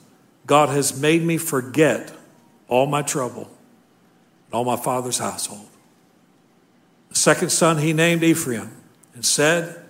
God 0.47 0.69
has 0.69 0.99
made 0.99 1.23
me 1.23 1.37
forget 1.37 2.13
all 2.69 2.87
my 2.87 3.03
trouble 3.03 3.51
and 4.47 4.55
all 4.55 4.65
my 4.65 4.77
father's 4.77 5.19
household. 5.19 5.67
The 7.11 7.17
second 7.17 7.51
son 7.51 7.79
he 7.79 7.93
named 7.93 8.23
Ephraim 8.23 8.71
and 9.15 9.27
said, 9.27 9.85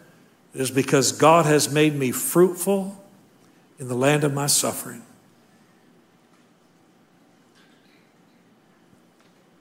It 0.54 0.60
is 0.62 0.70
because 0.70 1.12
God 1.12 1.44
has 1.44 1.70
made 1.70 1.94
me 1.94 2.10
fruitful 2.10 2.96
in 3.78 3.88
the 3.88 3.94
land 3.94 4.24
of 4.24 4.32
my 4.32 4.46
suffering. 4.46 5.02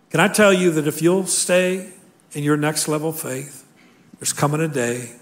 Can 0.09 0.21
I 0.21 0.29
tell 0.29 0.53
you 0.53 0.71
that 0.71 0.87
if 0.87 1.01
you'll 1.01 1.27
stay 1.27 1.91
in 2.33 2.43
your 2.43 2.57
next 2.57 2.87
level 2.87 3.11
faith, 3.11 3.65
there's 4.19 4.33
coming 4.33 4.61
a 4.61 4.67
day 4.67 5.13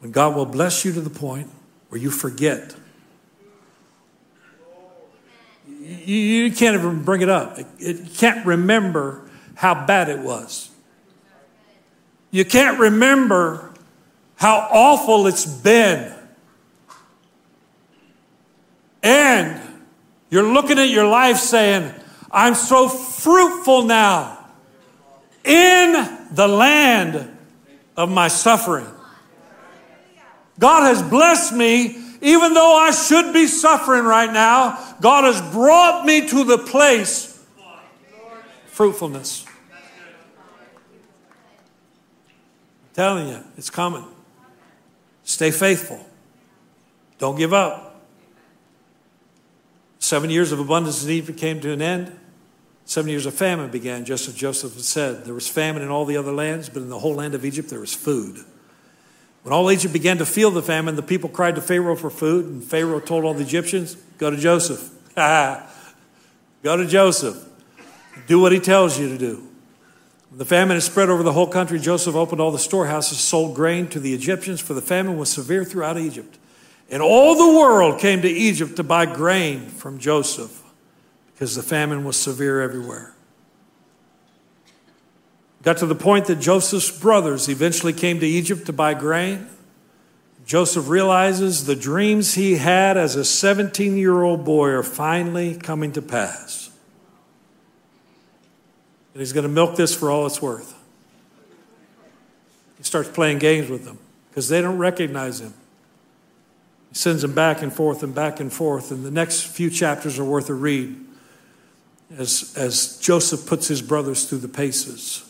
when 0.00 0.12
God 0.12 0.36
will 0.36 0.46
bless 0.46 0.84
you 0.84 0.92
to 0.92 1.00
the 1.00 1.10
point 1.10 1.50
where 1.88 2.00
you 2.00 2.10
forget 2.10 2.74
you, 5.86 6.16
you 6.16 6.52
can't 6.52 6.74
even 6.74 7.02
bring 7.02 7.22
it 7.22 7.28
up. 7.28 7.58
It, 7.58 7.66
it 7.78 8.14
can't 8.14 8.44
remember 8.44 9.28
how 9.54 9.86
bad 9.86 10.08
it 10.08 10.20
was. 10.20 10.70
You 12.30 12.44
can't 12.44 12.78
remember 12.78 13.72
how 14.36 14.68
awful 14.70 15.26
it's 15.26 15.46
been. 15.46 16.12
And 19.02 19.60
you're 20.28 20.52
looking 20.52 20.78
at 20.78 20.88
your 20.88 21.06
life 21.06 21.36
saying, 21.36 21.92
I'm 22.30 22.54
so 22.54 22.88
fruitful 22.88 23.84
now 23.84 24.35
in 25.46 26.18
the 26.32 26.48
land 26.48 27.38
of 27.96 28.10
my 28.10 28.28
suffering. 28.28 28.86
God 30.58 30.82
has 30.82 31.02
blessed 31.02 31.54
me 31.54 32.02
even 32.20 32.54
though 32.54 32.74
I 32.74 32.90
should 32.90 33.32
be 33.32 33.46
suffering 33.46 34.04
right 34.04 34.32
now, 34.32 34.96
God 35.00 35.24
has 35.24 35.40
brought 35.52 36.04
me 36.04 36.28
to 36.28 36.44
the 36.44 36.58
place 36.58 37.44
fruitfulness. 38.66 39.44
I'm 39.46 39.78
telling 42.94 43.28
you, 43.28 43.44
it's 43.56 43.70
coming. 43.70 44.04
Stay 45.24 45.50
faithful. 45.50 46.04
Don't 47.18 47.36
give 47.36 47.52
up. 47.52 48.04
Seven 49.98 50.30
years 50.30 50.52
of 50.52 50.60
abundance 50.60 51.04
in 51.04 51.10
Egypt 51.10 51.38
came 51.38 51.60
to 51.60 51.72
an 51.72 51.82
end. 51.82 52.18
Seven 52.86 53.10
years 53.10 53.26
of 53.26 53.34
famine 53.34 53.68
began, 53.68 54.04
just 54.04 54.28
as 54.28 54.34
Joseph 54.34 54.74
had 54.74 54.84
said. 54.84 55.24
There 55.24 55.34
was 55.34 55.48
famine 55.48 55.82
in 55.82 55.88
all 55.88 56.04
the 56.04 56.16
other 56.16 56.32
lands, 56.32 56.68
but 56.68 56.82
in 56.82 56.88
the 56.88 57.00
whole 57.00 57.16
land 57.16 57.34
of 57.34 57.44
Egypt 57.44 57.68
there 57.68 57.80
was 57.80 57.92
food. 57.92 58.44
When 59.42 59.52
all 59.52 59.70
Egypt 59.72 59.92
began 59.92 60.18
to 60.18 60.26
feel 60.26 60.52
the 60.52 60.62
famine, 60.62 60.94
the 60.94 61.02
people 61.02 61.28
cried 61.28 61.56
to 61.56 61.60
Pharaoh 61.60 61.96
for 61.96 62.10
food, 62.10 62.46
and 62.46 62.62
Pharaoh 62.62 63.00
told 63.00 63.24
all 63.24 63.34
the 63.34 63.42
Egyptians, 63.42 63.96
Go 64.18 64.30
to 64.30 64.36
Joseph. 64.36 64.88
Go 65.16 66.76
to 66.76 66.86
Joseph. 66.86 67.44
Do 68.28 68.40
what 68.40 68.52
he 68.52 68.60
tells 68.60 68.98
you 68.98 69.08
to 69.08 69.18
do. 69.18 69.48
When 70.30 70.38
the 70.38 70.44
famine 70.44 70.76
had 70.76 70.84
spread 70.84 71.10
over 71.10 71.24
the 71.24 71.32
whole 71.32 71.48
country, 71.48 71.80
Joseph 71.80 72.14
opened 72.14 72.40
all 72.40 72.52
the 72.52 72.58
storehouses, 72.58 73.18
sold 73.18 73.56
grain 73.56 73.88
to 73.88 74.00
the 74.00 74.14
Egyptians, 74.14 74.60
for 74.60 74.74
the 74.74 74.80
famine 74.80 75.18
was 75.18 75.28
severe 75.28 75.64
throughout 75.64 75.98
Egypt. 75.98 76.38
And 76.88 77.02
all 77.02 77.34
the 77.34 77.58
world 77.58 78.00
came 78.00 78.22
to 78.22 78.28
Egypt 78.28 78.76
to 78.76 78.84
buy 78.84 79.06
grain 79.06 79.66
from 79.66 79.98
Joseph 79.98 80.62
because 81.36 81.54
the 81.54 81.62
famine 81.62 82.02
was 82.02 82.16
severe 82.16 82.62
everywhere. 82.62 83.12
Got 85.62 85.76
to 85.78 85.86
the 85.86 85.94
point 85.94 86.28
that 86.28 86.36
Joseph's 86.36 86.90
brothers 86.90 87.50
eventually 87.50 87.92
came 87.92 88.20
to 88.20 88.26
Egypt 88.26 88.64
to 88.66 88.72
buy 88.72 88.94
grain. 88.94 89.46
Joseph 90.46 90.88
realizes 90.88 91.66
the 91.66 91.76
dreams 91.76 92.34
he 92.34 92.54
had 92.54 92.96
as 92.96 93.16
a 93.16 93.24
17 93.24 93.98
year 93.98 94.22
old 94.22 94.46
boy 94.46 94.70
are 94.70 94.82
finally 94.82 95.56
coming 95.56 95.92
to 95.92 96.00
pass. 96.00 96.70
And 99.12 99.20
he's 99.20 99.34
going 99.34 99.42
to 99.42 99.52
milk 99.52 99.76
this 99.76 99.94
for 99.94 100.10
all 100.10 100.24
it's 100.24 100.40
worth. 100.40 100.74
He 102.78 102.84
starts 102.84 103.10
playing 103.10 103.40
games 103.40 103.68
with 103.68 103.84
them 103.84 103.98
because 104.30 104.48
they 104.48 104.62
don't 104.62 104.78
recognize 104.78 105.42
him. 105.42 105.52
He 106.88 106.94
sends 106.94 107.20
them 107.20 107.34
back 107.34 107.60
and 107.60 107.70
forth 107.70 108.02
and 108.02 108.14
back 108.14 108.40
and 108.40 108.50
forth. 108.50 108.90
And 108.90 109.04
the 109.04 109.10
next 109.10 109.42
few 109.42 109.68
chapters 109.68 110.18
are 110.18 110.24
worth 110.24 110.48
a 110.48 110.54
read 110.54 111.05
as, 112.14 112.54
as 112.56 112.98
Joseph 112.98 113.46
puts 113.46 113.68
his 113.68 113.82
brothers 113.82 114.28
through 114.28 114.38
the 114.38 114.48
paces. 114.48 115.28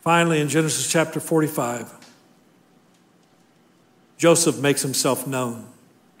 Finally, 0.00 0.40
in 0.40 0.48
Genesis 0.48 0.90
chapter 0.90 1.20
45, 1.20 1.92
Joseph 4.16 4.58
makes 4.58 4.82
himself 4.82 5.26
known 5.26 5.66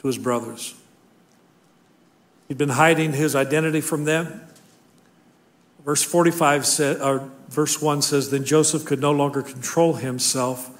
to 0.00 0.06
his 0.06 0.18
brothers. 0.18 0.74
He'd 2.48 2.58
been 2.58 2.70
hiding 2.70 3.12
his 3.12 3.34
identity 3.34 3.80
from 3.80 4.04
them. 4.04 4.40
Verse 5.84 6.02
45 6.02 6.66
said, 6.66 7.00
or 7.00 7.30
verse 7.48 7.80
1 7.80 8.02
says, 8.02 8.30
Then 8.30 8.44
Joseph 8.44 8.84
could 8.84 9.00
no 9.00 9.12
longer 9.12 9.42
control 9.42 9.94
himself 9.94 10.70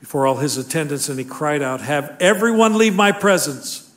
before 0.00 0.26
all 0.26 0.36
his 0.36 0.56
attendants, 0.56 1.08
and 1.08 1.18
he 1.18 1.24
cried 1.24 1.62
out, 1.62 1.80
Have 1.80 2.16
everyone 2.20 2.76
leave 2.76 2.94
my 2.94 3.12
presence. 3.12 3.91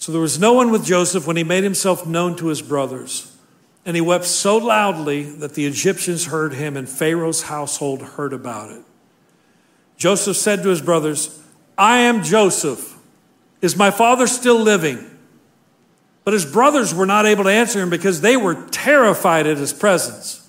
So 0.00 0.12
there 0.12 0.20
was 0.20 0.40
no 0.40 0.54
one 0.54 0.70
with 0.70 0.86
Joseph 0.86 1.26
when 1.26 1.36
he 1.36 1.44
made 1.44 1.62
himself 1.62 2.06
known 2.06 2.34
to 2.36 2.46
his 2.46 2.62
brothers. 2.62 3.36
And 3.84 3.94
he 3.94 4.00
wept 4.00 4.24
so 4.24 4.56
loudly 4.56 5.24
that 5.24 5.52
the 5.52 5.66
Egyptians 5.66 6.24
heard 6.24 6.54
him, 6.54 6.74
and 6.74 6.88
Pharaoh's 6.88 7.42
household 7.42 8.00
heard 8.00 8.32
about 8.32 8.70
it. 8.70 8.82
Joseph 9.98 10.38
said 10.38 10.62
to 10.62 10.70
his 10.70 10.80
brothers, 10.80 11.38
I 11.76 11.98
am 11.98 12.22
Joseph. 12.22 12.96
Is 13.60 13.76
my 13.76 13.90
father 13.90 14.26
still 14.26 14.58
living? 14.58 15.04
But 16.24 16.32
his 16.32 16.46
brothers 16.46 16.94
were 16.94 17.06
not 17.06 17.26
able 17.26 17.44
to 17.44 17.50
answer 17.50 17.78
him 17.78 17.90
because 17.90 18.22
they 18.22 18.38
were 18.38 18.54
terrified 18.70 19.46
at 19.46 19.58
his 19.58 19.74
presence. 19.74 20.48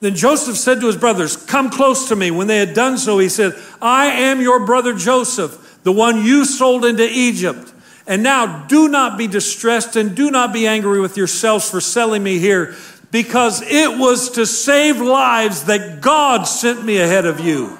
Then 0.00 0.14
Joseph 0.14 0.58
said 0.58 0.80
to 0.80 0.86
his 0.88 0.96
brothers, 0.98 1.36
Come 1.36 1.70
close 1.70 2.08
to 2.08 2.16
me. 2.16 2.30
When 2.30 2.48
they 2.48 2.58
had 2.58 2.74
done 2.74 2.98
so, 2.98 3.18
he 3.18 3.30
said, 3.30 3.54
I 3.80 4.08
am 4.08 4.42
your 4.42 4.66
brother 4.66 4.94
Joseph, 4.94 5.80
the 5.84 5.92
one 5.92 6.22
you 6.22 6.44
sold 6.44 6.84
into 6.84 7.08
Egypt. 7.10 7.72
And 8.08 8.22
now 8.22 8.66
do 8.66 8.88
not 8.88 9.18
be 9.18 9.26
distressed 9.26 9.94
and 9.94 10.16
do 10.16 10.30
not 10.30 10.52
be 10.52 10.66
angry 10.66 10.98
with 10.98 11.16
yourselves 11.16 11.70
for 11.70 11.80
selling 11.80 12.22
me 12.22 12.38
here, 12.38 12.74
because 13.10 13.62
it 13.62 13.98
was 13.98 14.30
to 14.30 14.46
save 14.46 15.00
lives 15.00 15.64
that 15.64 16.00
God 16.00 16.44
sent 16.44 16.84
me 16.84 16.98
ahead 16.98 17.26
of 17.26 17.38
you. 17.38 17.78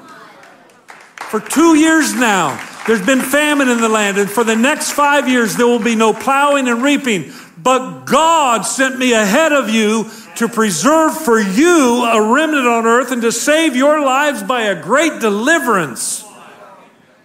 For 1.31 1.41
two 1.41 1.75
years 1.77 2.15
now, 2.15 2.63
there's 2.87 3.05
been 3.05 3.21
famine 3.21 3.69
in 3.69 3.81
the 3.81 3.89
land, 3.89 4.19
and 4.19 4.31
for 4.31 4.45
the 4.45 4.57
next 4.57 4.93
five 4.93 5.29
years, 5.29 5.57
there 5.57 5.67
will 5.67 5.83
be 5.83 5.97
no 5.97 6.13
plowing 6.13 6.69
and 6.69 6.83
reaping. 6.83 7.33
But 7.57 8.05
God 8.05 8.63
sent 8.63 8.99
me 8.99 9.13
ahead 9.15 9.53
of 9.53 9.69
you 9.69 10.11
to 10.37 10.49
preserve 10.49 11.19
for 11.19 11.41
you 11.41 12.05
a 12.05 12.33
remnant 12.33 12.67
on 12.67 12.87
earth 12.87 13.13
and 13.13 13.21
to 13.23 13.33
save 13.33 13.75
your 13.75 14.01
lives 14.01 14.43
by 14.43 14.63
a 14.63 14.81
great 14.81 15.21
deliverance. 15.21 16.25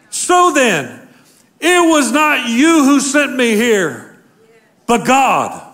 So 0.09 0.51
then, 0.51 1.02
it 1.63 1.89
was 1.89 2.11
not 2.11 2.49
you 2.49 2.83
who 2.83 2.99
sent 2.99 3.35
me 3.35 3.55
here, 3.55 4.21
but 4.85 5.05
God. 5.05 5.69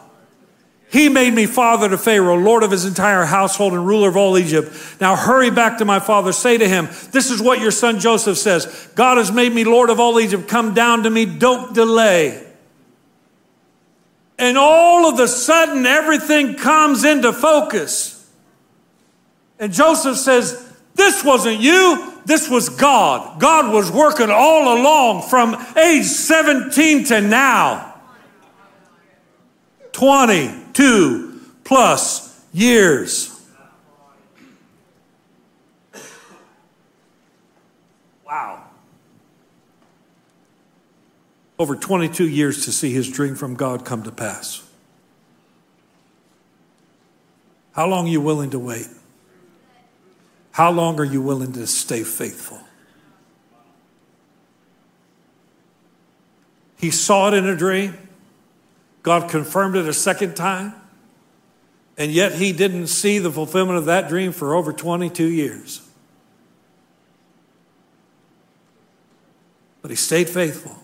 He 0.91 1.07
made 1.09 1.33
me 1.33 1.45
father 1.45 1.89
to 1.89 1.97
Pharaoh, 1.97 2.35
lord 2.35 2.63
of 2.63 2.71
his 2.71 2.85
entire 2.85 3.25
household 3.25 3.73
and 3.73 3.85
ruler 3.85 4.09
of 4.09 4.17
all 4.17 4.37
Egypt. 4.37 4.71
Now 4.99 5.15
hurry 5.15 5.51
back 5.51 5.79
to 5.79 5.85
my 5.85 5.99
father. 5.99 6.31
Say 6.31 6.57
to 6.57 6.67
him, 6.67 6.87
This 7.11 7.29
is 7.29 7.41
what 7.41 7.59
your 7.59 7.71
son 7.71 7.99
Joseph 7.99 8.37
says 8.37 8.91
God 8.95 9.17
has 9.17 9.31
made 9.31 9.51
me 9.51 9.63
lord 9.63 9.89
of 9.89 9.99
all 9.99 10.19
Egypt. 10.19 10.47
Come 10.47 10.73
down 10.73 11.03
to 11.03 11.09
me. 11.09 11.25
Don't 11.25 11.73
delay. 11.73 12.45
And 14.39 14.57
all 14.57 15.11
of 15.11 15.19
a 15.19 15.27
sudden, 15.27 15.85
everything 15.85 16.55
comes 16.55 17.03
into 17.03 17.33
focus. 17.33 18.15
And 19.59 19.73
Joseph 19.73 20.17
says, 20.17 20.68
This 20.99 21.23
wasn't 21.23 21.61
you, 21.61 22.13
this 22.25 22.49
was 22.49 22.67
God. 22.67 23.39
God 23.39 23.73
was 23.73 23.89
working 23.89 24.29
all 24.29 24.77
along 24.77 25.29
from 25.29 25.55
age 25.77 26.03
17 26.03 27.05
to 27.05 27.21
now. 27.21 28.01
22 29.93 31.39
plus 31.63 32.45
years. 32.51 33.33
Wow. 38.25 38.65
Over 41.57 41.77
22 41.77 42.27
years 42.27 42.65
to 42.65 42.73
see 42.73 42.91
his 42.91 43.09
dream 43.09 43.35
from 43.35 43.55
God 43.55 43.85
come 43.85 44.03
to 44.03 44.11
pass. 44.11 44.69
How 47.71 47.87
long 47.87 48.07
are 48.07 48.11
you 48.11 48.19
willing 48.19 48.49
to 48.49 48.59
wait? 48.59 48.87
How 50.59 50.71
long 50.71 50.99
are 50.99 51.05
you 51.05 51.21
willing 51.21 51.53
to 51.53 51.65
stay 51.65 52.03
faithful? 52.03 52.59
He 56.77 56.91
saw 56.91 57.29
it 57.29 57.33
in 57.33 57.47
a 57.47 57.55
dream. 57.55 57.97
God 59.01 59.29
confirmed 59.29 59.77
it 59.77 59.87
a 59.87 59.93
second 59.93 60.35
time, 60.35 60.73
and 61.97 62.11
yet 62.11 62.33
he 62.33 62.51
didn't 62.51 62.87
see 62.87 63.19
the 63.19 63.31
fulfillment 63.31 63.77
of 63.77 63.85
that 63.85 64.09
dream 64.09 64.33
for 64.33 64.53
over 64.53 64.73
22 64.73 65.23
years. 65.23 65.81
But 69.81 69.91
he 69.91 69.95
stayed 69.95 70.27
faithful. 70.27 70.75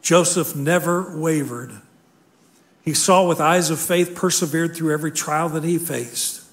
Joseph 0.00 0.56
never 0.56 1.14
wavered. 1.14 1.72
He 2.80 2.94
saw 2.94 3.28
with 3.28 3.38
eyes 3.38 3.68
of 3.68 3.78
faith, 3.78 4.14
persevered 4.14 4.74
through 4.74 4.94
every 4.94 5.12
trial 5.12 5.50
that 5.50 5.62
he 5.62 5.76
faced. 5.76 6.45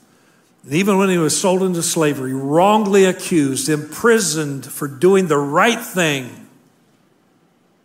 And 0.64 0.74
even 0.74 0.98
when 0.98 1.10
he 1.10 1.18
was 1.18 1.40
sold 1.40 1.62
into 1.64 1.84
slavery, 1.84 2.34
wrongly 2.34 3.06
accused, 3.06 3.70
imprisoned 3.70 4.66
for 4.66 4.88
doing 4.88 5.28
the 5.28 5.38
right 5.38 5.80
thing, 5.80 6.48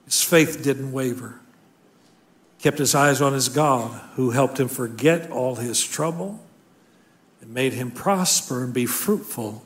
his 0.04 0.22
faith 0.22 0.62
didn't 0.62 0.92
waver 0.92 1.40
kept 2.58 2.78
his 2.78 2.94
eyes 2.94 3.20
on 3.20 3.32
his 3.32 3.48
God, 3.48 3.90
who 4.14 4.30
helped 4.30 4.58
him 4.58 4.68
forget 4.68 5.30
all 5.30 5.56
his 5.56 5.84
trouble 5.84 6.40
and 7.40 7.54
made 7.54 7.72
him 7.72 7.90
prosper 7.90 8.64
and 8.64 8.74
be 8.74 8.86
fruitful 8.86 9.64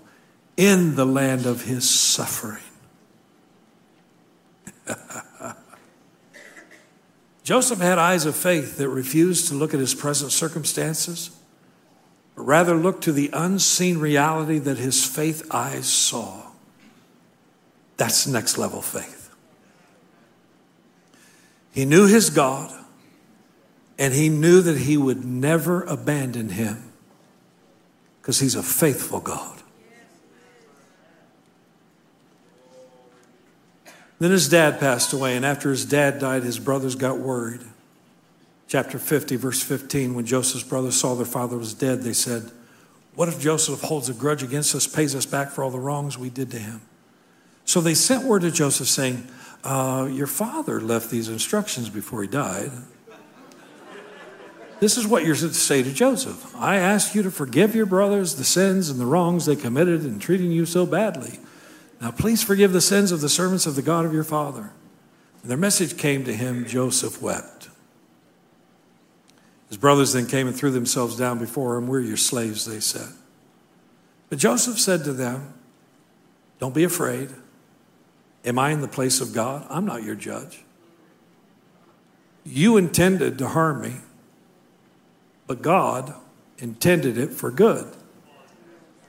in 0.57 0.95
the 0.95 1.07
land 1.07 1.47
of 1.47 1.65
his 1.65 1.89
suffering. 1.89 2.63
Joseph 7.43 7.81
had 7.81 7.99
eyes 7.99 8.27
of 8.27 8.37
faith 8.37 8.77
that 8.77 8.89
refused 8.89 9.49
to 9.49 9.55
look 9.55 9.73
at 9.75 9.81
his 9.81 9.95
present 9.95 10.31
circumstances, 10.31 11.31
but 12.35 12.43
rather 12.43 12.75
look 12.75 13.01
to 13.03 13.13
the 13.13 13.31
unseen 13.33 13.99
reality 13.99 14.59
that 14.59 14.79
his 14.79 15.05
faith 15.05 15.47
eyes 15.51 15.87
saw. 15.87 16.43
That's 17.97 18.27
next 18.27 18.59
level 18.59 18.83
faith. 18.83 19.31
He 21.73 21.85
knew 21.85 22.07
his 22.07 22.31
God. 22.31 22.73
And 23.99 24.13
he 24.15 24.29
knew 24.29 24.63
that 24.63 24.79
he 24.79 24.97
would 24.97 25.25
never 25.25 25.83
abandon 25.83 26.49
him 26.49 26.93
because 28.21 28.41
he's 28.41 28.55
a 28.55 28.63
faithful 28.63 29.21
God. 29.21 29.63
Then 34.19 34.31
his 34.31 34.49
dad 34.49 34.79
passed 34.79 35.13
away, 35.13 35.37
and 35.37 35.45
after 35.45 35.71
his 35.71 35.85
dad 35.85 36.21
died, 36.21 36.45
his 36.45 36.59
brothers 36.59 36.95
got 36.95 37.19
worried. 37.19 37.61
Chapter 38.69 38.99
50, 38.99 39.37
verse 39.37 39.63
15, 39.63 40.15
when 40.15 40.25
Joseph's 40.25 40.65
brothers 40.65 40.97
saw 40.97 41.15
their 41.15 41.27
father 41.27 41.59
was 41.59 41.75
dead, 41.75 42.03
they 42.03 42.13
said, 42.13 42.51
What 43.15 43.29
if 43.29 43.39
Joseph 43.39 43.83
holds 43.83 44.09
a 44.09 44.15
grudge 44.15 44.43
against 44.43 44.75
us, 44.75 44.87
pays 44.87 45.15
us 45.15 45.27
back 45.27 45.51
for 45.51 45.63
all 45.63 45.71
the 45.71 45.79
wrongs 45.79 46.17
we 46.17 46.31
did 46.31 46.51
to 46.53 46.59
him? 46.59 46.81
So 47.65 47.81
they 47.81 47.95
sent 47.95 48.25
word 48.25 48.43
to 48.43 48.51
Joseph 48.51 48.89
saying, 48.89 49.27
uh, 49.65 50.09
Your 50.11 50.27
father 50.27 50.81
left 50.81 51.11
these 51.11 51.29
instructions 51.29 51.89
before 51.91 52.23
he 52.23 52.29
died. 52.29 52.71
This 54.83 54.99
is 54.99 55.07
what 55.07 55.25
you're 55.25 55.37
to 55.37 55.55
say 55.55 55.85
to 55.85 55.93
Joseph 55.93 56.57
I 56.57 56.75
ask 56.75 57.15
you 57.15 57.23
to 57.23 57.31
forgive 57.31 57.73
your 57.73 57.87
brothers 57.87 58.35
the 58.35 58.43
sins 58.43 58.91
and 58.91 58.99
the 58.99 59.07
wrongs 59.07 59.47
they 59.47 59.55
committed 59.55 60.05
in 60.05 60.19
treating 60.19 60.51
you 60.51 60.67
so 60.67 60.87
badly. 60.87 61.39
Now, 62.01 62.11
please 62.11 62.43
forgive 62.43 62.73
the 62.73 62.81
sins 62.81 63.13
of 63.13 63.21
the 63.21 63.29
servants 63.29 63.65
of 63.65 63.77
the 63.77 63.83
God 63.83 64.05
of 64.05 64.13
your 64.13 64.25
father. 64.25 64.73
And 65.43 65.51
their 65.51 65.57
message 65.57 65.97
came 65.97 66.25
to 66.25 66.35
him, 66.35 66.67
Joseph 66.67 67.23
wept. 67.23 67.52
His 69.73 69.79
brothers 69.79 70.13
then 70.13 70.27
came 70.27 70.47
and 70.47 70.55
threw 70.55 70.71
themselves 70.71 71.17
down 71.17 71.39
before 71.39 71.79
him. 71.79 71.89
We're 71.89 72.01
your 72.01 72.19
slaves, 72.19 72.67
they 72.67 72.79
said. 72.81 73.09
But 74.29 74.39
Joseph 74.39 74.79
said 74.79 75.03
to 75.05 75.15
them, 75.15 75.55
Don't 76.59 76.75
be 76.75 76.85
afraid. 76.85 77.31
Am 78.45 78.59
I 78.59 78.71
in 78.71 78.83
the 78.83 78.89
place 78.89 79.23
of 79.23 79.33
God? 79.33 79.67
I'm 79.71 79.87
not 79.87 80.03
your 80.03 80.15
judge. 80.15 80.63
You 82.45 82.77
intended 82.77 83.39
to 83.39 83.49
harm 83.49 83.81
me 83.81 83.95
but 85.53 85.61
God 85.61 86.15
intended 86.57 87.19
it 87.19 87.31
for 87.31 87.51
good 87.51 87.87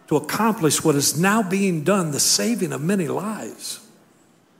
to 0.07 0.17
accomplish 0.17 0.83
what 0.83 0.93
is 0.93 1.17
now 1.17 1.41
being 1.41 1.85
done, 1.85 2.11
the 2.11 2.19
saving 2.19 2.73
of 2.73 2.81
many 2.81 3.07
lives. 3.07 3.79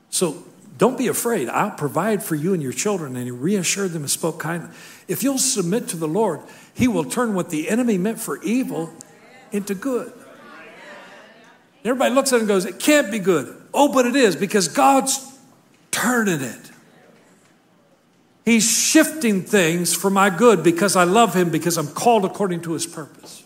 So 0.10 0.46
don't 0.78 0.98
be 0.98 1.08
afraid. 1.08 1.50
I'll 1.50 1.72
provide 1.72 2.24
for 2.24 2.36
you 2.36 2.54
and 2.54 2.64
your 2.64 2.72
children. 2.72 3.18
And 3.18 3.26
he 3.26 3.32
reassured 3.32 3.92
them 3.92 4.04
and 4.04 4.10
spoke 4.10 4.40
kindly. 4.40 4.70
If 5.08 5.24
you'll 5.24 5.38
submit 5.38 5.88
to 5.90 5.98
the 5.98 6.08
Lord, 6.08 6.42
he 6.74 6.88
will 6.88 7.06
turn 7.06 7.34
what 7.34 7.50
the 7.50 7.70
enemy 7.70 7.98
meant 7.98 8.20
for 8.20 8.42
evil 8.44 8.94
into 9.52 9.76
good. 9.76 10.12
Everybody 11.86 12.16
looks 12.16 12.32
at 12.32 12.38
it 12.38 12.40
and 12.40 12.48
goes, 12.48 12.66
It 12.66 12.80
can't 12.80 13.12
be 13.12 13.20
good. 13.20 13.56
Oh, 13.74 13.92
but 13.92 14.06
it 14.06 14.16
is 14.16 14.36
because 14.36 14.68
God's 14.68 15.38
turning 15.92 16.42
it. 16.42 16.72
He's 18.46 18.70
shifting 18.70 19.42
things 19.44 19.94
for 19.94 20.10
my 20.10 20.30
good 20.30 20.64
because 20.64 20.96
I 20.96 21.06
love 21.06 21.34
him, 21.34 21.50
because 21.50 21.78
I'm 21.78 21.88
called 21.88 22.26
according 22.26 22.62
to 22.62 22.74
his 22.74 22.86
purpose. 22.86 23.44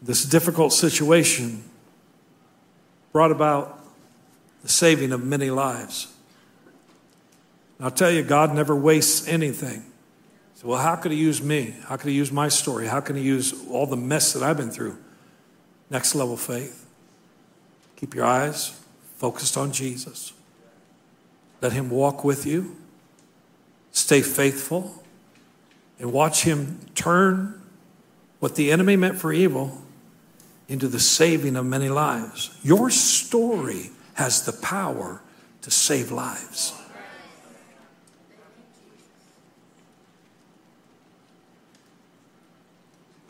This 0.00 0.24
difficult 0.24 0.72
situation 0.72 1.64
brought 3.12 3.32
about 3.32 3.80
the 4.62 4.68
saving 4.68 5.12
of 5.12 5.24
many 5.24 5.50
lives. 5.50 6.13
I'll 7.80 7.90
tell 7.90 8.10
you, 8.10 8.22
God 8.22 8.54
never 8.54 8.74
wastes 8.74 9.26
anything. 9.28 9.84
So, 10.54 10.68
well, 10.68 10.80
how 10.80 10.96
could 10.96 11.12
he 11.12 11.18
use 11.18 11.42
me? 11.42 11.74
How 11.86 11.96
could 11.96 12.08
he 12.08 12.14
use 12.14 12.30
my 12.30 12.48
story? 12.48 12.86
How 12.86 13.00
can 13.00 13.16
he 13.16 13.22
use 13.22 13.54
all 13.68 13.86
the 13.86 13.96
mess 13.96 14.32
that 14.32 14.42
I've 14.42 14.56
been 14.56 14.70
through? 14.70 14.96
Next 15.90 16.14
level 16.14 16.36
faith. 16.36 16.86
Keep 17.96 18.14
your 18.14 18.24
eyes 18.24 18.80
focused 19.16 19.56
on 19.56 19.72
Jesus. 19.72 20.32
Let 21.60 21.72
Him 21.72 21.88
walk 21.88 22.24
with 22.24 22.44
you. 22.44 22.76
Stay 23.90 24.20
faithful 24.20 25.02
and 25.98 26.12
watch 26.12 26.42
Him 26.42 26.80
turn 26.94 27.62
what 28.40 28.56
the 28.56 28.70
enemy 28.70 28.96
meant 28.96 29.18
for 29.18 29.32
evil 29.32 29.80
into 30.68 30.88
the 30.88 31.00
saving 31.00 31.56
of 31.56 31.64
many 31.64 31.88
lives. 31.88 32.58
Your 32.62 32.90
story 32.90 33.90
has 34.14 34.44
the 34.44 34.52
power 34.52 35.22
to 35.62 35.70
save 35.70 36.10
lives. 36.10 36.74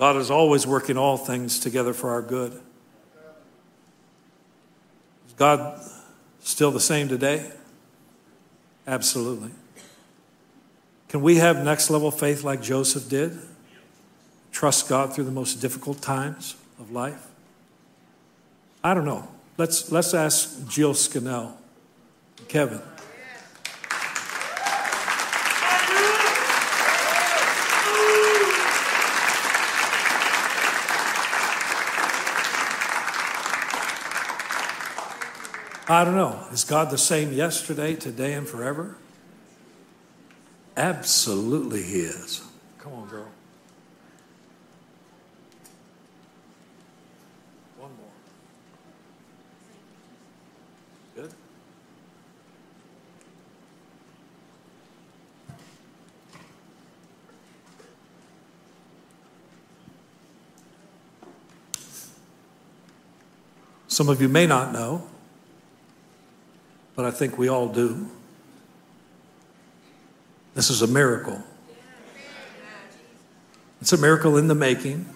God 0.04 0.16
is 0.16 0.30
always 0.30 0.66
working 0.66 0.98
all 0.98 1.16
things 1.16 1.58
together 1.58 1.94
for 1.94 2.10
our 2.10 2.20
good. 2.20 2.52
Is 5.26 5.32
God 5.34 5.80
still 6.40 6.70
the 6.70 6.78
same 6.78 7.08
today? 7.08 7.50
Absolutely. 8.86 9.48
Can 11.08 11.22
we 11.22 11.36
have 11.36 11.64
next 11.64 11.88
level 11.88 12.10
faith 12.10 12.44
like 12.44 12.60
Joseph 12.60 13.08
did? 13.08 13.38
Trust 14.52 14.90
God 14.90 15.14
through 15.14 15.24
the 15.24 15.30
most 15.30 15.62
difficult 15.62 16.02
times 16.02 16.54
of 16.78 16.90
life? 16.90 17.26
I 18.84 18.92
don't 18.92 19.06
know. 19.06 19.26
Let's, 19.56 19.90
let's 19.90 20.12
ask 20.12 20.68
Jill 20.68 20.92
Scannell, 20.92 21.56
Kevin. 22.48 22.82
I 35.86 36.02
don't 36.04 36.16
know. 36.16 36.46
Is 36.50 36.64
God 36.64 36.90
the 36.90 36.96
same 36.96 37.32
yesterday, 37.32 37.94
today, 37.94 38.32
and 38.32 38.48
forever? 38.48 38.96
Absolutely, 40.76 41.82
He 41.82 42.00
is. 42.00 42.42
Come 42.78 42.94
on, 42.94 43.08
girl. 43.08 43.28
One 47.78 47.90
more. 47.96 48.08
Good. 51.14 51.34
Some 63.86 64.08
of 64.08 64.22
you 64.22 64.30
may 64.30 64.46
not 64.46 64.72
know, 64.72 65.06
but 66.94 67.04
I 67.04 67.10
think 67.10 67.38
we 67.38 67.48
all 67.48 67.68
do. 67.68 68.08
This 70.54 70.70
is 70.70 70.82
a 70.82 70.86
miracle. 70.86 71.42
It's 73.80 73.92
a 73.92 73.98
miracle 73.98 74.36
in 74.36 74.48
the 74.48 74.54
making, 74.54 75.06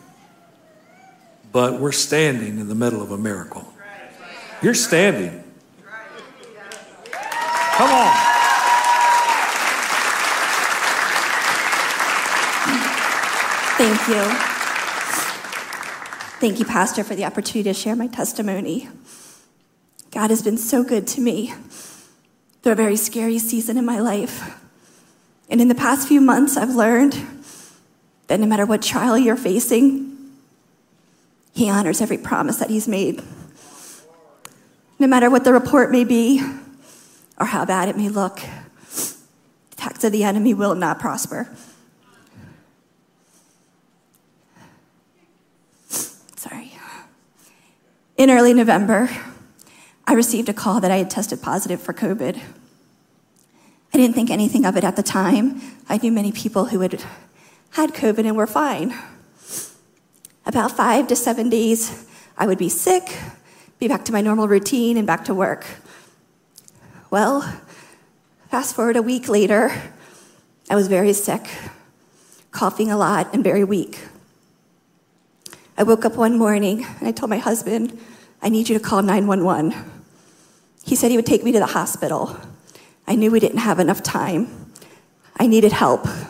but 1.53 1.81
we're 1.81 1.93
standing 1.93 2.59
in 2.59 2.69
the 2.69 2.75
middle 2.75 3.01
of 3.01 3.13
a 3.13 3.19
miracle. 3.19 3.73
You're 4.61 4.75
standing. 4.75 5.45
Come 7.13 7.91
on. 7.91 8.29
Thank 13.79 14.09
you. 14.09 14.25
Thank 16.41 16.59
you, 16.59 16.65
Pastor, 16.65 17.05
for 17.05 17.15
the 17.15 17.25
opportunity 17.25 17.63
to 17.71 17.75
share 17.75 17.95
my 17.95 18.09
testimony. 18.09 18.89
God 20.19 20.31
has 20.31 20.43
been 20.43 20.59
so 20.59 20.83
good 20.83 21.07
to 21.07 21.21
me 21.21 21.55
through 22.63 22.73
a 22.73 22.75
very 22.75 22.97
scary 22.97 23.39
season 23.39 23.79
in 23.79 23.85
my 23.85 24.01
life. 24.01 24.53
And 25.49 25.61
in 25.61 25.69
the 25.69 25.77
past 25.77 26.09
few 26.09 26.21
months, 26.21 26.57
I've 26.57 26.75
learned 26.75 27.25
that 28.27 28.41
no 28.41 28.47
matter 28.47 28.67
what 28.67 28.83
trial 28.83 29.17
you're 29.17 29.37
facing, 29.37 30.17
He 31.53 31.71
honors 31.71 32.01
every 32.01 32.19
promise 32.19 32.57
that 32.57 32.69
He's 32.69 32.89
made. 32.89 33.23
No 34.99 35.07
matter 35.07 35.31
what 35.31 35.45
the 35.45 35.53
report 35.53 35.93
may 35.93 36.03
be 36.03 36.43
or 37.39 37.47
how 37.47 37.65
bad 37.65 37.89
it 37.89 37.97
may 37.97 38.09
look, 38.09 38.39
the 38.41 39.15
attacks 39.75 40.03
of 40.03 40.11
the 40.11 40.25
enemy 40.25 40.53
will 40.53 40.75
not 40.75 40.99
prosper. 40.99 41.49
Sorry. 45.89 46.73
In 48.17 48.31
early 48.31 48.53
November, 48.53 49.09
I 50.09 50.15
received 50.15 50.49
a 50.49 50.55
call 50.55 50.81
that 50.81 50.91
I 50.91 50.97
had 50.97 51.11
tested 51.11 51.43
positive 51.43 51.83
for 51.83 51.93
COVID. 51.93 52.41
I 53.93 53.97
didn't 53.99 54.15
think 54.15 54.31
anything 54.31 54.65
of 54.65 54.75
it 54.75 54.83
at 54.83 54.97
the 54.97 55.03
time. 55.03 55.61
I 55.87 55.99
knew 55.99 56.11
many 56.11 56.33
people 56.33 56.65
who 56.65 56.81
had 56.81 57.05
had 57.73 57.91
COVID 57.93 58.21
and 58.21 58.35
were 58.35 58.47
fine. 58.47 58.99
About 60.47 60.75
five 60.75 61.09
to 61.09 61.15
seven 61.15 61.51
days, 61.51 62.07
I 62.39 62.47
would 62.47 62.57
be 62.57 62.71
sick, 62.71 63.19
be 63.79 63.87
back 63.87 64.07
to 64.07 64.13
my 64.13 64.23
normal 64.23 64.49
routine, 64.49 64.97
and 64.97 65.07
back 65.07 65.27
to 65.27 65.35
work. 65.35 65.67
Well, 67.11 67.43
fast 68.49 68.75
forward 68.75 68.97
a 68.97 69.03
week 69.03 69.29
later, 69.29 69.71
I 70.71 70.75
was 70.75 70.89
very 70.89 71.13
sick, 71.13 71.47
coughing 72.51 72.91
a 72.91 72.97
lot, 72.97 73.35
and 73.35 73.45
very 73.45 73.63
weak. 73.63 73.99
I 75.77 75.83
woke 75.83 76.07
up 76.07 76.17
one 76.17 76.39
morning 76.39 76.87
and 76.99 77.07
I 77.07 77.13
told 77.13 77.29
my 77.29 77.37
husband, 77.37 78.01
I 78.41 78.49
need 78.49 78.71
you 78.71 78.79
to 78.79 78.83
call 78.83 79.03
911. 79.03 79.98
He 80.89 80.97
said 80.97 81.11
he 81.11 81.19
would 81.19 81.27
take 81.27 81.45
me 81.45 81.53
to 81.53 81.59
the 81.59 81.67
hospital. 81.67 82.35
I 83.07 83.15
knew 83.15 83.31
we 83.31 83.41
didn't 83.41 83.59
have 83.59 83.79
enough 83.79 84.03
time. 84.03 84.73
I 85.39 85.47
needed 85.47 85.71
help. 85.71 86.07
I 86.07 86.25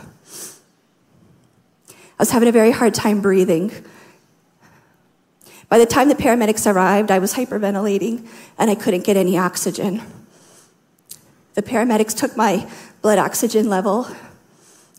was 2.18 2.32
having 2.32 2.48
a 2.48 2.52
very 2.52 2.72
hard 2.72 2.92
time 2.92 3.20
breathing. 3.20 3.70
By 5.68 5.78
the 5.78 5.86
time 5.86 6.09
the 6.09 6.16
paramedics 6.16 6.66
arrived, 6.66 7.12
I 7.12 7.20
was 7.20 7.34
hyperventilating 7.34 8.28
and 8.59 8.68
I 8.68 8.74
couldn't 8.74 9.04
get 9.04 9.16
any 9.16 9.38
oxygen. 9.38 10.02
The 11.54 11.62
paramedics 11.62 12.16
took 12.16 12.36
my 12.36 12.68
blood 13.00 13.20
oxygen 13.20 13.68
level 13.68 14.09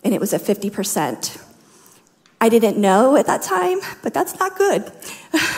and 0.06 0.14
it 0.14 0.22
was 0.22 0.32
at 0.34 0.40
50%. 0.40 1.44
I 2.40 2.48
didn't 2.48 2.78
know 2.78 3.18
at 3.18 3.26
that 3.26 3.42
time, 3.42 3.80
but 4.04 4.14
that's 4.14 4.40
not 4.40 4.58
good. 4.58 4.90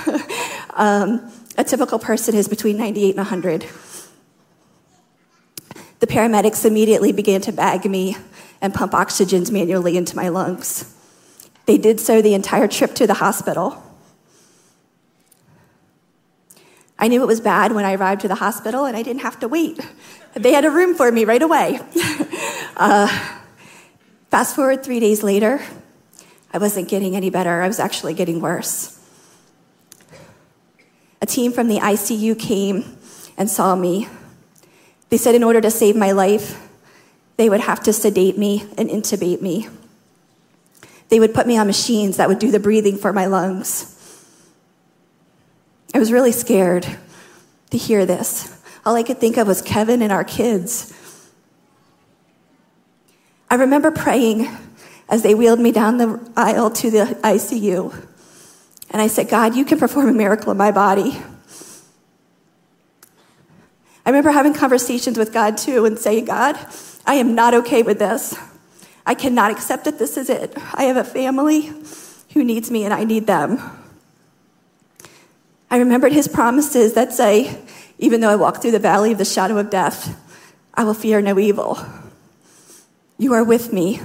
um, 0.71 1.31
a 1.57 1.63
typical 1.63 1.99
person 1.99 2.35
is 2.35 2.47
between 2.47 2.77
98 2.77 3.09
and 3.09 3.17
100. 3.17 3.65
The 5.99 6.07
paramedics 6.07 6.65
immediately 6.65 7.11
began 7.11 7.41
to 7.41 7.51
bag 7.51 7.85
me 7.89 8.17
and 8.61 8.73
pump 8.73 8.93
oxygens 8.93 9.51
manually 9.51 9.97
into 9.97 10.15
my 10.15 10.29
lungs. 10.29 10.95
They 11.65 11.77
did 11.77 11.99
so 11.99 12.21
the 12.21 12.33
entire 12.33 12.67
trip 12.67 12.95
to 12.95 13.07
the 13.07 13.15
hospital. 13.15 13.83
I 16.97 17.07
knew 17.07 17.23
it 17.23 17.27
was 17.27 17.41
bad 17.41 17.71
when 17.71 17.83
I 17.83 17.95
arrived 17.95 18.21
to 18.21 18.27
the 18.27 18.35
hospital 18.35 18.85
and 18.85 18.95
I 18.95 19.01
didn't 19.01 19.21
have 19.23 19.39
to 19.39 19.47
wait. 19.47 19.79
They 20.35 20.53
had 20.53 20.65
a 20.65 20.71
room 20.71 20.95
for 20.95 21.11
me 21.11 21.25
right 21.25 21.41
away. 21.41 21.79
uh, 22.77 23.07
fast 24.29 24.55
forward 24.55 24.83
three 24.83 24.99
days 24.99 25.23
later, 25.23 25.61
I 26.53 26.59
wasn't 26.59 26.89
getting 26.89 27.15
any 27.15 27.29
better, 27.29 27.61
I 27.61 27.67
was 27.67 27.79
actually 27.79 28.13
getting 28.13 28.39
worse. 28.39 29.00
A 31.21 31.25
team 31.25 31.51
from 31.51 31.67
the 31.67 31.77
ICU 31.77 32.37
came 32.37 32.97
and 33.37 33.49
saw 33.49 33.75
me 33.75 34.07
they 35.11 35.17
said 35.17 35.35
in 35.35 35.43
order 35.43 35.59
to 35.59 35.69
save 35.69 35.95
my 35.97 36.13
life, 36.13 36.57
they 37.35 37.49
would 37.49 37.59
have 37.59 37.83
to 37.83 37.93
sedate 37.93 38.37
me 38.37 38.65
and 38.77 38.89
intubate 38.89 39.41
me. 39.41 39.67
They 41.09 41.19
would 41.19 41.33
put 41.33 41.45
me 41.45 41.57
on 41.57 41.67
machines 41.67 42.15
that 42.15 42.29
would 42.29 42.39
do 42.39 42.49
the 42.49 42.61
breathing 42.61 42.95
for 42.95 43.11
my 43.11 43.25
lungs. 43.25 43.97
I 45.93 45.99
was 45.99 46.13
really 46.13 46.31
scared 46.31 46.87
to 47.71 47.77
hear 47.77 48.05
this. 48.05 48.57
All 48.85 48.95
I 48.95 49.03
could 49.03 49.17
think 49.19 49.35
of 49.35 49.47
was 49.47 49.61
Kevin 49.61 50.01
and 50.01 50.13
our 50.13 50.23
kids. 50.23 50.93
I 53.49 53.55
remember 53.55 53.91
praying 53.91 54.47
as 55.09 55.23
they 55.23 55.35
wheeled 55.35 55.59
me 55.59 55.73
down 55.73 55.97
the 55.97 56.31
aisle 56.37 56.71
to 56.71 56.89
the 56.89 57.19
ICU. 57.21 58.07
And 58.91 59.01
I 59.01 59.07
said, 59.07 59.29
God, 59.29 59.55
you 59.55 59.65
can 59.65 59.79
perform 59.79 60.09
a 60.09 60.13
miracle 60.13 60.51
in 60.51 60.57
my 60.57 60.71
body. 60.71 61.19
I 64.05 64.09
remember 64.09 64.31
having 64.31 64.53
conversations 64.53 65.17
with 65.17 65.33
God 65.33 65.57
too 65.57 65.85
and 65.85 65.97
saying, 65.97 66.25
God, 66.25 66.57
I 67.05 67.15
am 67.15 67.33
not 67.33 67.53
okay 67.53 67.83
with 67.83 67.99
this. 67.99 68.37
I 69.05 69.15
cannot 69.15 69.51
accept 69.51 69.85
that 69.85 69.97
this 69.97 70.17
is 70.17 70.29
it. 70.29 70.53
I 70.73 70.83
have 70.83 70.97
a 70.97 71.03
family 71.03 71.71
who 72.33 72.43
needs 72.43 72.69
me 72.69 72.83
and 72.83 72.93
I 72.93 73.03
need 73.03 73.27
them. 73.27 73.59
I 75.69 75.77
remembered 75.77 76.11
his 76.11 76.27
promises 76.27 76.93
that 76.93 77.13
say, 77.13 77.57
even 77.97 78.19
though 78.19 78.29
I 78.29 78.35
walk 78.35 78.61
through 78.61 78.71
the 78.71 78.79
valley 78.79 79.11
of 79.11 79.17
the 79.17 79.25
shadow 79.25 79.57
of 79.57 79.69
death, 79.69 80.19
I 80.73 80.83
will 80.83 80.93
fear 80.93 81.21
no 81.21 81.39
evil. 81.39 81.79
You 83.17 83.33
are 83.33 83.43
with 83.43 83.71
me. 83.71 84.01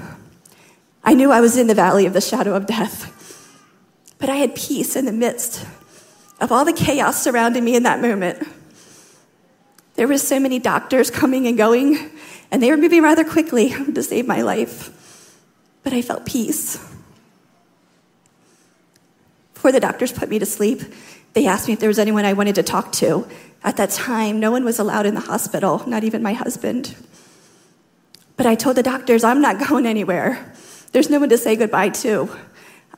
I 1.02 1.14
knew 1.14 1.32
I 1.32 1.40
was 1.40 1.56
in 1.56 1.66
the 1.66 1.74
valley 1.74 2.06
of 2.06 2.12
the 2.12 2.20
shadow 2.20 2.54
of 2.54 2.66
death, 2.66 3.12
but 4.18 4.28
I 4.28 4.36
had 4.36 4.54
peace 4.54 4.96
in 4.96 5.04
the 5.04 5.12
midst 5.12 5.66
of 6.40 6.52
all 6.52 6.64
the 6.64 6.72
chaos 6.72 7.22
surrounding 7.22 7.64
me 7.64 7.76
in 7.76 7.82
that 7.84 8.00
moment. 8.00 8.46
There 9.94 10.06
were 10.06 10.18
so 10.18 10.38
many 10.38 10.58
doctors 10.58 11.10
coming 11.10 11.46
and 11.46 11.56
going, 11.56 12.10
and 12.50 12.62
they 12.62 12.70
were 12.70 12.76
moving 12.76 13.02
rather 13.02 13.24
quickly 13.24 13.70
to 13.70 14.02
save 14.02 14.26
my 14.26 14.42
life. 14.42 14.90
But 15.82 15.92
I 15.92 16.02
felt 16.02 16.26
peace. 16.26 16.76
Before 19.54 19.72
the 19.72 19.80
doctors 19.80 20.12
put 20.12 20.28
me 20.28 20.38
to 20.38 20.46
sleep, 20.46 20.82
they 21.32 21.46
asked 21.46 21.66
me 21.66 21.74
if 21.74 21.80
there 21.80 21.88
was 21.88 21.98
anyone 21.98 22.24
I 22.24 22.34
wanted 22.34 22.54
to 22.56 22.62
talk 22.62 22.92
to. 22.92 23.26
At 23.64 23.76
that 23.78 23.90
time, 23.90 24.38
no 24.38 24.50
one 24.50 24.64
was 24.64 24.78
allowed 24.78 25.06
in 25.06 25.14
the 25.14 25.20
hospital, 25.20 25.82
not 25.86 26.04
even 26.04 26.22
my 26.22 26.34
husband. 26.34 26.94
But 28.36 28.46
I 28.46 28.54
told 28.54 28.76
the 28.76 28.82
doctors, 28.82 29.24
I'm 29.24 29.40
not 29.40 29.58
going 29.68 29.86
anywhere. 29.86 30.52
There's 30.92 31.10
no 31.10 31.18
one 31.18 31.30
to 31.30 31.38
say 31.38 31.56
goodbye 31.56 31.90
to. 31.90 32.30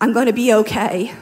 I'm 0.01 0.13
going 0.13 0.27
to 0.27 0.33
be 0.33 0.53
okay. 0.53 1.13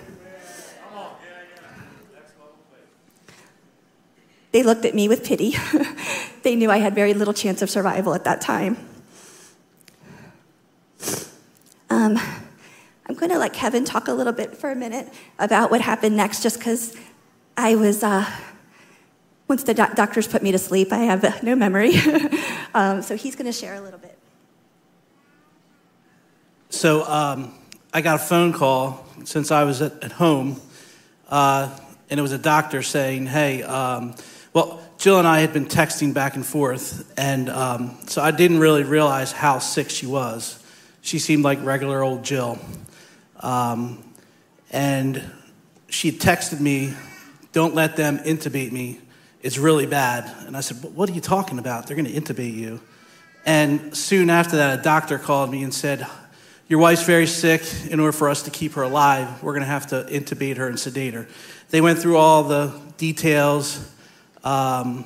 They 4.53 4.62
looked 4.62 4.85
at 4.85 4.95
me 4.95 5.09
with 5.09 5.24
pity. 5.24 5.55
they 6.43 6.57
knew 6.57 6.70
I 6.70 6.79
had 6.79 6.95
very 6.95 7.12
little 7.14 7.35
chance 7.35 7.61
of 7.61 7.68
survival 7.68 8.14
at 8.14 8.24
that 8.24 8.41
time. 8.41 8.77
Um, 11.91 12.18
I'm 13.07 13.14
going 13.14 13.31
to 13.31 13.39
let 13.39 13.53
Kevin 13.53 13.85
talk 13.85 14.09
a 14.09 14.12
little 14.12 14.33
bit 14.33 14.57
for 14.57 14.70
a 14.70 14.74
minute 14.74 15.12
about 15.39 15.70
what 15.70 15.81
happened 15.81 16.16
next, 16.16 16.43
just 16.43 16.59
because 16.59 16.97
I 17.57 17.74
was, 17.74 18.03
uh, 18.03 18.31
once 19.47 19.62
the 19.62 19.74
do- 19.74 19.95
doctors 19.95 20.27
put 20.27 20.43
me 20.43 20.53
to 20.53 20.59
sleep, 20.59 20.93
I 20.93 21.01
have 21.01 21.43
no 21.43 21.55
memory. 21.55 21.93
um, 22.74 23.03
so 23.03 23.16
he's 23.16 23.37
going 23.37 23.47
to 23.47 23.53
share 23.53 23.74
a 23.74 23.81
little 23.81 24.01
bit. 24.01 24.18
So 26.70 27.05
um, 27.05 27.55
I 27.97 28.03
got 28.03 28.16
a 28.16 28.18
phone 28.18 28.53
call 28.53 29.07
since 29.24 29.51
I 29.51 29.64
was 29.64 29.80
at, 29.80 30.05
at 30.05 30.12
home, 30.12 30.61
uh, 31.30 31.74
and 32.11 32.20
it 32.20 32.22
was 32.22 32.32
a 32.32 32.38
doctor 32.38 32.82
saying, 32.82 33.24
Hey, 33.24 33.62
um, 33.62 34.14
well, 34.53 34.86
Jill 34.99 35.18
and 35.18 35.26
I 35.26 35.40
had 35.40 35.55
been 35.55 35.64
texting 35.64 36.12
back 36.12 36.36
and 36.36 36.44
forth, 36.44 37.11
and 37.16 37.49
um, 37.49 37.97
so 38.07 38.20
I 38.20 38.32
didn't 38.32 38.59
really 38.59 38.82
realize 38.82 39.32
how 39.32 39.61
sick 39.61 39.88
she 39.88 40.05
was. 40.05 40.62
She 41.01 41.18
seemed 41.18 41.42
like 41.42 41.64
regular 41.64 42.03
old 42.03 42.22
Jill. 42.22 42.59
Um, 43.40 44.05
and 44.70 45.24
she 45.88 46.12
texted 46.12 46.61
me, 46.61 46.92
Don't 47.53 47.74
let 47.74 47.97
them 47.97 48.18
intubate 48.18 48.72
me. 48.72 49.01
It's 49.40 49.57
really 49.57 49.86
bad. 49.86 50.30
And 50.47 50.55
I 50.55 50.61
said, 50.61 50.84
What 50.94 51.09
are 51.09 51.14
you 51.14 51.22
talking 51.22 51.59
about? 51.59 51.86
They're 51.86 51.97
going 51.97 52.12
to 52.12 52.20
intubate 52.20 52.57
you. 52.57 52.78
And 53.47 53.97
soon 53.97 54.28
after 54.28 54.57
that, 54.57 54.80
a 54.80 54.82
doctor 54.82 55.18
called 55.18 55.51
me 55.51 55.62
and 55.62 55.72
said, 55.72 56.07
Your 56.69 56.81
wife's 56.81 57.05
very 57.05 57.29
sick. 57.29 57.62
In 57.91 58.01
order 58.01 58.11
for 58.11 58.29
us 58.29 58.43
to 58.43 58.51
keep 58.51 58.73
her 58.73 58.83
alive, 58.83 59.41
we're 59.41 59.53
going 59.53 59.61
to 59.61 59.69
have 59.69 59.87
to 59.89 60.05
intubate 60.11 60.57
her 60.57 60.67
and 60.67 60.77
sedate 60.79 61.14
her. 61.14 61.29
They 61.71 61.81
went 61.81 62.01
through 62.01 62.17
all 62.17 62.43
the 62.43 62.77
details 62.99 63.89
um, 64.43 65.05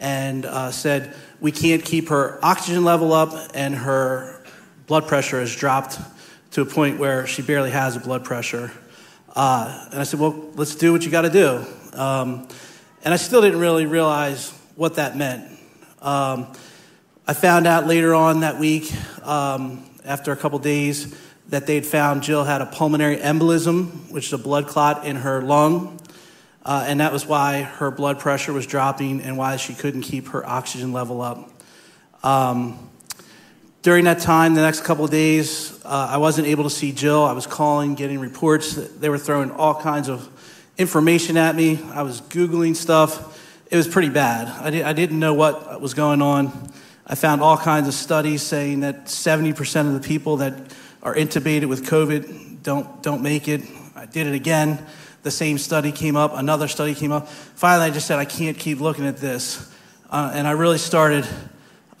and 0.00 0.46
uh, 0.46 0.70
said, 0.70 1.14
We 1.42 1.52
can't 1.52 1.84
keep 1.84 2.08
her 2.08 2.42
oxygen 2.42 2.84
level 2.84 3.12
up, 3.12 3.50
and 3.52 3.74
her 3.74 4.42
blood 4.86 5.06
pressure 5.06 5.40
has 5.40 5.54
dropped 5.54 5.98
to 6.52 6.62
a 6.62 6.66
point 6.66 6.98
where 6.98 7.26
she 7.26 7.42
barely 7.42 7.70
has 7.70 7.96
a 7.96 8.00
blood 8.00 8.24
pressure. 8.24 8.72
Uh, 9.36 9.88
and 9.90 10.00
I 10.00 10.04
said, 10.04 10.20
Well, 10.20 10.52
let's 10.54 10.74
do 10.74 10.90
what 10.90 11.04
you 11.04 11.10
got 11.10 11.22
to 11.22 11.30
do. 11.30 11.66
Um, 11.92 12.48
and 13.04 13.12
I 13.12 13.18
still 13.18 13.42
didn't 13.42 13.60
really 13.60 13.84
realize 13.84 14.58
what 14.74 14.94
that 14.94 15.18
meant. 15.18 15.50
Um, 16.00 16.50
I 17.26 17.34
found 17.34 17.66
out 17.66 17.86
later 17.86 18.14
on 18.14 18.40
that 18.40 18.58
week, 18.58 18.90
um, 19.22 19.84
after 20.04 20.32
a 20.32 20.36
couple 20.36 20.58
days, 20.58 21.14
that 21.48 21.66
they'd 21.66 21.84
found 21.84 22.22
Jill 22.22 22.44
had 22.44 22.60
a 22.60 22.66
pulmonary 22.66 23.16
embolism, 23.16 24.10
which 24.10 24.26
is 24.26 24.32
a 24.32 24.38
blood 24.38 24.66
clot 24.66 25.06
in 25.06 25.16
her 25.16 25.42
lung. 25.42 26.00
Uh, 26.64 26.84
and 26.86 27.00
that 27.00 27.12
was 27.12 27.26
why 27.26 27.62
her 27.62 27.90
blood 27.90 28.18
pressure 28.18 28.52
was 28.52 28.66
dropping 28.66 29.20
and 29.20 29.36
why 29.36 29.56
she 29.56 29.74
couldn't 29.74 30.02
keep 30.02 30.28
her 30.28 30.46
oxygen 30.46 30.92
level 30.92 31.20
up. 31.20 31.50
Um, 32.22 32.90
during 33.82 34.06
that 34.06 34.20
time, 34.20 34.54
the 34.54 34.62
next 34.62 34.80
couple 34.80 35.04
of 35.04 35.10
days, 35.10 35.78
uh, 35.84 36.08
I 36.10 36.16
wasn't 36.16 36.46
able 36.46 36.64
to 36.64 36.70
see 36.70 36.90
Jill. 36.90 37.22
I 37.22 37.32
was 37.32 37.46
calling, 37.46 37.94
getting 37.94 38.18
reports. 38.18 38.74
They 38.74 39.10
were 39.10 39.18
throwing 39.18 39.50
all 39.50 39.74
kinds 39.74 40.08
of 40.08 40.26
information 40.78 41.36
at 41.36 41.54
me. 41.54 41.78
I 41.92 42.00
was 42.00 42.22
Googling 42.22 42.74
stuff. 42.74 43.38
It 43.70 43.76
was 43.76 43.86
pretty 43.86 44.08
bad. 44.08 44.48
I, 44.48 44.88
I 44.88 44.92
didn't 44.94 45.20
know 45.20 45.34
what 45.34 45.82
was 45.82 45.92
going 45.92 46.22
on. 46.22 46.72
I 47.06 47.14
found 47.16 47.42
all 47.42 47.58
kinds 47.58 47.86
of 47.86 47.94
studies 47.94 48.42
saying 48.42 48.80
that 48.80 49.06
70% 49.06 49.86
of 49.86 49.92
the 49.92 50.00
people 50.00 50.38
that 50.38 50.54
are 51.02 51.14
intubated 51.14 51.68
with 51.68 51.86
COVID 51.86 52.62
don't, 52.62 53.02
don't 53.02 53.22
make 53.22 53.46
it. 53.46 53.62
I 53.94 54.06
did 54.06 54.26
it 54.26 54.34
again. 54.34 54.84
The 55.22 55.30
same 55.30 55.58
study 55.58 55.92
came 55.92 56.16
up, 56.16 56.32
another 56.34 56.68
study 56.68 56.94
came 56.94 57.12
up. 57.12 57.28
Finally, 57.28 57.86
I 57.86 57.90
just 57.90 58.06
said, 58.06 58.18
I 58.18 58.24
can't 58.24 58.58
keep 58.58 58.80
looking 58.80 59.06
at 59.06 59.18
this. 59.18 59.70
Uh, 60.10 60.32
and 60.34 60.46
I 60.46 60.52
really 60.52 60.78
started 60.78 61.26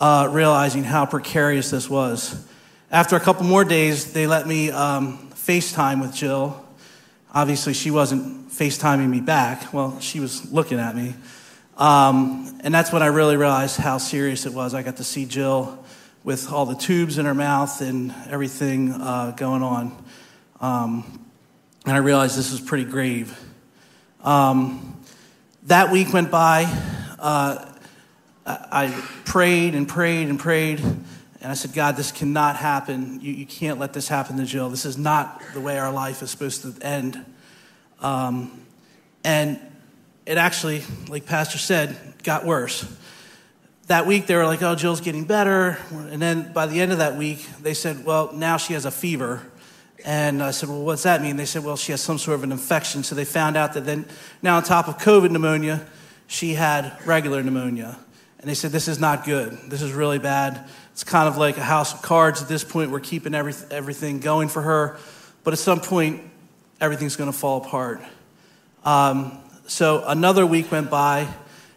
uh, 0.00 0.28
realizing 0.30 0.84
how 0.84 1.06
precarious 1.06 1.70
this 1.70 1.88
was. 1.88 2.46
After 2.90 3.16
a 3.16 3.20
couple 3.20 3.44
more 3.44 3.64
days, 3.64 4.12
they 4.12 4.26
let 4.26 4.46
me 4.46 4.70
um, 4.70 5.30
FaceTime 5.30 6.00
with 6.00 6.14
Jill. 6.14 6.64
Obviously, 7.34 7.74
she 7.74 7.90
wasn't 7.90 8.50
FaceTiming 8.50 9.08
me 9.08 9.20
back. 9.20 9.72
Well, 9.72 9.98
she 10.00 10.20
was 10.20 10.50
looking 10.52 10.78
at 10.78 10.94
me. 10.94 11.14
Um, 11.76 12.60
and 12.62 12.72
that's 12.72 12.92
when 12.92 13.02
I 13.02 13.06
really 13.06 13.36
realized 13.36 13.76
how 13.76 13.98
serious 13.98 14.46
it 14.46 14.52
was. 14.52 14.74
I 14.74 14.82
got 14.82 14.98
to 14.98 15.04
see 15.04 15.26
Jill 15.26 15.84
with 16.22 16.50
all 16.50 16.66
the 16.66 16.76
tubes 16.76 17.18
in 17.18 17.26
her 17.26 17.34
mouth 17.34 17.80
and 17.80 18.14
everything 18.28 18.92
uh, 18.92 19.32
going 19.36 19.62
on. 19.62 20.04
Um, 20.60 21.26
and 21.84 21.94
I 21.94 21.98
realized 21.98 22.38
this 22.38 22.52
was 22.52 22.60
pretty 22.60 22.84
grave. 22.84 23.38
Um, 24.22 25.00
that 25.64 25.90
week 25.90 26.12
went 26.12 26.30
by. 26.30 26.64
Uh, 27.18 27.70
I 28.46 28.88
prayed 29.24 29.74
and 29.74 29.88
prayed 29.88 30.28
and 30.28 30.38
prayed, 30.38 30.80
and 30.80 31.04
I 31.42 31.54
said, 31.54 31.72
God, 31.72 31.96
this 31.96 32.12
cannot 32.12 32.56
happen. 32.56 33.20
You, 33.20 33.32
you 33.32 33.46
can't 33.46 33.78
let 33.78 33.92
this 33.92 34.06
happen 34.06 34.36
to 34.36 34.44
Jill. 34.44 34.68
This 34.70 34.84
is 34.84 34.96
not 34.96 35.42
the 35.54 35.60
way 35.60 35.78
our 35.78 35.92
life 35.92 36.22
is 36.22 36.30
supposed 36.30 36.62
to 36.62 36.86
end. 36.86 37.24
Um, 38.00 38.60
and 39.24 39.58
it 40.26 40.38
actually, 40.38 40.82
like 41.08 41.26
Pastor 41.26 41.58
said, 41.58 41.96
got 42.22 42.44
worse. 42.44 42.86
That 43.88 44.06
week, 44.06 44.26
they 44.26 44.34
were 44.34 44.46
like, 44.46 44.62
oh, 44.62 44.74
Jill's 44.74 45.00
getting 45.00 45.24
better. 45.24 45.78
And 45.90 46.20
then 46.20 46.52
by 46.52 46.66
the 46.66 46.80
end 46.80 46.92
of 46.92 46.98
that 46.98 47.16
week, 47.16 47.46
they 47.60 47.74
said, 47.74 48.04
well, 48.04 48.32
now 48.32 48.56
she 48.56 48.72
has 48.72 48.86
a 48.86 48.90
fever. 48.90 49.42
And 50.04 50.42
I 50.42 50.50
said, 50.52 50.68
well, 50.68 50.82
what's 50.82 51.02
that 51.02 51.20
mean? 51.20 51.36
They 51.36 51.44
said, 51.44 51.64
well, 51.64 51.76
she 51.76 51.92
has 51.92 52.00
some 52.00 52.18
sort 52.18 52.36
of 52.36 52.44
an 52.44 52.52
infection. 52.52 53.02
So 53.02 53.14
they 53.14 53.24
found 53.24 53.56
out 53.56 53.74
that 53.74 53.84
then, 53.84 54.06
now 54.42 54.56
on 54.56 54.62
top 54.62 54.88
of 54.88 54.98
COVID 54.98 55.30
pneumonia, 55.30 55.86
she 56.26 56.54
had 56.54 56.96
regular 57.06 57.42
pneumonia. 57.42 57.98
And 58.44 58.50
they 58.50 58.54
said, 58.54 58.72
This 58.72 58.88
is 58.88 59.00
not 59.00 59.24
good. 59.24 59.58
This 59.68 59.80
is 59.80 59.92
really 59.92 60.18
bad. 60.18 60.68
It's 60.92 61.02
kind 61.02 61.28
of 61.28 61.38
like 61.38 61.56
a 61.56 61.62
house 61.62 61.94
of 61.94 62.02
cards 62.02 62.42
at 62.42 62.48
this 62.48 62.62
point. 62.62 62.90
We're 62.90 63.00
keeping 63.00 63.34
every, 63.34 63.54
everything 63.70 64.20
going 64.20 64.48
for 64.48 64.60
her. 64.60 64.98
But 65.44 65.54
at 65.54 65.58
some 65.58 65.80
point, 65.80 66.20
everything's 66.78 67.16
going 67.16 67.32
to 67.32 67.36
fall 67.36 67.64
apart. 67.64 68.02
Um, 68.84 69.38
so 69.66 70.04
another 70.06 70.44
week 70.44 70.70
went 70.70 70.90
by, 70.90 71.26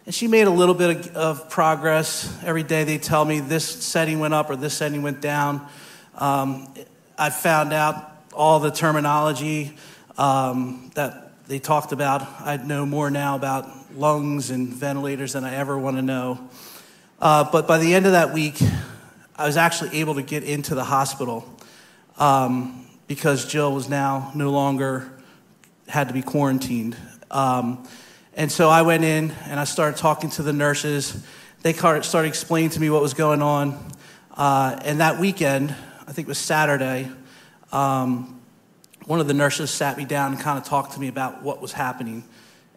and 0.04 0.14
she 0.14 0.28
made 0.28 0.46
a 0.46 0.50
little 0.50 0.74
bit 0.74 1.08
of, 1.08 1.16
of, 1.16 1.50
progress. 1.50 2.38
Every 2.44 2.62
day 2.62 2.84
they 2.84 2.98
tell 2.98 3.24
me 3.24 3.40
this 3.40 3.64
setting 3.64 4.20
went 4.20 4.34
up 4.34 4.50
or 4.50 4.56
this 4.56 4.74
setting 4.74 5.02
went 5.02 5.22
down. 5.22 5.66
Um, 6.14 6.72
I 7.16 7.30
found 7.30 7.72
out 7.72 8.12
all 8.34 8.60
the 8.60 8.70
terminology 8.70 9.74
um, 10.18 10.90
that 10.96 11.46
they 11.48 11.58
talked 11.58 11.92
about. 11.92 12.22
I 12.40 12.58
know 12.58 12.84
more 12.84 13.10
now 13.10 13.36
about 13.36 13.94
lungs 13.94 14.50
and 14.50 14.68
ventilators 14.68 15.32
than 15.32 15.44
I 15.44 15.54
ever 15.54 15.78
want 15.78 15.96
to 15.96 16.02
know. 16.02 16.38
Uh, 17.20 17.50
but 17.50 17.66
by 17.66 17.78
the 17.78 17.94
end 17.94 18.04
of 18.04 18.12
that 18.12 18.34
week, 18.34 18.60
I 19.34 19.46
was 19.46 19.56
actually 19.56 20.00
able 20.00 20.16
to 20.16 20.22
get 20.22 20.44
into 20.44 20.74
the 20.74 20.84
hospital 20.84 21.48
um, 22.18 22.86
because 23.06 23.46
Jill 23.46 23.72
was 23.72 23.88
now 23.88 24.30
no 24.34 24.50
longer 24.50 25.10
had 25.88 26.08
to 26.08 26.14
be 26.14 26.22
quarantined. 26.22 26.96
Um, 27.30 27.86
and 28.34 28.50
so 28.50 28.68
I 28.68 28.82
went 28.82 29.04
in 29.04 29.32
and 29.46 29.58
I 29.58 29.64
started 29.64 29.98
talking 29.98 30.30
to 30.30 30.42
the 30.42 30.52
nurses. 30.52 31.24
They 31.62 31.72
started 31.72 32.28
explaining 32.28 32.70
to 32.70 32.80
me 32.80 32.90
what 32.90 33.02
was 33.02 33.14
going 33.14 33.42
on. 33.42 33.92
Uh, 34.36 34.78
and 34.84 35.00
that 35.00 35.18
weekend, 35.18 35.74
I 36.06 36.12
think 36.12 36.26
it 36.26 36.30
was 36.30 36.38
Saturday, 36.38 37.10
um, 37.72 38.40
one 39.04 39.20
of 39.20 39.26
the 39.26 39.34
nurses 39.34 39.70
sat 39.70 39.96
me 39.96 40.04
down 40.04 40.32
and 40.32 40.40
kind 40.40 40.58
of 40.58 40.64
talked 40.64 40.92
to 40.92 41.00
me 41.00 41.08
about 41.08 41.42
what 41.42 41.62
was 41.62 41.72
happening 41.72 42.24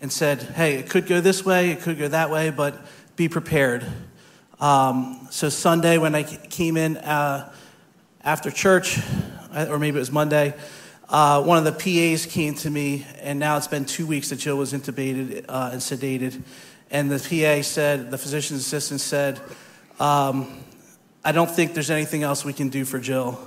and 0.02 0.12
said, 0.12 0.41
hey, 0.41 0.76
it 0.76 0.89
could 0.89 1.06
go 1.06 1.22
this 1.22 1.45
way, 1.45 1.72
it 1.72 1.82
could 1.82 1.99
go 1.99 2.08
that 2.08 2.30
way, 2.30 2.49
but 2.49 2.80
be 3.16 3.30
prepared. 3.30 3.86
Um, 4.60 5.28
so 5.30 5.49
Sunday, 5.49 5.97
when 5.97 6.16
I 6.16 6.24
came 6.24 6.78
in 6.78 6.97
uh, 6.97 7.52
after 8.24 8.49
church, 8.49 8.99
or 9.54 9.78
maybe 9.78 9.97
it 9.97 9.99
was 9.99 10.12
Monday, 10.12 10.54
uh, 11.12 11.43
one 11.43 11.59
of 11.59 11.66
the 11.66 11.72
PAs 11.72 12.26
came 12.26 12.55
to 12.55 12.70
me, 12.70 13.05
and 13.20 13.38
now 13.38 13.57
it's 13.57 13.68
been 13.68 13.86
two 13.86 14.07
weeks 14.07 14.30
that 14.30 14.38
Jill 14.38 14.57
was 14.57 14.74
intubated 14.74 15.45
uh, 15.47 15.70
and 15.74 15.82
sedated. 15.82 16.41
And 16.89 17.12
the 17.12 17.20
PA 17.20 17.62
said, 17.62 18.09
the 18.09 18.18
physician's 18.18 18.62
assistant 18.62 19.01
said, 19.01 19.39
um, 19.99 20.64
I 21.24 21.32
don't 21.32 21.51
think 21.51 21.76
there's 21.76 21.91
anything 21.91 22.24
else 22.24 22.43
we 22.43 22.53
can 22.53 22.70
do 22.70 22.86
for 22.86 22.97
Jill. 22.97 23.39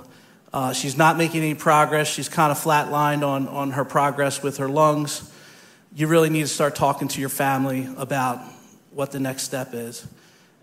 Uh, 0.53 0.71
she's 0.71 0.95
not 0.95 1.17
making 1.17 1.41
any 1.41 1.55
progress. 1.55 2.07
She's 2.07 2.29
kind 2.29 2.51
of 2.51 2.57
flatlined 2.57 3.27
on, 3.27 3.49
on 3.49 3.71
her 3.71 3.83
progress 3.83 4.41
with 4.41 4.57
her 4.57 4.69
lungs 4.69 5.31
you 5.95 6.07
really 6.07 6.29
need 6.29 6.41
to 6.41 6.47
start 6.49 6.75
talking 6.75 7.07
to 7.07 7.21
your 7.21 7.29
family 7.29 7.87
about 7.95 8.41
what 8.91 9.11
the 9.11 9.19
next 9.19 9.43
step 9.43 9.73
is. 9.73 10.05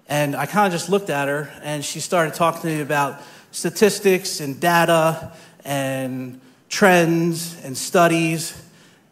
And 0.06 0.36
I 0.36 0.44
kind 0.44 0.66
of 0.66 0.78
just 0.78 0.90
looked 0.90 1.08
at 1.08 1.26
her, 1.26 1.50
and 1.62 1.82
she 1.82 2.00
started 2.00 2.34
talking 2.34 2.60
to 2.60 2.66
me 2.66 2.80
about 2.82 3.22
statistics 3.50 4.40
and 4.40 4.60
data 4.60 5.32
and 5.64 6.38
trends 6.72 7.62
and 7.64 7.76
studies. 7.76 8.60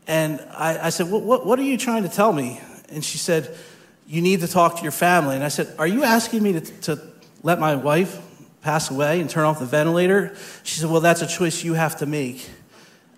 And 0.07 0.41
I, 0.51 0.87
I 0.87 0.89
said, 0.89 1.11
what, 1.11 1.23
what, 1.23 1.47
what, 1.47 1.59
are 1.59 1.63
you 1.63 1.77
trying 1.77 2.03
to 2.03 2.09
tell 2.09 2.33
me? 2.33 2.59
And 2.89 3.05
she 3.05 3.19
said, 3.19 3.55
You 4.09 4.23
need 4.23 4.41
to 4.41 4.49
talk 4.49 4.77
to 4.77 4.83
your 4.83 4.93
family. 4.93 5.37
And 5.37 5.45
I 5.45 5.49
said, 5.49 5.73
Are 5.79 5.87
you 5.87 6.03
asking 6.03 6.43
me 6.43 6.55
to, 6.55 6.61
to 6.61 7.03
let 7.45 7.61
my 7.61 7.77
wife 7.77 8.19
pass 8.63 8.91
away 8.91 9.21
and 9.21 9.29
turn 9.29 9.45
off 9.45 9.61
the 9.61 9.67
ventilator? 9.67 10.35
She 10.65 10.81
said, 10.81 10.91
Well, 10.91 11.03
that's 11.03 11.21
a 11.21 11.27
choice 11.27 11.63
you 11.63 11.75
have 11.75 11.99
to 11.99 12.07
make. 12.07 12.49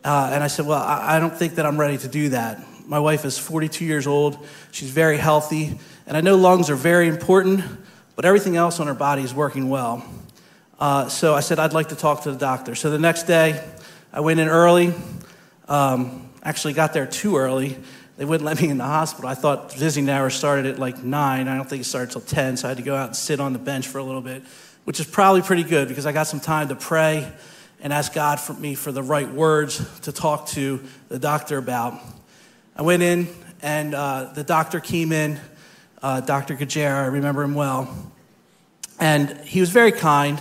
Uh, 0.05 0.30
and 0.34 0.43
I 0.43 0.49
said, 0.49 0.66
Well, 0.66 0.82
I, 0.82 1.16
I 1.16 1.20
don't 1.20 1.34
think 1.34 1.55
that 1.55 1.64
I'm 1.64 1.78
ready 1.78 1.97
to 1.99 2.09
do 2.09 2.30
that. 2.30 2.61
My 2.84 2.99
wife 2.99 3.24
is 3.24 3.38
42 3.38 3.84
years 3.84 4.09
old. 4.09 4.45
She's 4.72 4.90
very 4.90 5.18
healthy. 5.18 5.78
And 6.07 6.16
I 6.16 6.20
know 6.20 6.36
lungs 6.36 6.68
are 6.68 6.74
very 6.74 7.07
important, 7.07 7.62
but 8.16 8.24
everything 8.24 8.57
else 8.57 8.80
on 8.80 8.88
her 8.88 8.95
body 8.95 9.22
is 9.22 9.32
working 9.32 9.70
well. 9.70 10.05
Uh, 10.80 11.09
so 11.09 11.32
I 11.32 11.40
said, 11.40 11.61
I'd 11.61 11.72
like 11.72 11.90
to 11.90 11.97
talk 11.97 12.24
to 12.24 12.32
the 12.32 12.38
doctor. 12.38 12.74
So 12.74 12.90
the 12.90 12.99
next 12.99 13.22
day, 13.22 13.64
I 14.13 14.21
went 14.21 14.41
in 14.41 14.49
early. 14.49 14.95
Um, 15.69 16.29
actually, 16.43 16.75
got 16.75 16.93
there 16.93 17.07
too 17.07 17.37
early. 17.37 17.79
They 18.17 18.25
wouldn't 18.25 18.45
let 18.45 18.61
me 18.61 18.69
in 18.69 18.79
the 18.79 18.85
hospital. 18.85 19.29
I 19.29 19.35
thought 19.35 19.73
visiting 19.75 20.09
hours 20.11 20.35
started 20.35 20.67
at 20.67 20.79
like 20.79 21.03
9. 21.03 21.49
I 21.49 21.57
don't 21.57 21.69
think 21.69 21.81
it 21.81 21.85
started 21.87 22.13
till 22.13 22.21
10, 22.21 22.59
so 22.59 22.69
I 22.69 22.71
had 22.71 22.77
to 22.77 22.83
go 22.83 22.95
out 22.95 23.09
and 23.09 23.17
sit 23.17 23.41
on 23.41 23.53
the 23.53 23.59
bench 23.59 23.89
for 23.89 23.99
a 23.99 24.05
little 24.05 24.21
bit, 24.21 24.43
which 24.85 25.01
is 25.01 25.07
probably 25.07 25.43
pretty 25.43 25.65
good 25.65 25.89
because 25.89 26.05
I 26.05 26.13
got 26.13 26.27
some 26.27 26.41
time 26.41 26.69
to 26.69 26.77
pray 26.77 27.33
and 27.81 27.93
ask 27.93 28.13
God 28.13 28.39
for 28.39 28.53
me 28.53 28.75
for 28.75 28.93
the 28.93 29.03
right 29.03 29.31
words 29.31 29.83
to 30.01 30.13
talk 30.13 30.47
to 30.49 30.81
the 31.09 31.19
doctor 31.19 31.59
about. 31.59 31.99
I 32.77 32.83
went 32.83 33.03
in, 33.03 33.29
and 33.63 33.95
uh, 33.95 34.33
the 34.35 34.45
doctor 34.45 34.79
came 34.79 35.13
in. 35.13 35.41
uh, 36.03 36.21
Dr. 36.21 36.57
Gajera. 36.57 37.05
I 37.05 37.07
remember 37.07 37.43
him 37.43 37.55
well. 37.55 37.89
And 38.99 39.31
he 39.45 39.61
was 39.61 39.71
very 39.71 39.93
kind, 39.93 40.41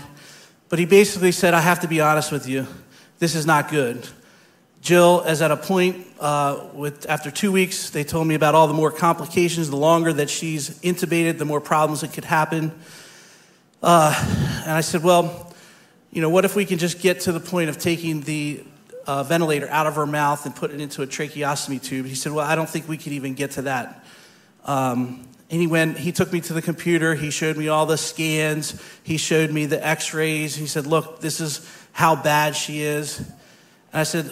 but 0.70 0.80
he 0.80 0.86
basically 0.86 1.32
said, 1.32 1.54
I 1.54 1.62
have 1.62 1.80
to 1.82 1.88
be 1.88 2.02
honest 2.02 2.32
with 2.32 2.48
you, 2.48 2.68
this 3.22 3.36
is 3.36 3.46
not 3.46 3.70
good. 3.70 4.08
Jill 4.82 5.22
is 5.22 5.44
at 5.44 5.52
a 5.52 5.58
point 5.58 6.08
uh, 6.20 6.66
with 6.74 7.08
after 7.08 7.30
two 7.30 7.52
weeks, 7.52 7.92
they 7.92 8.04
told 8.04 8.26
me 8.26 8.34
about 8.34 8.56
all 8.56 8.68
the 8.68 8.74
more 8.74 8.90
complications. 8.90 9.70
The 9.70 9.76
longer 9.76 10.12
that 10.12 10.28
she's 10.28 10.72
intubated, 10.80 11.38
the 11.38 11.46
more 11.46 11.62
problems 11.62 12.02
that 12.02 12.14
could 12.14 12.26
happen. 12.26 12.72
Uh, 13.84 14.12
and 14.64 14.72
I 14.72 14.82
said, 14.82 15.04
well, 15.04 15.54
you 16.10 16.20
know, 16.20 16.32
what 16.32 16.46
if 16.46 16.56
we 16.56 16.66
can 16.66 16.80
just 16.80 17.00
get 17.00 17.20
to 17.22 17.32
the 17.32 17.40
point 17.40 17.70
of 17.70 17.78
taking 17.78 18.22
the 18.22 18.64
uh, 19.06 19.22
ventilator 19.22 19.70
out 19.70 19.86
of 19.86 19.94
her 19.98 20.08
mouth 20.08 20.48
and 20.48 20.56
put 20.56 20.72
it 20.72 20.82
into 20.82 21.04
a 21.04 21.08
tracheostomy 21.08 21.80
tube? 21.80 22.08
He 22.08 22.16
said, 22.16 22.32
well, 22.32 22.48
I 22.48 22.56
don't 22.56 22.68
think 22.68 22.90
we 22.90 22.98
could 22.98 23.14
even 23.14 23.36
get 23.36 23.52
to 23.52 23.62
that. 23.64 24.04
Um, 24.66 25.28
and 25.52 25.62
he 25.62 25.68
went, 25.68 26.00
he 26.00 26.12
took 26.12 26.34
me 26.34 26.42
to 26.42 26.54
the 26.54 26.62
computer. 26.62 27.14
He 27.14 27.30
showed 27.30 27.56
me 27.56 27.68
all 27.68 27.86
the 27.86 27.98
scans. 27.98 28.82
He 29.04 29.18
showed 29.18 29.52
me 29.52 29.68
the 29.68 29.86
x 29.86 30.12
rays. 30.12 30.56
He 30.56 30.66
said, 30.66 30.88
look, 30.88 31.20
this 31.20 31.40
is 31.40 31.60
how 31.92 32.16
bad 32.16 32.56
she 32.56 32.82
is. 32.82 33.20
And 33.20 33.30
I 33.94 34.04
said, 34.04 34.32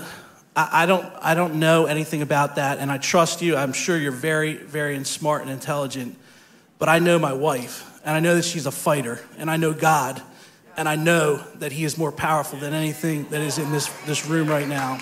I, 0.56 0.86
don't, 0.86 1.06
I 1.22 1.36
don't 1.36 1.56
know 1.56 1.86
anything 1.86 2.22
about 2.22 2.56
that, 2.56 2.80
and 2.80 2.92
I 2.92 2.98
trust 2.98 3.42
you. 3.42 3.56
I'm 3.56 3.74
sure 3.74 3.98
you're 3.98 4.12
very, 4.12 4.56
very 4.56 5.02
smart 5.04 5.42
and 5.42 5.52
intelligent. 5.52 6.18
But 6.80 6.90
I 6.90 7.00
know 7.00 7.20
my 7.20 7.34
wife, 7.34 8.00
and 8.04 8.16
I 8.16 8.20
know 8.20 8.36
that 8.36 8.46
she's 8.46 8.66
a 8.66 8.72
fighter, 8.72 9.20
and 9.38 9.50
I 9.50 9.58
know 9.58 9.74
God, 9.74 10.22
and 10.76 10.90
I 10.90 10.96
know 10.96 11.38
that 11.60 11.72
He 11.72 11.86
is 11.86 11.98
more 11.98 12.12
powerful 12.12 12.60
than 12.60 12.74
anything 12.74 13.30
that 13.30 13.42
is 13.42 13.58
in 13.58 13.72
this, 13.72 13.88
this 14.06 14.26
room 14.26 14.48
right 14.48 14.68
now. 14.68 14.98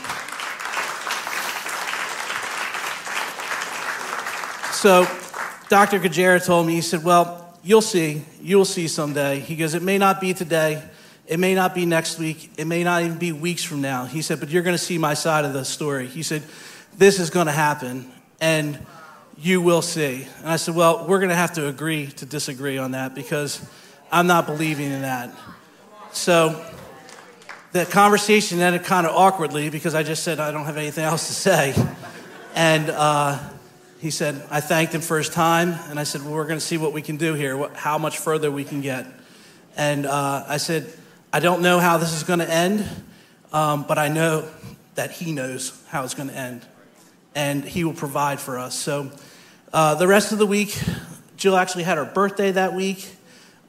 So, 4.73 5.07
Dr. 5.69 5.99
Gajera 5.99 6.45
told 6.45 6.67
me, 6.67 6.75
he 6.75 6.81
said, 6.81 7.03
Well, 7.03 7.57
you'll 7.63 7.81
see. 7.81 8.23
You'll 8.41 8.63
see 8.63 8.87
someday. 8.87 9.39
He 9.39 9.55
goes, 9.55 9.73
It 9.73 9.81
may 9.81 9.97
not 9.97 10.21
be 10.21 10.35
today. 10.35 10.83
It 11.27 11.39
may 11.39 11.55
not 11.55 11.75
be 11.75 11.85
next 11.85 12.19
week. 12.19 12.51
It 12.57 12.65
may 12.65 12.83
not 12.83 13.03
even 13.03 13.17
be 13.17 13.33
weeks 13.33 13.63
from 13.63 13.81
now. 13.81 14.05
He 14.05 14.21
said, 14.21 14.39
but 14.39 14.49
you're 14.49 14.63
going 14.63 14.77
to 14.77 14.83
see 14.83 14.97
my 14.97 15.13
side 15.13 15.43
of 15.43 15.53
the 15.53 15.65
story. 15.65 16.07
He 16.07 16.23
said, 16.23 16.41
this 16.97 17.19
is 17.19 17.29
going 17.29 17.47
to 17.47 17.51
happen 17.51 18.09
and 18.39 18.79
you 19.37 19.61
will 19.61 19.81
see. 19.81 20.27
And 20.39 20.47
I 20.47 20.55
said, 20.55 20.73
well, 20.73 21.05
we're 21.07 21.19
going 21.19 21.29
to 21.29 21.35
have 21.35 21.53
to 21.53 21.67
agree 21.67 22.07
to 22.07 22.25
disagree 22.25 22.77
on 22.77 22.91
that 22.91 23.13
because 23.13 23.63
I'm 24.11 24.25
not 24.25 24.45
believing 24.45 24.89
in 24.91 25.01
that. 25.01 25.31
So 26.11 26.65
the 27.73 27.85
conversation 27.85 28.59
ended 28.61 28.83
kind 28.83 29.05
of 29.05 29.15
awkwardly 29.15 29.69
because 29.69 29.93
I 29.93 30.03
just 30.03 30.23
said, 30.23 30.39
I 30.39 30.51
don't 30.51 30.65
have 30.65 30.77
anything 30.77 31.03
else 31.03 31.27
to 31.27 31.33
say. 31.33 31.75
And 32.55 32.89
uh, 32.89 33.37
he 33.99 34.11
said, 34.11 34.41
I 34.49 34.61
thanked 34.61 34.95
him 34.95 35.01
for 35.01 35.17
his 35.17 35.29
time. 35.29 35.75
And 35.89 35.99
I 35.99 36.03
said, 36.03 36.23
well, 36.23 36.33
we're 36.33 36.47
going 36.47 36.59
to 36.59 36.65
see 36.65 36.77
what 36.77 36.93
we 36.93 37.01
can 37.01 37.17
do 37.17 37.33
here, 37.33 37.69
how 37.73 37.97
much 37.97 38.17
further 38.17 38.49
we 38.49 38.63
can 38.63 38.81
get. 38.81 39.05
And 39.75 40.05
uh, 40.05 40.45
I 40.47 40.57
said, 40.57 40.91
I 41.33 41.41
don't 41.41 41.61
know 41.61 41.79
how 41.79 41.97
this 41.97 42.13
is 42.13 42.23
going 42.23 42.39
to 42.39 42.49
end, 42.49 42.87
um, 43.51 43.83
but 43.83 43.97
I 43.97 44.07
know 44.07 44.47
that 44.95 45.11
He 45.11 45.33
knows 45.33 45.77
how 45.89 46.05
it's 46.05 46.13
going 46.13 46.29
to 46.29 46.35
end, 46.35 46.65
and 47.35 47.65
He 47.65 47.83
will 47.83 47.93
provide 47.93 48.39
for 48.39 48.57
us. 48.57 48.75
So, 48.75 49.11
uh, 49.73 49.95
the 49.95 50.07
rest 50.07 50.31
of 50.31 50.37
the 50.37 50.45
week, 50.45 50.79
Jill 51.35 51.57
actually 51.57 51.83
had 51.83 51.97
her 51.97 52.05
birthday 52.05 52.51
that 52.51 52.73
week. 52.73 53.13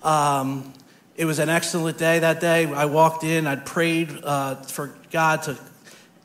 Um, 0.05 0.73
it 1.17 1.25
was 1.25 1.41
an 1.41 1.49
excellent 1.49 1.99
day 1.99 2.21
that 2.21 2.41
day. 2.41 2.73
I 2.73 2.85
walked 2.85 3.25
in, 3.25 3.49
I 3.49 3.57
prayed 3.57 4.17
uh, 4.23 4.55
for 4.55 4.95
God 5.11 5.43
to 5.43 5.59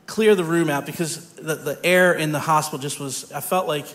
clear 0.06 0.36
the 0.36 0.44
room 0.44 0.70
out 0.70 0.86
because 0.86 1.30
the, 1.30 1.56
the 1.56 1.80
air 1.82 2.12
in 2.12 2.30
the 2.30 2.38
hospital 2.38 2.78
just 2.78 3.00
was, 3.00 3.32
I 3.32 3.40
felt 3.40 3.66
like 3.66 3.86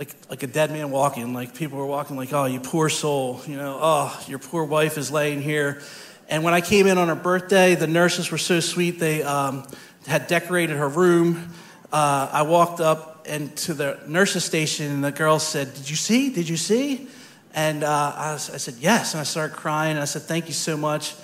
like 0.00 0.14
like 0.30 0.44
a 0.44 0.46
dead 0.46 0.70
man 0.70 0.92
walking 0.92 1.34
like 1.34 1.56
people 1.56 1.76
were 1.76 1.84
walking 1.84 2.16
like 2.16 2.32
oh 2.32 2.44
you 2.44 2.60
poor 2.60 2.88
soul 2.88 3.40
you 3.48 3.56
know 3.56 3.80
oh 3.82 4.24
your 4.28 4.38
poor 4.38 4.62
wife 4.62 4.96
is 4.96 5.10
laying 5.10 5.42
here 5.42 5.82
and 6.28 6.44
when 6.44 6.52
I 6.52 6.60
came 6.60 6.86
in 6.86 6.98
on 6.98 7.08
her 7.08 7.14
birthday, 7.14 7.74
the 7.74 7.86
nurses 7.86 8.30
were 8.30 8.38
so 8.38 8.60
sweet. 8.60 8.98
They 8.98 9.22
um, 9.22 9.64
had 10.06 10.26
decorated 10.26 10.76
her 10.76 10.88
room. 10.88 11.52
Uh, 11.90 12.28
I 12.30 12.42
walked 12.42 12.80
up 12.80 13.26
and 13.26 13.54
to 13.58 13.72
the 13.72 13.98
nurses 14.06 14.44
station, 14.44 14.90
and 14.90 15.02
the 15.02 15.10
girl 15.10 15.38
said, 15.38 15.72
"Did 15.72 15.88
you 15.88 15.96
see? 15.96 16.28
Did 16.30 16.46
you 16.48 16.58
see?" 16.58 17.08
And 17.54 17.82
uh, 17.82 18.12
I, 18.14 18.32
I, 18.34 18.36
said, 18.36 18.74
"Yes." 18.78 19.14
And 19.14 19.22
I 19.22 19.24
started 19.24 19.56
crying. 19.56 19.92
And 19.92 20.00
I 20.00 20.04
said, 20.04 20.22
"Thank 20.22 20.48
you 20.48 20.54
so 20.54 20.76
much." 20.76 21.14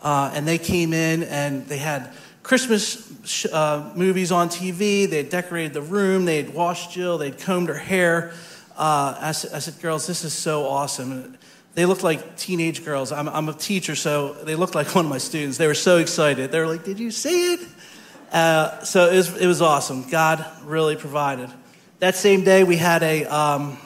Uh, 0.00 0.32
and 0.34 0.48
they 0.48 0.58
came 0.58 0.94
in, 0.94 1.24
and 1.24 1.66
they 1.66 1.78
had 1.78 2.12
Christmas 2.42 3.12
sh- 3.24 3.46
uh, 3.52 3.92
movies 3.94 4.32
on 4.32 4.48
TV. 4.48 5.08
They 5.08 5.18
had 5.18 5.28
decorated 5.28 5.74
the 5.74 5.82
room. 5.82 6.24
They 6.24 6.38
had 6.38 6.54
washed 6.54 6.92
Jill. 6.92 7.18
They 7.18 7.30
had 7.30 7.38
combed 7.38 7.68
her 7.68 7.74
hair. 7.74 8.32
Uh, 8.78 9.14
I 9.20 9.28
I, 9.28 9.32
said, 9.32 9.78
"Girls, 9.82 10.06
this 10.06 10.24
is 10.24 10.32
so 10.32 10.66
awesome." 10.66 11.36
They 11.74 11.86
looked 11.86 12.04
like 12.04 12.36
teenage 12.36 12.84
girls. 12.84 13.10
I'm, 13.10 13.28
I'm, 13.28 13.48
a 13.48 13.52
teacher, 13.52 13.96
so 13.96 14.32
they 14.32 14.54
looked 14.54 14.74
like 14.74 14.94
one 14.94 15.06
of 15.06 15.10
my 15.10 15.18
students. 15.18 15.58
They 15.58 15.66
were 15.66 15.74
so 15.74 15.98
excited. 15.98 16.52
They 16.52 16.60
were 16.60 16.68
like, 16.68 16.84
Did 16.84 16.98
you 16.98 17.10
see 17.10 17.54
it? 17.54 17.60
Uh, 18.32 18.82
so 18.82 19.10
it 19.10 19.16
was, 19.16 19.36
it 19.36 19.46
was 19.46 19.62
awesome. 19.62 20.08
God 20.08 20.44
really 20.64 20.96
provided. 20.96 21.50
That 22.00 22.16
same 22.16 22.42
day, 22.42 22.64
we 22.64 22.76
had 22.76 23.02
a, 23.02 23.24
um, 23.26 23.78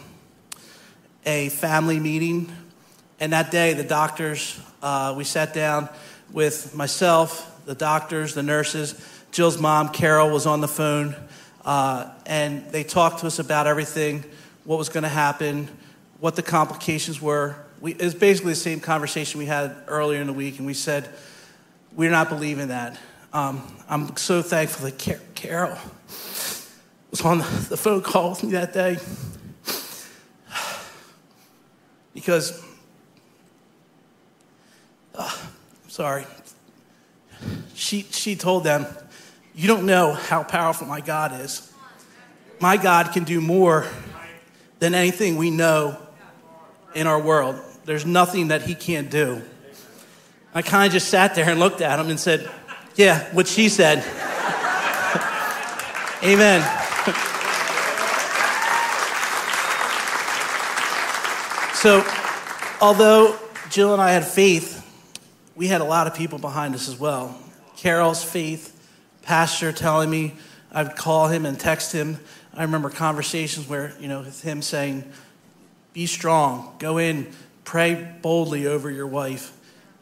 a 1.27 1.51
family 1.51 2.01
meeting. 2.01 2.51
And 3.21 3.33
that 3.33 3.51
day, 3.51 3.75
the 3.75 3.85
doctors, 3.85 4.59
uh, 4.83 5.15
we 5.17 5.25
sat 5.25 5.53
down 5.53 5.89
with 6.33 6.75
myself, 6.75 7.65
the 7.67 7.75
doctors, 7.75 8.35
the 8.35 8.43
nurses. 8.43 8.95
Jill's 9.33 9.61
mom, 9.61 9.91
Carol, 9.91 10.31
was 10.31 10.47
on 10.47 10.61
the 10.61 10.69
phone. 10.69 11.15
Uh, 11.65 12.11
and 12.25 12.65
they 12.73 12.85
talked 12.85 13.21
to 13.21 13.27
us 13.27 13.39
about 13.39 13.67
everything, 13.67 14.25
what 14.65 14.79
was 14.79 14.89
going 14.89 15.03
to 15.03 15.09
happen, 15.11 15.69
what 16.21 16.37
the 16.37 16.43
complications 16.43 17.21
were, 17.21 17.57
we, 17.81 17.93
it 17.93 18.03
was 18.03 18.15
basically 18.15 18.53
the 18.53 18.57
same 18.57 18.81
conversation 18.81 19.39
we 19.39 19.47
had 19.47 19.75
earlier 19.87 20.21
in 20.21 20.27
the 20.27 20.33
week, 20.33 20.59
and 20.59 20.67
we 20.67 20.75
said, 20.75 21.09
We're 21.95 22.11
not 22.11 22.29
believing 22.29 22.69
that. 22.69 22.99
Um, 23.33 23.63
I'm 23.89 24.17
so 24.17 24.43
thankful 24.43 24.87
that 24.87 24.99
Car- 24.99 25.21
Carol 25.35 25.79
was 27.11 27.25
on 27.25 27.39
the 27.39 27.77
phone 27.77 28.03
call 28.03 28.31
with 28.31 28.45
me 28.45 28.53
that 28.53 28.73
day. 28.73 28.99
Because, 32.15 32.61
uh, 35.15 35.37
sorry, 35.87 36.25
she, 37.75 38.03
she 38.11 38.35
told 38.35 38.65
them, 38.65 38.87
You 39.55 39.69
don't 39.69 39.87
know 39.87 40.15
how 40.15 40.43
powerful 40.43 40.89
my 40.89 41.01
God 41.01 41.41
is. 41.41 41.73
My 42.61 42.77
God 42.77 43.13
can 43.13 43.23
do 43.23 43.41
more 43.41 43.87
than 44.81 44.95
anything 44.95 45.37
we 45.37 45.51
know 45.51 45.97
in 46.95 47.07
our 47.07 47.21
world. 47.21 47.61
There's 47.89 48.05
nothing 48.05 48.49
that 48.49 48.61
he 48.61 48.75
can't 48.75 49.11
do. 49.11 49.41
I 50.53 50.61
kind 50.61 50.87
of 50.87 50.93
just 50.93 51.09
sat 51.09 51.35
there 51.35 51.49
and 51.49 51.59
looked 51.59 51.81
at 51.81 51.99
him 51.99 52.11
and 52.11 52.21
said, 52.21 52.47
Yeah, 52.97 53.25
what 53.33 53.49
she 53.49 53.71
said. 53.71 54.01
Amen. 56.23 56.61
so, 61.73 62.05
although 62.83 63.39
Jill 63.71 63.95
and 63.95 64.03
I 64.03 64.11
had 64.11 64.27
faith, 64.27 64.85
we 65.57 65.67
had 65.67 65.81
a 65.81 65.85
lot 65.85 66.07
of 66.07 66.15
people 66.15 66.39
behind 66.39 66.75
us 66.75 66.91
as 66.91 67.01
well. 67.01 67.41
Carol's 67.79 68.23
faith, 68.23 68.79
Pastor 69.23 69.73
telling 69.73 70.11
me 70.11 70.35
I'd 70.71 70.95
call 70.95 71.29
him 71.29 71.47
and 71.47 71.59
text 71.59 71.93
him. 71.93 72.19
I 72.53 72.65
remember 72.65 72.91
conversations 72.91 73.67
where, 73.67 73.95
you 73.99 74.09
know, 74.09 74.21
with 74.21 74.43
him 74.43 74.61
saying, 74.61 75.11
Be 75.95 76.05
strong, 76.05 76.75
go 76.79 76.99
in, 76.99 77.33
Pray 77.69 78.15
boldly 78.23 78.67
over 78.67 78.91
your 78.91 79.07
wife. 79.07 79.53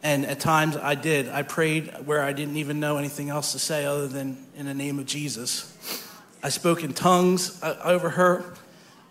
And 0.01 0.25
at 0.25 0.39
times 0.39 0.77
I 0.77 0.95
did. 0.95 1.29
I 1.29 1.43
prayed 1.43 1.93
where 2.05 2.23
I 2.23 2.33
didn't 2.33 2.59
even 2.59 2.79
know 2.79 2.97
anything 2.97 3.29
else 3.29 3.51
to 3.55 3.59
say 3.59 3.85
other 3.85 4.07
than 4.07 4.37
in 4.55 4.67
the 4.67 4.73
name 4.73 5.01
of 5.01 5.07
Jesus. 5.07 5.77
I 6.45 6.49
spoke 6.51 6.85
in 6.85 6.95
tongues 6.95 7.61
uh, 7.65 7.77
over 7.83 8.11
her. 8.11 8.45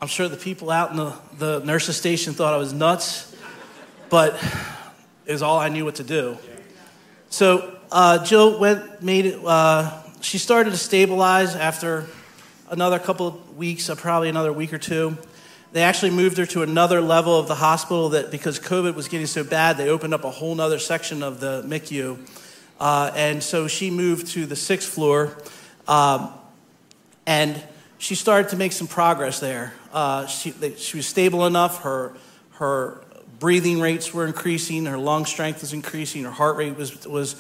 I'm 0.02 0.08
sure 0.08 0.30
the 0.30 0.38
people 0.38 0.72
out 0.72 0.92
in 0.92 0.96
the, 0.96 1.14
the 1.38 1.60
nurse's 1.66 1.98
station 1.98 2.32
thought 2.32 2.54
I 2.54 2.58
was 2.58 2.72
nuts, 2.72 3.36
but 4.10 4.42
it 5.26 5.34
was 5.34 5.42
all 5.42 5.60
I 5.60 5.68
knew 5.68 5.84
what 5.84 5.96
to 5.96 6.06
do. 6.06 6.38
So 7.30 7.78
uh, 7.92 8.24
Jill 8.24 8.58
went, 8.58 9.04
made 9.04 9.26
it, 9.26 9.46
uh, 9.46 10.02
she 10.22 10.38
started 10.38 10.70
to 10.70 10.78
stabilize 10.78 11.58
after 11.58 12.06
another 12.70 13.00
couple 13.00 13.28
of 13.28 13.58
weeks, 13.58 13.90
uh, 13.90 13.96
probably 13.96 14.30
another 14.30 14.54
week 14.54 14.72
or 14.72 14.78
two. 14.78 15.18
They 15.76 15.84
actually 15.84 16.12
moved 16.12 16.38
her 16.38 16.46
to 16.46 16.62
another 16.62 17.02
level 17.02 17.38
of 17.38 17.50
the 17.50 17.56
hospital 17.56 18.08
that 18.12 18.32
because 18.32 18.62
COVID 18.62 18.96
was 18.96 19.10
getting 19.10 19.28
so 19.28 19.44
bad, 19.44 19.76
they 19.76 19.90
opened 19.90 20.14
up 20.14 20.24
a 20.24 20.32
whole 20.32 20.62
other 20.62 20.80
section 20.80 21.22
of 21.22 21.42
the 21.42 21.64
MICU. 21.64 22.18
Uh, 22.80 23.12
and 23.14 23.44
so 23.44 23.68
she 23.68 23.92
moved 23.92 24.28
to 24.28 24.46
the 24.46 24.56
sixth 24.56 24.88
floor. 24.88 25.36
Um, 25.86 26.34
and 27.26 27.62
she 27.98 28.16
started 28.16 28.52
to 28.52 28.56
make 28.56 28.72
some 28.72 28.88
progress 28.88 29.42
there. 29.42 29.74
Uh, 29.92 30.28
she, 30.28 30.54
she 30.78 30.96
was 30.96 31.08
stable 31.08 31.46
enough. 31.46 31.82
Her, 31.82 32.14
her 32.52 33.02
breathing 33.40 33.82
rates 33.82 34.14
were 34.14 34.26
increasing. 34.26 34.86
Her 34.86 34.98
lung 34.98 35.26
strength 35.26 35.60
was 35.60 35.74
increasing. 35.74 36.24
Her 36.24 36.32
heart 36.32 36.56
rate 36.56 36.78
was, 36.78 37.06
was 37.06 37.36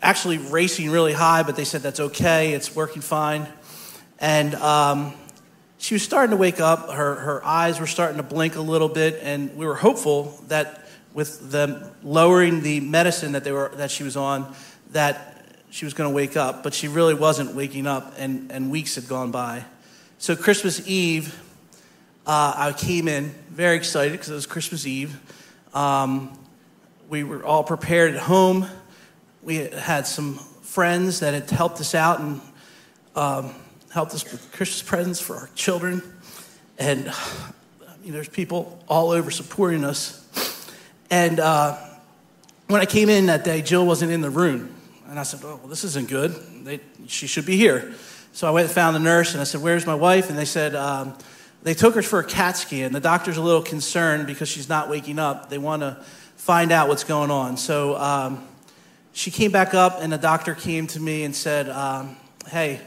actually 0.00 0.38
racing 0.38 0.90
really 0.90 1.12
high, 1.12 1.42
but 1.42 1.56
they 1.56 1.64
said 1.64 1.82
that's 1.82 1.98
okay. 1.98 2.52
It's 2.52 2.72
working 2.72 3.02
fine. 3.02 3.48
And 4.20 4.54
um, 4.54 5.12
she 5.80 5.94
was 5.94 6.02
starting 6.02 6.30
to 6.32 6.36
wake 6.36 6.60
up. 6.60 6.90
Her, 6.90 7.14
her 7.14 7.44
eyes 7.44 7.80
were 7.80 7.86
starting 7.86 8.18
to 8.18 8.22
blink 8.22 8.54
a 8.54 8.60
little 8.60 8.88
bit, 8.88 9.18
and 9.22 9.56
we 9.56 9.64
were 9.64 9.74
hopeful 9.74 10.38
that 10.48 10.86
with 11.14 11.50
them 11.50 11.90
lowering 12.02 12.60
the 12.60 12.80
medicine 12.80 13.32
that, 13.32 13.44
they 13.44 13.50
were, 13.50 13.72
that 13.76 13.90
she 13.90 14.04
was 14.04 14.14
on, 14.14 14.54
that 14.92 15.46
she 15.70 15.86
was 15.86 15.94
going 15.94 16.08
to 16.08 16.14
wake 16.14 16.36
up. 16.36 16.62
But 16.62 16.74
she 16.74 16.86
really 16.86 17.14
wasn't 17.14 17.54
waking 17.54 17.86
up, 17.86 18.12
and, 18.18 18.52
and 18.52 18.70
weeks 18.70 18.96
had 18.96 19.08
gone 19.08 19.30
by. 19.30 19.64
So, 20.18 20.36
Christmas 20.36 20.86
Eve, 20.86 21.34
uh, 22.26 22.52
I 22.56 22.72
came 22.72 23.08
in 23.08 23.30
very 23.48 23.76
excited 23.76 24.12
because 24.12 24.28
it 24.28 24.34
was 24.34 24.46
Christmas 24.46 24.86
Eve. 24.86 25.18
Um, 25.72 26.38
we 27.08 27.24
were 27.24 27.42
all 27.42 27.64
prepared 27.64 28.14
at 28.14 28.20
home. 28.20 28.66
We 29.42 29.56
had 29.56 30.06
some 30.06 30.34
friends 30.34 31.20
that 31.20 31.32
had 31.32 31.48
helped 31.48 31.80
us 31.80 31.94
out 31.94 32.20
and 32.20 32.42
um, 33.16 33.54
helped 33.92 34.14
us 34.14 34.24
with 34.24 34.52
Christmas 34.52 34.82
presents 34.82 35.20
for 35.20 35.36
our 35.36 35.50
children. 35.54 36.02
And 36.78 37.08
I 37.08 37.96
mean, 38.02 38.12
there's 38.12 38.28
people 38.28 38.82
all 38.88 39.10
over 39.10 39.30
supporting 39.30 39.84
us. 39.84 40.16
And 41.10 41.40
uh, 41.40 41.76
when 42.68 42.80
I 42.80 42.86
came 42.86 43.08
in 43.08 43.26
that 43.26 43.44
day, 43.44 43.62
Jill 43.62 43.84
wasn't 43.84 44.12
in 44.12 44.20
the 44.20 44.30
room. 44.30 44.74
And 45.08 45.18
I 45.18 45.24
said, 45.24 45.40
Oh, 45.42 45.56
well, 45.56 45.68
this 45.68 45.82
isn't 45.84 46.08
good. 46.08 46.32
They, 46.64 46.80
she 47.08 47.26
should 47.26 47.46
be 47.46 47.56
here. 47.56 47.92
So 48.32 48.46
I 48.46 48.52
went 48.52 48.66
and 48.66 48.74
found 48.74 48.94
the 48.94 49.00
nurse 49.00 49.32
and 49.32 49.40
I 49.40 49.44
said, 49.44 49.60
Where's 49.60 49.86
my 49.86 49.96
wife? 49.96 50.30
And 50.30 50.38
they 50.38 50.44
said, 50.44 50.76
um, 50.76 51.14
They 51.64 51.74
took 51.74 51.96
her 51.96 52.02
for 52.02 52.20
a 52.20 52.24
CAT 52.24 52.56
scan. 52.56 52.92
The 52.92 53.00
doctor's 53.00 53.38
a 53.38 53.42
little 53.42 53.62
concerned 53.62 54.28
because 54.28 54.48
she's 54.48 54.68
not 54.68 54.88
waking 54.88 55.18
up. 55.18 55.50
They 55.50 55.58
want 55.58 55.82
to 55.82 55.96
find 56.36 56.70
out 56.70 56.88
what's 56.88 57.04
going 57.04 57.32
on. 57.32 57.56
So 57.56 57.96
um, 57.96 58.46
she 59.12 59.32
came 59.32 59.50
back 59.50 59.74
up, 59.74 59.98
and 60.00 60.12
the 60.12 60.18
doctor 60.18 60.54
came 60.54 60.86
to 60.86 61.00
me 61.00 61.24
and 61.24 61.34
said, 61.34 61.68
um, 61.68 62.16
Hey, 62.46 62.80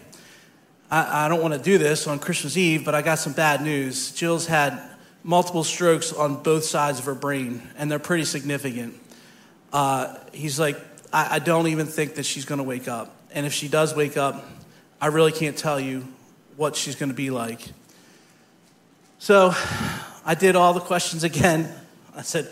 I, 0.94 1.26
I 1.26 1.28
don't 1.28 1.42
want 1.42 1.56
to 1.56 1.60
do 1.60 1.80
this 1.80 2.06
on 2.06 2.20
Christmas 2.20 2.56
Eve, 2.56 2.86
but 2.86 2.94
I 2.94 3.02
got 3.02 3.18
some 3.18 3.34
bad 3.34 3.64
news. 3.64 4.12
Jill's 4.12 4.46
had 4.46 4.80
multiple 5.24 5.64
strokes 5.64 6.14
on 6.14 6.44
both 6.44 6.66
sides 6.66 7.00
of 7.00 7.06
her 7.06 7.16
brain, 7.16 7.64
and 7.80 7.90
they're 7.90 7.98
pretty 7.98 8.26
significant. 8.26 8.94
Uh, 9.72 10.16
he's 10.34 10.60
like, 10.60 10.78
I, 11.12 11.38
I 11.38 11.40
don't 11.40 11.66
even 11.66 11.88
think 11.88 12.14
that 12.16 12.28
she's 12.28 12.46
going 12.46 12.60
to 12.60 12.64
wake 12.64 12.88
up. 12.88 13.16
And 13.32 13.48
if 13.48 13.54
she 13.54 13.68
does 13.68 13.96
wake 13.96 14.18
up, 14.18 14.46
I 15.02 15.08
really 15.08 15.32
can't 15.32 15.58
tell 15.58 15.80
you 15.80 16.08
what 16.58 16.76
she's 16.76 16.94
going 16.96 17.10
to 17.10 17.16
be 17.16 17.32
like. 17.32 17.62
So 19.18 19.52
I 20.24 20.36
did 20.36 20.56
all 20.56 20.76
the 20.76 20.80
questions 20.80 21.24
again. 21.24 21.74
I 22.16 22.22
said, 22.22 22.52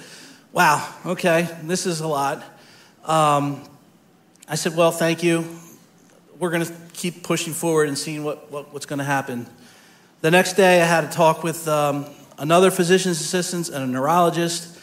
Wow, 0.51 0.91
okay, 1.05 1.47
this 1.61 1.85
is 1.85 1.99
a 1.99 2.07
lot. 2.07 2.43
Um, 3.05 3.61
I 4.47 4.55
said, 4.55 4.75
Well, 4.75 4.91
thank 4.91 5.21
you 5.21 5.45
we're 6.41 6.49
going 6.49 6.65
to 6.65 6.73
keep 6.93 7.21
pushing 7.21 7.53
forward 7.53 7.87
and 7.87 7.95
seeing 7.95 8.23
what, 8.23 8.51
what 8.51 8.73
what's 8.73 8.87
going 8.87 8.97
to 8.97 9.05
happen. 9.05 9.45
The 10.21 10.31
next 10.31 10.53
day, 10.53 10.81
I 10.81 10.85
had 10.85 11.03
a 11.03 11.07
talk 11.07 11.43
with 11.43 11.67
um, 11.67 12.07
another 12.39 12.71
physician's 12.71 13.21
assistant 13.21 13.69
and 13.69 13.83
a 13.83 13.87
neurologist. 13.87 14.79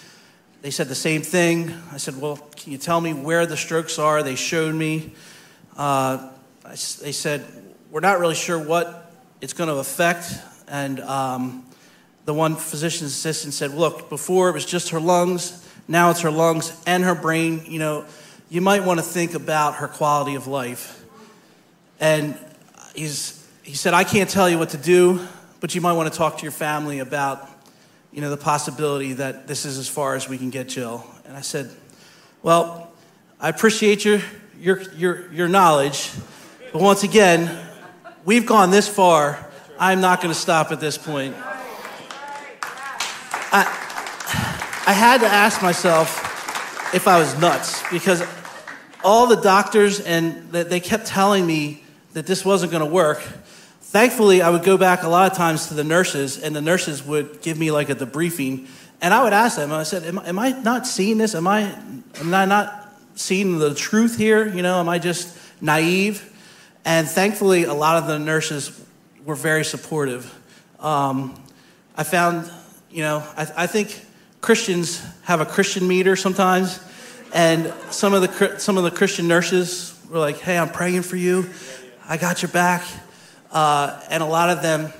They 0.62 0.70
said 0.70 0.86
the 0.86 0.94
same 0.94 1.22
thing. 1.22 1.74
I 1.92 1.96
said, 1.96 2.20
Well, 2.20 2.36
can 2.36 2.70
you 2.70 2.78
tell 2.78 3.00
me 3.00 3.12
where 3.12 3.44
the 3.44 3.56
strokes 3.56 3.98
are? 3.98 4.22
They 4.22 4.36
showed 4.36 4.72
me. 4.72 5.14
Uh, 5.76 6.30
I, 6.64 6.70
they 6.70 7.10
said, 7.10 7.44
We're 7.90 8.00
not 8.00 8.20
really 8.20 8.36
sure 8.36 8.58
what 8.58 9.12
it's 9.40 9.52
going 9.52 9.68
to 9.68 9.78
affect. 9.78 10.32
And 10.68 11.00
um, 11.00 11.66
the 12.24 12.34
one 12.34 12.54
physician's 12.54 13.10
assistant 13.10 13.52
said, 13.52 13.72
Look, 13.72 14.08
before 14.08 14.48
it 14.48 14.52
was 14.52 14.64
just 14.64 14.90
her 14.90 15.00
lungs, 15.00 15.68
now 15.88 16.10
it's 16.10 16.20
her 16.20 16.30
lungs 16.30 16.72
and 16.86 17.02
her 17.02 17.16
brain. 17.16 17.62
You 17.66 17.80
know, 17.80 18.04
you 18.48 18.60
might 18.60 18.84
want 18.84 19.00
to 19.00 19.04
think 19.04 19.34
about 19.34 19.76
her 19.76 19.88
quality 19.88 20.36
of 20.36 20.46
life. 20.46 20.97
And 22.00 22.38
he's, 22.94 23.46
he 23.62 23.74
said, 23.74 23.94
I 23.94 24.04
can't 24.04 24.30
tell 24.30 24.48
you 24.48 24.58
what 24.58 24.70
to 24.70 24.76
do, 24.76 25.26
but 25.60 25.74
you 25.74 25.80
might 25.80 25.94
want 25.94 26.12
to 26.12 26.16
talk 26.16 26.38
to 26.38 26.42
your 26.42 26.52
family 26.52 27.00
about, 27.00 27.48
you 28.12 28.20
know, 28.20 28.30
the 28.30 28.36
possibility 28.36 29.14
that 29.14 29.46
this 29.46 29.64
is 29.64 29.78
as 29.78 29.88
far 29.88 30.14
as 30.14 30.28
we 30.28 30.38
can 30.38 30.50
get 30.50 30.68
Jill. 30.68 31.04
And 31.26 31.36
I 31.36 31.40
said, 31.40 31.70
well, 32.42 32.92
I 33.40 33.48
appreciate 33.48 34.04
your, 34.04 34.20
your, 34.60 34.82
your, 34.92 35.32
your 35.32 35.48
knowledge, 35.48 36.10
but 36.72 36.82
once 36.82 37.02
again, 37.02 37.66
we've 38.24 38.46
gone 38.46 38.70
this 38.70 38.88
far. 38.88 39.46
I'm 39.78 40.00
not 40.00 40.20
going 40.20 40.32
to 40.32 40.38
stop 40.38 40.72
at 40.72 40.80
this 40.80 40.98
point. 40.98 41.34
I, 43.50 43.62
I 44.86 44.92
had 44.92 45.20
to 45.20 45.26
ask 45.26 45.62
myself 45.62 46.24
if 46.94 47.06
I 47.06 47.18
was 47.18 47.38
nuts 47.38 47.82
because 47.90 48.22
all 49.04 49.26
the 49.26 49.36
doctors 49.36 50.00
and 50.00 50.50
they 50.50 50.80
kept 50.80 51.06
telling 51.06 51.46
me 51.46 51.82
that 52.12 52.26
this 52.26 52.44
wasn't 52.44 52.72
going 52.72 52.84
to 52.84 52.90
work. 52.90 53.18
Thankfully, 53.80 54.42
I 54.42 54.50
would 54.50 54.64
go 54.64 54.76
back 54.76 55.02
a 55.02 55.08
lot 55.08 55.30
of 55.30 55.36
times 55.36 55.68
to 55.68 55.74
the 55.74 55.84
nurses, 55.84 56.38
and 56.42 56.54
the 56.54 56.60
nurses 56.60 57.02
would 57.02 57.40
give 57.40 57.58
me 57.58 57.70
like 57.70 57.88
a 57.88 57.94
debriefing. 57.94 58.68
And 59.00 59.14
I 59.14 59.22
would 59.22 59.32
ask 59.32 59.56
them, 59.56 59.72
I 59.72 59.84
said, 59.84 60.02
Am, 60.04 60.18
am 60.18 60.38
I 60.38 60.50
not 60.50 60.86
seeing 60.86 61.18
this? 61.18 61.34
Am 61.34 61.46
I, 61.46 61.62
am 62.20 62.34
I 62.34 62.44
not 62.44 62.92
seeing 63.14 63.58
the 63.58 63.74
truth 63.74 64.18
here? 64.18 64.46
You 64.46 64.62
know, 64.62 64.80
am 64.80 64.88
I 64.88 64.98
just 64.98 65.36
naive? 65.60 66.24
And 66.84 67.08
thankfully, 67.08 67.64
a 67.64 67.74
lot 67.74 67.96
of 67.96 68.06
the 68.06 68.18
nurses 68.18 68.78
were 69.24 69.34
very 69.34 69.64
supportive. 69.64 70.34
Um, 70.80 71.42
I 71.96 72.04
found, 72.04 72.50
you 72.90 73.02
know, 73.02 73.22
I, 73.36 73.46
I 73.56 73.66
think 73.66 74.04
Christians 74.40 75.04
have 75.22 75.40
a 75.40 75.46
Christian 75.46 75.86
meter 75.88 76.16
sometimes, 76.16 76.80
and 77.34 77.72
some 77.90 78.14
of 78.14 78.22
the 78.22 78.58
some 78.58 78.78
of 78.78 78.84
the 78.84 78.90
Christian 78.90 79.28
nurses 79.28 79.98
were 80.08 80.18
like, 80.18 80.38
"Hey, 80.38 80.56
I'm 80.56 80.70
praying 80.70 81.02
for 81.02 81.16
you. 81.16 81.42
I 82.10 82.16
got 82.16 82.40
your 82.40 82.50
back. 82.50 82.82
Uh, 83.52 84.00
and 84.08 84.22
a 84.22 84.26
lot 84.26 84.48
of 84.48 84.62
them 84.62 84.90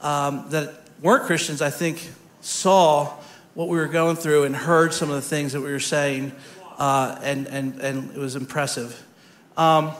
um, 0.00 0.46
that 0.50 0.74
weren't 1.00 1.22
Christians, 1.22 1.62
I 1.62 1.70
think, 1.70 2.10
saw 2.40 3.14
what 3.54 3.68
we 3.68 3.78
were 3.78 3.86
going 3.86 4.16
through 4.16 4.44
and 4.44 4.56
heard 4.56 4.92
some 4.92 5.08
of 5.08 5.14
the 5.14 5.22
things 5.22 5.52
that 5.52 5.60
we 5.60 5.70
were 5.70 5.78
saying, 5.78 6.32
uh, 6.76 7.18
and, 7.22 7.46
and, 7.46 7.80
and 7.80 8.10
it 8.10 8.18
was 8.18 8.34
impressive. 8.34 9.00
Um, 9.56 9.92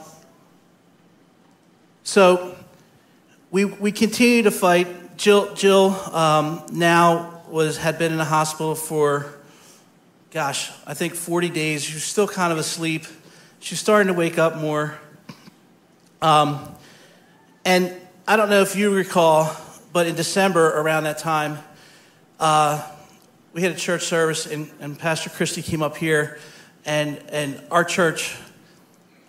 so 2.03 2.57
we, 3.49 3.63
we 3.63 3.93
continue 3.93 4.43
to 4.43 4.51
fight. 4.51 5.15
Jill, 5.15 5.55
Jill 5.55 5.91
um, 6.13 6.65
now 6.73 7.43
was, 7.47 7.77
had 7.77 7.97
been 7.97 8.11
in 8.11 8.17
the 8.17 8.25
hospital 8.25 8.75
for, 8.75 9.33
gosh, 10.31 10.69
I 10.85 10.93
think 10.93 11.15
40 11.15 11.49
days. 11.49 11.85
She 11.85 11.93
was 11.93 12.03
still 12.03 12.27
kind 12.27 12.51
of 12.51 12.59
asleep. 12.59 13.05
She's 13.61 13.79
starting 13.79 14.13
to 14.13 14.19
wake 14.19 14.37
up 14.37 14.57
more. 14.57 14.99
Um, 16.21 16.75
and 17.63 17.93
I 18.27 18.37
don't 18.37 18.49
know 18.49 18.61
if 18.61 18.75
you 18.75 18.93
recall, 18.93 19.55
but 19.93 20.07
in 20.07 20.15
December 20.15 20.79
around 20.79 21.03
that 21.03 21.19
time, 21.19 21.59
uh, 22.39 22.83
we 23.53 23.61
had 23.61 23.71
a 23.71 23.75
church 23.75 24.03
service, 24.03 24.45
and, 24.47 24.69
and 24.79 24.97
Pastor 24.97 25.29
Christie 25.29 25.61
came 25.61 25.83
up 25.83 25.95
here, 25.97 26.39
and, 26.85 27.17
and 27.29 27.61
our 27.69 27.83
church, 27.83 28.35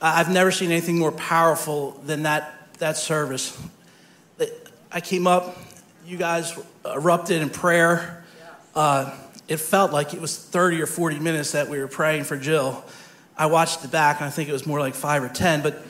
I've 0.00 0.32
never 0.32 0.50
seen 0.50 0.70
anything 0.70 0.98
more 0.98 1.12
powerful 1.12 2.00
than 2.04 2.22
that, 2.22 2.54
that 2.78 2.96
service. 2.96 3.60
I 4.90 5.00
came 5.00 5.26
up, 5.26 5.58
you 6.06 6.16
guys 6.16 6.58
erupted 6.86 7.42
in 7.42 7.50
prayer. 7.50 8.24
Uh, 8.74 9.14
it 9.46 9.58
felt 9.58 9.92
like 9.92 10.14
it 10.14 10.20
was 10.20 10.38
30 10.38 10.80
or 10.80 10.86
40 10.86 11.18
minutes 11.18 11.52
that 11.52 11.68
we 11.68 11.78
were 11.78 11.88
praying 11.88 12.24
for 12.24 12.36
Jill. 12.38 12.82
I 13.36 13.46
watched 13.46 13.82
the 13.82 13.88
back, 13.88 14.20
and 14.20 14.26
I 14.26 14.30
think 14.30 14.48
it 14.48 14.52
was 14.52 14.66
more 14.66 14.80
like 14.80 14.94
five 14.94 15.22
or 15.22 15.28
10, 15.28 15.62
but 15.62 15.82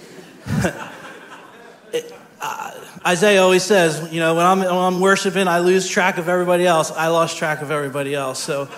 uh, 2.41 2.73
Isaiah 3.07 3.43
always 3.43 3.63
says, 3.63 4.13
you 4.13 4.21
know, 4.21 4.35
when 4.35 4.45
I'm, 4.45 4.59
when 4.61 4.71
I'm 4.71 5.01
worshiping, 5.01 5.47
I 5.49 5.61
lose 5.61 5.89
track 5.89 6.19
of 6.19 6.29
everybody 6.29 6.67
else. 6.67 6.91
I 6.91 7.09
lost 7.09 7.37
track 7.37 7.63
of 7.63 7.71
everybody 7.71 8.15
else. 8.15 8.43
So, 8.43 8.69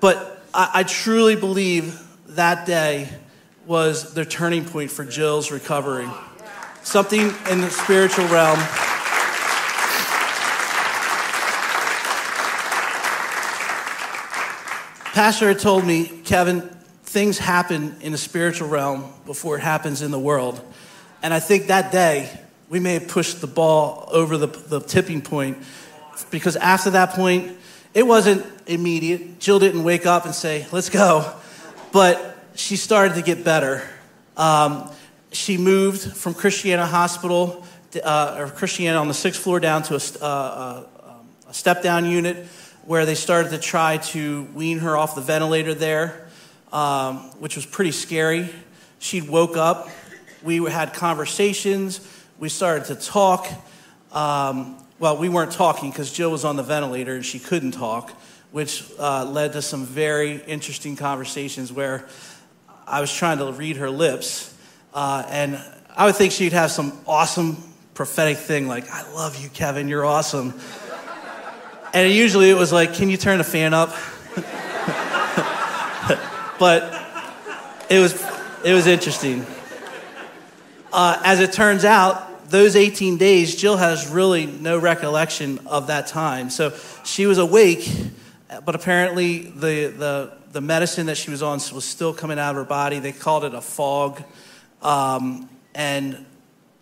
but 0.00 0.42
I, 0.54 0.70
I 0.74 0.82
truly 0.84 1.36
believe 1.36 2.00
that 2.28 2.66
day 2.66 3.08
was 3.66 4.14
the 4.14 4.24
turning 4.24 4.64
point 4.64 4.90
for 4.90 5.04
Jill's 5.04 5.50
recovery. 5.50 6.08
Something 6.82 7.32
in 7.50 7.60
the 7.60 7.70
spiritual 7.70 8.26
realm. 8.26 8.58
Pastor 15.12 15.48
had 15.48 15.58
told 15.58 15.84
me, 15.84 16.06
Kevin, 16.24 16.60
things 17.02 17.38
happen 17.38 17.96
in 18.00 18.12
the 18.12 18.18
spiritual 18.18 18.68
realm 18.68 19.12
before 19.26 19.56
it 19.56 19.62
happens 19.62 20.00
in 20.00 20.10
the 20.12 20.18
world. 20.18 20.60
And 21.22 21.34
I 21.34 21.40
think 21.40 21.66
that 21.66 21.90
day, 21.90 22.30
we 22.68 22.80
may 22.80 22.94
have 22.94 23.08
pushed 23.08 23.40
the 23.40 23.46
ball 23.46 24.08
over 24.12 24.36
the, 24.36 24.46
the 24.46 24.80
tipping 24.80 25.22
point 25.22 25.58
because 26.30 26.56
after 26.56 26.90
that 26.90 27.10
point, 27.10 27.56
it 27.94 28.06
wasn't 28.06 28.44
immediate. 28.66 29.40
Jill 29.40 29.58
didn't 29.58 29.82
wake 29.82 30.06
up 30.06 30.26
and 30.26 30.34
say, 30.34 30.66
let's 30.70 30.90
go. 30.90 31.34
But 31.92 32.36
she 32.54 32.76
started 32.76 33.14
to 33.14 33.22
get 33.22 33.44
better. 33.44 33.82
Um, 34.36 34.90
she 35.32 35.56
moved 35.56 36.16
from 36.16 36.34
Christiana 36.34 36.86
Hospital, 36.86 37.64
uh, 38.02 38.36
or 38.38 38.48
Christiana 38.48 38.98
on 38.98 39.08
the 39.08 39.14
sixth 39.14 39.42
floor, 39.42 39.60
down 39.60 39.82
to 39.84 39.94
a, 39.94 40.00
uh, 40.22 40.26
uh, 40.26 40.84
a 41.48 41.54
step 41.54 41.82
down 41.82 42.04
unit 42.04 42.46
where 42.84 43.04
they 43.04 43.14
started 43.14 43.50
to 43.50 43.58
try 43.58 43.98
to 43.98 44.44
wean 44.54 44.78
her 44.78 44.96
off 44.96 45.14
the 45.14 45.20
ventilator 45.20 45.74
there, 45.74 46.28
um, 46.72 47.18
which 47.40 47.56
was 47.56 47.66
pretty 47.66 47.92
scary. 47.92 48.48
She 48.98 49.20
woke 49.20 49.56
up 49.56 49.88
we 50.42 50.62
had 50.70 50.94
conversations, 50.94 52.00
we 52.38 52.48
started 52.48 52.86
to 52.86 52.94
talk, 52.94 53.46
um, 54.12 54.76
well, 54.98 55.16
we 55.16 55.28
weren't 55.28 55.52
talking 55.52 55.90
because 55.90 56.12
Jill 56.12 56.30
was 56.30 56.44
on 56.44 56.56
the 56.56 56.62
ventilator 56.62 57.14
and 57.14 57.24
she 57.24 57.38
couldn't 57.38 57.72
talk, 57.72 58.10
which 58.52 58.84
uh, 58.98 59.24
led 59.24 59.52
to 59.52 59.62
some 59.62 59.84
very 59.84 60.42
interesting 60.46 60.96
conversations 60.96 61.72
where 61.72 62.06
I 62.86 63.00
was 63.00 63.12
trying 63.12 63.38
to 63.38 63.52
read 63.52 63.76
her 63.76 63.90
lips. 63.90 64.54
Uh, 64.94 65.24
and 65.28 65.62
I 65.96 66.06
would 66.06 66.16
think 66.16 66.32
she'd 66.32 66.52
have 66.52 66.70
some 66.70 66.98
awesome 67.06 67.62
prophetic 67.94 68.38
thing 68.38 68.68
like, 68.68 68.88
I 68.90 69.12
love 69.12 69.42
you, 69.42 69.48
Kevin, 69.50 69.88
you're 69.88 70.06
awesome. 70.06 70.54
and 71.92 72.12
usually 72.12 72.50
it 72.50 72.56
was 72.56 72.72
like, 72.72 72.94
Can 72.94 73.10
you 73.10 73.16
turn 73.16 73.38
the 73.38 73.44
fan 73.44 73.74
up? 73.74 73.90
but 76.58 76.94
it 77.90 77.98
was, 77.98 78.22
it 78.64 78.72
was 78.72 78.86
interesting. 78.86 79.44
Uh, 80.92 81.20
as 81.24 81.40
it 81.40 81.52
turns 81.52 81.84
out, 81.84 82.48
those 82.50 82.76
18 82.76 83.18
days, 83.18 83.54
Jill 83.56 83.76
has 83.76 84.08
really 84.08 84.46
no 84.46 84.78
recollection 84.78 85.58
of 85.66 85.88
that 85.88 86.06
time. 86.06 86.48
So 86.48 86.74
she 87.04 87.26
was 87.26 87.36
awake, 87.36 87.90
but 88.64 88.74
apparently 88.74 89.42
the, 89.42 89.88
the, 89.88 90.32
the 90.52 90.60
medicine 90.60 91.06
that 91.06 91.18
she 91.18 91.30
was 91.30 91.42
on 91.42 91.60
was 91.74 91.84
still 91.84 92.14
coming 92.14 92.38
out 92.38 92.50
of 92.50 92.56
her 92.56 92.64
body. 92.64 93.00
They 93.00 93.12
called 93.12 93.44
it 93.44 93.54
a 93.54 93.60
fog. 93.60 94.22
Um, 94.80 95.50
and 95.74 96.24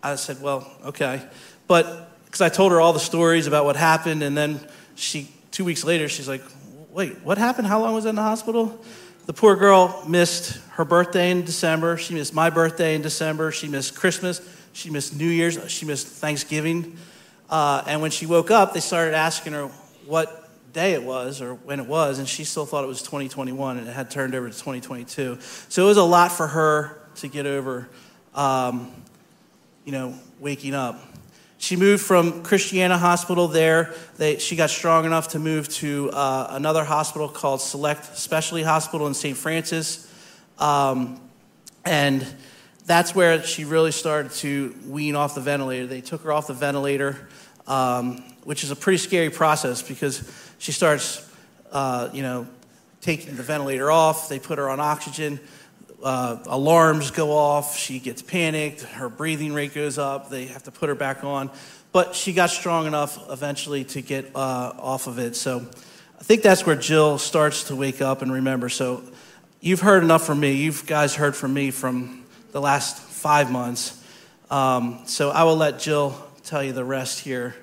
I 0.01 0.15
said, 0.15 0.41
well, 0.41 0.71
okay. 0.85 1.21
But 1.67 2.25
because 2.25 2.41
I 2.41 2.49
told 2.49 2.71
her 2.71 2.79
all 2.79 2.93
the 2.93 2.99
stories 2.99 3.45
about 3.45 3.65
what 3.65 3.75
happened, 3.75 4.23
and 4.23 4.37
then 4.37 4.65
she, 4.95 5.29
two 5.51 5.65
weeks 5.65 5.83
later, 5.83 6.07
she's 6.07 6.29
like, 6.29 6.43
wait, 6.91 7.21
what 7.23 7.37
happened? 7.37 7.67
How 7.67 7.81
long 7.81 7.93
was 7.93 8.05
I 8.05 8.09
in 8.09 8.15
the 8.15 8.21
hospital? 8.21 8.79
The 9.27 9.33
poor 9.33 9.57
girl 9.57 10.05
missed 10.07 10.57
her 10.69 10.85
birthday 10.85 11.31
in 11.31 11.43
December. 11.43 11.97
She 11.97 12.13
missed 12.13 12.33
my 12.33 12.49
birthday 12.49 12.95
in 12.95 13.01
December. 13.01 13.51
She 13.51 13.67
missed 13.67 13.93
Christmas. 13.93 14.39
She 14.71 14.89
missed 14.89 15.17
New 15.17 15.27
Year's. 15.27 15.59
She 15.69 15.85
missed 15.85 16.07
Thanksgiving. 16.07 16.95
Uh, 17.49 17.83
and 17.87 18.01
when 18.01 18.09
she 18.09 18.25
woke 18.25 18.51
up, 18.51 18.73
they 18.73 18.79
started 18.79 19.13
asking 19.13 19.51
her 19.51 19.67
what 20.05 20.49
day 20.71 20.93
it 20.93 21.03
was 21.03 21.41
or 21.41 21.55
when 21.55 21.81
it 21.81 21.87
was, 21.87 22.19
and 22.19 22.27
she 22.27 22.45
still 22.45 22.65
thought 22.65 22.85
it 22.85 22.87
was 22.87 23.01
2021 23.01 23.79
and 23.79 23.89
it 23.89 23.91
had 23.91 24.09
turned 24.09 24.33
over 24.33 24.47
to 24.47 24.53
2022. 24.53 25.39
So 25.67 25.83
it 25.83 25.87
was 25.87 25.97
a 25.97 26.03
lot 26.03 26.31
for 26.31 26.47
her 26.47 26.97
to 27.15 27.27
get 27.27 27.45
over, 27.45 27.89
um, 28.33 28.93
you 29.83 29.91
know, 29.91 30.15
waking 30.39 30.73
up. 30.73 31.01
She 31.59 31.75
moved 31.75 32.03
from 32.03 32.43
Christiana 32.43 32.97
Hospital 32.97 33.47
there. 33.47 33.93
They, 34.17 34.37
she 34.37 34.55
got 34.55 34.69
strong 34.69 35.05
enough 35.05 35.29
to 35.29 35.39
move 35.39 35.67
to 35.75 36.11
uh, 36.11 36.47
another 36.51 36.83
hospital 36.83 37.27
called 37.27 37.61
Select 37.61 38.15
Specialty 38.15 38.63
Hospital 38.63 39.07
in 39.07 39.13
St. 39.13 39.35
Francis. 39.35 40.11
Um, 40.59 41.19
and 41.83 42.25
that's 42.85 43.15
where 43.15 43.43
she 43.43 43.65
really 43.65 43.91
started 43.91 44.31
to 44.33 44.75
wean 44.87 45.15
off 45.15 45.35
the 45.35 45.41
ventilator. 45.41 45.87
They 45.87 46.01
took 46.01 46.21
her 46.21 46.31
off 46.31 46.47
the 46.47 46.53
ventilator, 46.53 47.27
um, 47.65 48.23
which 48.43 48.63
is 48.63 48.71
a 48.71 48.75
pretty 48.75 48.97
scary 48.97 49.29
process 49.29 49.81
because 49.81 50.29
she 50.59 50.71
starts, 50.71 51.27
uh, 51.71 52.09
you 52.13 52.21
know, 52.21 52.47
taking 53.01 53.35
the 53.35 53.43
ventilator 53.43 53.89
off. 53.91 54.29
They 54.29 54.39
put 54.39 54.57
her 54.57 54.69
on 54.69 54.79
oxygen. 54.79 55.39
Uh, 56.03 56.37
alarms 56.45 57.11
go 57.11 57.31
off. 57.31 57.77
She 57.77 57.99
gets 57.99 58.21
panicked. 58.21 58.81
Her 58.81 59.09
breathing 59.09 59.53
rate 59.53 59.73
goes 59.73 59.97
up. 59.97 60.29
They 60.29 60.45
have 60.45 60.63
to 60.63 60.71
put 60.71 60.89
her 60.89 60.95
back 60.95 61.23
on. 61.23 61.49
But 61.91 62.15
she 62.15 62.33
got 62.33 62.49
strong 62.49 62.85
enough 62.85 63.17
eventually 63.31 63.83
to 63.85 64.01
get 64.01 64.35
uh, 64.35 64.73
off 64.77 65.07
of 65.07 65.17
it. 65.17 65.35
So 65.35 65.65
I 66.19 66.23
think 66.23 66.43
that's 66.43 66.65
where 66.65 66.75
Jill 66.75 67.17
starts 67.17 67.65
to 67.65 67.75
wake 67.75 68.01
up 68.01 68.21
and 68.21 68.31
remember. 68.31 68.69
So 68.69 69.03
you've 69.59 69.81
heard 69.81 70.03
enough 70.03 70.25
from 70.25 70.39
me. 70.39 70.53
You 70.53 70.73
guys 70.85 71.15
heard 71.15 71.35
from 71.35 71.53
me 71.53 71.71
from 71.71 72.25
the 72.51 72.61
last 72.61 72.99
five 72.99 73.51
months. 73.51 74.03
Um, 74.51 74.99
so 75.05 75.29
I 75.29 75.43
will 75.43 75.57
let 75.57 75.79
Jill 75.79 76.15
tell 76.43 76.63
you 76.63 76.73
the 76.73 76.85
rest 76.85 77.19
here. 77.19 77.55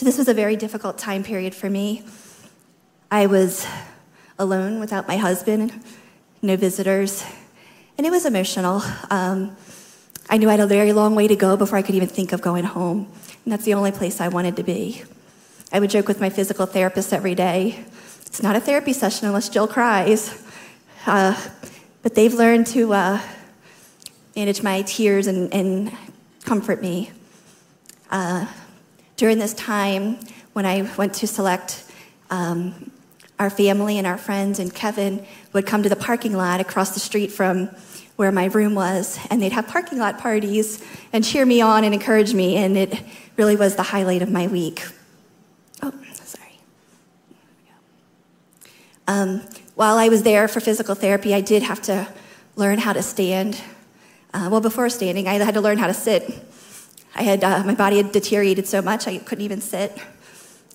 So, 0.00 0.06
this 0.06 0.16
was 0.16 0.28
a 0.28 0.32
very 0.32 0.56
difficult 0.56 0.96
time 0.96 1.22
period 1.22 1.54
for 1.54 1.68
me. 1.68 2.02
I 3.10 3.26
was 3.26 3.66
alone 4.38 4.80
without 4.80 5.06
my 5.06 5.18
husband, 5.18 5.74
no 6.40 6.56
visitors, 6.56 7.22
and 7.98 8.06
it 8.06 8.10
was 8.10 8.24
emotional. 8.24 8.80
Um, 9.10 9.54
I 10.30 10.38
knew 10.38 10.48
I 10.48 10.52
had 10.52 10.60
a 10.60 10.66
very 10.66 10.94
long 10.94 11.14
way 11.14 11.28
to 11.28 11.36
go 11.36 11.54
before 11.54 11.76
I 11.76 11.82
could 11.82 11.96
even 11.96 12.08
think 12.08 12.32
of 12.32 12.40
going 12.40 12.64
home, 12.64 13.12
and 13.44 13.52
that's 13.52 13.66
the 13.66 13.74
only 13.74 13.92
place 13.92 14.22
I 14.22 14.28
wanted 14.28 14.56
to 14.56 14.62
be. 14.62 15.02
I 15.70 15.80
would 15.80 15.90
joke 15.90 16.08
with 16.08 16.18
my 16.18 16.30
physical 16.30 16.64
therapist 16.64 17.12
every 17.12 17.34
day. 17.34 17.84
It's 18.24 18.42
not 18.42 18.56
a 18.56 18.60
therapy 18.60 18.94
session 18.94 19.28
unless 19.28 19.50
Jill 19.50 19.68
cries. 19.68 20.42
Uh, 21.04 21.38
but 22.02 22.14
they've 22.14 22.32
learned 22.32 22.68
to 22.68 22.94
uh, 22.94 23.20
manage 24.34 24.62
my 24.62 24.80
tears 24.80 25.26
and, 25.26 25.52
and 25.52 25.92
comfort 26.46 26.80
me. 26.80 27.10
Uh, 28.10 28.46
during 29.20 29.38
this 29.38 29.52
time, 29.52 30.18
when 30.54 30.64
I 30.64 30.90
went 30.96 31.12
to 31.16 31.26
select, 31.26 31.84
um, 32.30 32.90
our 33.38 33.50
family 33.50 33.98
and 33.98 34.06
our 34.06 34.16
friends 34.16 34.58
and 34.58 34.74
Kevin 34.74 35.26
would 35.52 35.66
come 35.66 35.82
to 35.82 35.90
the 35.90 35.94
parking 35.94 36.32
lot 36.32 36.58
across 36.58 36.94
the 36.94 37.00
street 37.00 37.30
from 37.30 37.66
where 38.16 38.32
my 38.32 38.46
room 38.46 38.74
was, 38.74 39.18
and 39.28 39.42
they'd 39.42 39.52
have 39.52 39.68
parking 39.68 39.98
lot 39.98 40.18
parties 40.18 40.82
and 41.12 41.22
cheer 41.22 41.44
me 41.44 41.60
on 41.60 41.84
and 41.84 41.92
encourage 41.92 42.32
me, 42.32 42.56
and 42.56 42.78
it 42.78 42.98
really 43.36 43.56
was 43.56 43.76
the 43.76 43.82
highlight 43.82 44.22
of 44.22 44.30
my 44.30 44.46
week. 44.46 44.86
Oh, 45.82 45.92
sorry. 46.24 46.58
Um, 49.06 49.42
while 49.74 49.98
I 49.98 50.08
was 50.08 50.22
there 50.22 50.48
for 50.48 50.60
physical 50.60 50.94
therapy, 50.94 51.34
I 51.34 51.42
did 51.42 51.62
have 51.62 51.82
to 51.82 52.08
learn 52.56 52.78
how 52.78 52.94
to 52.94 53.02
stand. 53.02 53.60
Uh, 54.32 54.48
well, 54.50 54.62
before 54.62 54.88
standing, 54.88 55.28
I 55.28 55.34
had 55.34 55.52
to 55.52 55.60
learn 55.60 55.76
how 55.76 55.88
to 55.88 55.94
sit. 55.94 56.42
I 57.20 57.22
had 57.22 57.44
uh, 57.44 57.62
my 57.64 57.74
body 57.74 57.98
had 57.98 58.12
deteriorated 58.12 58.66
so 58.66 58.80
much 58.80 59.06
I 59.06 59.18
couldn't 59.18 59.44
even 59.44 59.60
sit. 59.60 59.92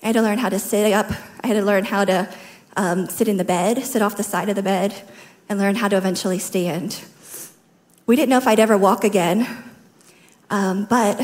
I 0.00 0.06
had 0.06 0.12
to 0.12 0.22
learn 0.22 0.38
how 0.38 0.48
to 0.48 0.60
sit 0.60 0.92
up. 0.92 1.10
I 1.42 1.48
had 1.48 1.54
to 1.54 1.62
learn 1.62 1.82
how 1.82 2.04
to 2.04 2.32
um, 2.76 3.08
sit 3.08 3.26
in 3.26 3.36
the 3.36 3.44
bed, 3.44 3.84
sit 3.84 4.00
off 4.00 4.16
the 4.16 4.22
side 4.22 4.48
of 4.48 4.54
the 4.54 4.62
bed, 4.62 4.94
and 5.48 5.58
learn 5.58 5.74
how 5.74 5.88
to 5.88 5.96
eventually 5.96 6.38
stand. 6.38 7.02
We 8.06 8.14
didn't 8.14 8.28
know 8.28 8.38
if 8.38 8.46
I'd 8.46 8.60
ever 8.60 8.78
walk 8.78 9.02
again, 9.02 9.44
um, 10.48 10.84
but 10.84 11.20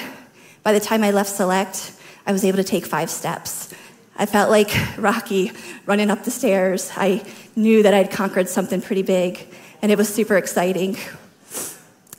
by 0.64 0.72
the 0.72 0.80
time 0.80 1.04
I 1.04 1.12
left 1.12 1.30
Select, 1.30 1.92
I 2.26 2.32
was 2.32 2.44
able 2.44 2.56
to 2.56 2.64
take 2.64 2.84
five 2.84 3.08
steps. 3.08 3.72
I 4.16 4.26
felt 4.26 4.50
like 4.50 4.76
Rocky 4.98 5.52
running 5.86 6.10
up 6.10 6.24
the 6.24 6.32
stairs. 6.32 6.90
I 6.96 7.24
knew 7.54 7.84
that 7.84 7.94
I'd 7.94 8.10
conquered 8.10 8.48
something 8.48 8.82
pretty 8.82 9.02
big, 9.02 9.46
and 9.82 9.92
it 9.92 9.98
was 9.98 10.12
super 10.12 10.36
exciting. 10.36 10.96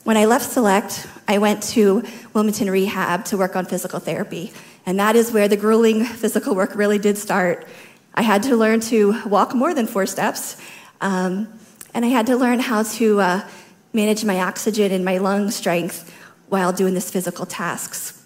When 0.04 0.18
I 0.18 0.26
left 0.26 0.51
Select, 0.51 1.08
I 1.30 1.38
went 1.38 1.64
to 1.64 2.04
Wilmington 2.34 2.70
Rehab 2.70 3.24
to 3.26 3.38
work 3.38 3.56
on 3.56 3.64
physical 3.66 4.01
therapy, 4.01 4.51
and 4.86 4.99
that 4.99 5.16
is 5.16 5.32
where 5.32 5.47
the 5.47 5.56
grueling 5.56 6.04
physical 6.04 6.56
work 6.56 6.76
really 6.76 6.99
did 6.99 7.18
start. 7.18 7.66
I 8.14 8.22
had 8.22 8.43
to 8.43 8.58
learn 8.58 8.82
to 8.82 9.16
walk 9.26 9.56
more 9.56 9.74
than 9.74 9.88
four 9.88 10.06
steps, 10.06 10.58
um, 10.99 11.47
and 11.93 12.04
I 12.04 12.10
had 12.10 12.26
to 12.28 12.36
learn 12.36 12.60
how 12.60 12.84
to 12.84 13.22
uh, 13.22 13.49
manage 13.93 14.26
my 14.26 14.41
oxygen 14.41 14.91
and 14.91 15.06
my 15.06 15.20
lung 15.20 15.49
strength 15.51 16.14
while 16.49 16.74
doing 16.74 16.95
these 16.95 17.10
physical 17.10 17.45
tasks. 17.45 18.22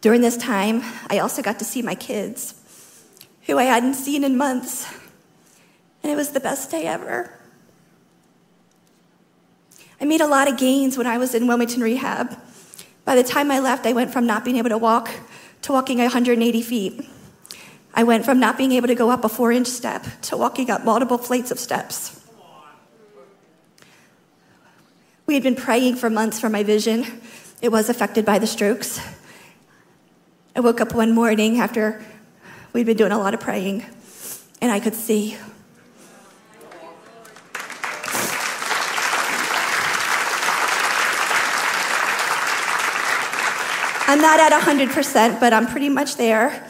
During 0.00 0.20
this 0.20 0.36
time, 0.36 0.82
I 1.10 1.18
also 1.18 1.42
got 1.42 1.58
to 1.58 1.64
see 1.64 1.82
my 1.82 1.96
kids, 1.96 2.54
who 3.46 3.58
I 3.58 3.64
hadn't 3.64 3.94
seen 3.94 4.22
in 4.22 4.36
months, 4.36 4.86
and 6.04 6.12
it 6.12 6.14
was 6.14 6.30
the 6.30 6.38
best 6.40 6.70
day 6.70 6.84
ever. 6.84 7.36
I 10.00 10.04
made 10.04 10.20
a 10.20 10.26
lot 10.26 10.48
of 10.48 10.56
gains 10.56 10.98
when 10.98 11.06
I 11.06 11.18
was 11.18 11.34
in 11.34 11.46
Wilmington 11.46 11.82
Rehab. 11.82 12.36
By 13.04 13.14
the 13.14 13.22
time 13.22 13.50
I 13.50 13.60
left, 13.60 13.86
I 13.86 13.92
went 13.92 14.12
from 14.12 14.26
not 14.26 14.44
being 14.44 14.56
able 14.56 14.70
to 14.70 14.78
walk 14.78 15.10
to 15.62 15.72
walking 15.72 15.98
180 15.98 16.62
feet. 16.62 17.08
I 17.94 18.02
went 18.02 18.24
from 18.24 18.40
not 18.40 18.58
being 18.58 18.72
able 18.72 18.88
to 18.88 18.94
go 18.94 19.10
up 19.10 19.24
a 19.24 19.28
four 19.28 19.52
inch 19.52 19.68
step 19.68 20.04
to 20.22 20.36
walking 20.36 20.70
up 20.70 20.84
multiple 20.84 21.18
flights 21.18 21.50
of 21.50 21.58
steps. 21.58 22.20
We 25.26 25.34
had 25.34 25.42
been 25.42 25.56
praying 25.56 25.96
for 25.96 26.10
months 26.10 26.38
for 26.40 26.50
my 26.50 26.64
vision. 26.64 27.06
It 27.62 27.70
was 27.70 27.88
affected 27.88 28.26
by 28.26 28.38
the 28.38 28.46
strokes. 28.46 29.00
I 30.56 30.60
woke 30.60 30.80
up 30.80 30.94
one 30.94 31.12
morning 31.12 31.60
after 31.60 32.04
we'd 32.72 32.86
been 32.86 32.96
doing 32.96 33.12
a 33.12 33.18
lot 33.18 33.32
of 33.32 33.40
praying, 33.40 33.84
and 34.60 34.70
I 34.70 34.80
could 34.80 34.94
see. 34.94 35.38
I'm 44.06 44.20
not 44.20 44.38
at 44.38 44.52
100%, 44.52 45.40
but 45.40 45.52
I'm 45.52 45.66
pretty 45.66 45.88
much 45.88 46.16
there. 46.16 46.68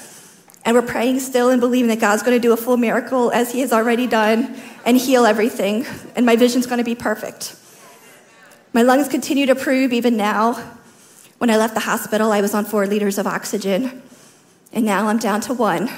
And 0.64 0.76
we're 0.76 0.82
praying 0.82 1.20
still 1.20 1.50
and 1.50 1.60
believing 1.60 1.88
that 1.88 2.00
God's 2.00 2.22
going 2.22 2.36
to 2.36 2.40
do 2.40 2.52
a 2.52 2.56
full 2.56 2.76
miracle 2.76 3.30
as 3.32 3.52
He 3.52 3.60
has 3.60 3.72
already 3.72 4.06
done 4.06 4.56
and 4.86 4.96
heal 4.96 5.26
everything. 5.26 5.84
And 6.16 6.24
my 6.24 6.36
vision's 6.36 6.66
going 6.66 6.78
to 6.78 6.84
be 6.84 6.94
perfect. 6.94 7.56
My 8.72 8.82
lungs 8.82 9.08
continue 9.08 9.46
to 9.46 9.54
prove 9.54 9.92
even 9.92 10.16
now 10.16 10.54
when 11.38 11.50
I 11.50 11.56
left 11.56 11.74
the 11.74 11.80
hospital, 11.80 12.32
I 12.32 12.40
was 12.40 12.54
on 12.54 12.64
four 12.64 12.86
liters 12.86 13.18
of 13.18 13.26
oxygen, 13.26 14.02
and 14.72 14.84
now 14.84 15.08
I'm 15.08 15.18
down 15.18 15.42
to 15.42 15.52
one. 15.52 15.88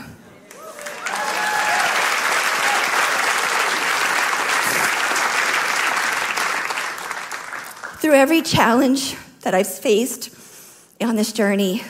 Through 8.00 8.14
every 8.14 8.42
challenge 8.42 9.16
that 9.42 9.54
I've 9.54 9.72
faced 9.72 10.35
on 11.01 11.16
this 11.16 11.32
journey, 11.32 11.82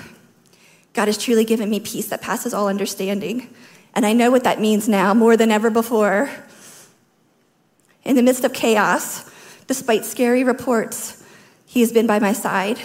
God 0.93 1.09
has 1.09 1.19
truly 1.19 1.45
given 1.45 1.71
me 1.71 1.81
peace 1.81 2.09
that 2.09 2.23
passes 2.23 2.55
all 2.55 2.69
understanding. 2.69 3.55
And 3.95 4.05
I 4.05 4.13
know 4.13 4.31
what 4.31 4.45
that 4.45 4.61
means 4.61 4.89
now 4.89 5.15
more 5.15 5.37
than 5.37 5.51
ever 5.51 5.71
before. 5.71 6.31
In 8.05 8.17
the 8.17 8.23
midst 8.23 8.45
of 8.45 8.53
chaos, 8.53 9.31
despite 9.67 10.05
scary 10.05 10.45
reports, 10.45 11.23
He 11.67 11.81
has 11.81 11.93
been 11.93 12.07
by 12.07 12.19
my 12.19 12.33
side. 12.33 12.79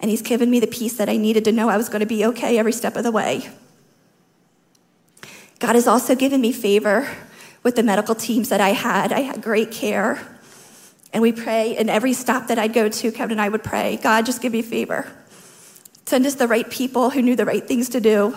And 0.00 0.10
He's 0.10 0.22
given 0.22 0.50
me 0.50 0.60
the 0.60 0.66
peace 0.66 0.96
that 0.96 1.08
I 1.08 1.16
needed 1.16 1.44
to 1.44 1.52
know 1.52 1.68
I 1.68 1.76
was 1.76 1.88
going 1.88 2.00
to 2.00 2.06
be 2.06 2.24
okay 2.26 2.58
every 2.58 2.72
step 2.72 2.96
of 2.96 3.04
the 3.04 3.10
way. 3.10 3.50
God 5.58 5.74
has 5.74 5.86
also 5.86 6.14
given 6.14 6.40
me 6.40 6.52
favor 6.52 7.08
with 7.62 7.76
the 7.76 7.82
medical 7.82 8.14
teams 8.14 8.48
that 8.48 8.60
I 8.60 8.70
had. 8.70 9.12
I 9.12 9.20
had 9.20 9.42
great 9.42 9.70
care. 9.70 10.18
And 11.12 11.22
we 11.22 11.32
pray, 11.32 11.76
in 11.76 11.88
every 11.88 12.12
stop 12.12 12.46
that 12.48 12.58
I'd 12.58 12.72
go 12.72 12.88
to, 12.88 13.12
Kevin 13.12 13.32
and 13.32 13.40
I 13.40 13.48
would 13.48 13.64
pray, 13.64 13.98
God, 14.02 14.24
just 14.24 14.40
give 14.40 14.52
me 14.52 14.62
favor. 14.62 15.06
Send 16.06 16.26
us 16.26 16.34
the 16.34 16.48
right 16.48 16.68
people 16.68 17.10
who 17.10 17.22
knew 17.22 17.36
the 17.36 17.44
right 17.44 17.66
things 17.66 17.88
to 17.90 18.00
do. 18.00 18.36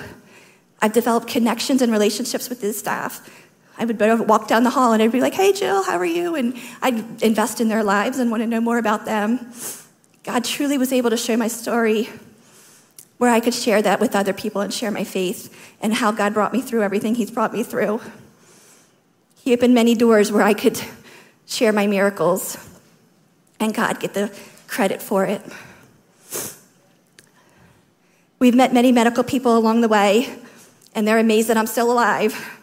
I've 0.81 0.93
developed 0.93 1.27
connections 1.27 1.81
and 1.81 1.91
relationships 1.91 2.49
with 2.49 2.61
his 2.61 2.77
staff. 2.77 3.29
I 3.77 3.85
would 3.85 3.99
walk 4.27 4.47
down 4.47 4.63
the 4.63 4.69
hall 4.69 4.93
and 4.93 5.01
I'd 5.01 5.11
be 5.11 5.21
like, 5.21 5.33
hey, 5.33 5.53
Jill, 5.53 5.83
how 5.83 5.97
are 5.97 6.05
you? 6.05 6.35
And 6.35 6.55
I'd 6.81 7.23
invest 7.23 7.59
in 7.59 7.69
their 7.69 7.83
lives 7.83 8.19
and 8.19 8.29
want 8.29 8.43
to 8.43 8.47
know 8.47 8.61
more 8.61 8.77
about 8.77 9.05
them. 9.05 9.51
God 10.23 10.43
truly 10.45 10.77
was 10.77 10.93
able 10.93 11.09
to 11.09 11.17
show 11.17 11.35
my 11.35 11.47
story 11.47 12.09
where 13.17 13.31
I 13.31 13.39
could 13.39 13.53
share 13.53 13.81
that 13.81 13.99
with 13.99 14.15
other 14.15 14.33
people 14.33 14.61
and 14.61 14.73
share 14.73 14.91
my 14.91 15.03
faith 15.03 15.53
and 15.81 15.93
how 15.93 16.11
God 16.11 16.33
brought 16.33 16.53
me 16.53 16.61
through 16.61 16.83
everything 16.83 17.15
He's 17.15 17.31
brought 17.31 17.53
me 17.53 17.63
through. 17.63 18.01
He 19.43 19.53
opened 19.53 19.73
many 19.73 19.95
doors 19.95 20.31
where 20.31 20.43
I 20.43 20.53
could 20.53 20.79
share 21.45 21.73
my 21.73 21.87
miracles 21.87 22.57
and 23.59 23.73
God 23.73 23.99
get 23.99 24.13
the 24.13 24.35
credit 24.67 25.01
for 25.01 25.25
it. 25.25 25.41
We've 28.43 28.53
met 28.53 28.73
many 28.73 28.91
medical 28.91 29.23
people 29.23 29.57
along 29.57 29.79
the 29.79 29.87
way, 29.87 30.27
and 30.93 31.07
they're 31.07 31.17
amazed 31.17 31.47
that 31.47 31.55
I'm 31.55 31.65
still 31.65 31.89
alive. 31.89 32.59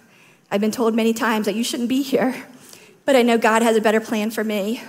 I've 0.51 0.61
been 0.61 0.70
told 0.70 0.94
many 0.94 1.15
times 1.15 1.47
that 1.47 1.55
you 1.55 1.65
shouldn't 1.65 1.89
be 1.89 2.02
here, 2.02 2.44
but 3.07 3.16
I 3.16 3.23
know 3.23 3.39
God 3.39 3.62
has 3.62 3.78
a 3.78 3.81
better 3.81 3.98
plan 3.98 4.31
for 4.31 4.44
me. 4.44 4.82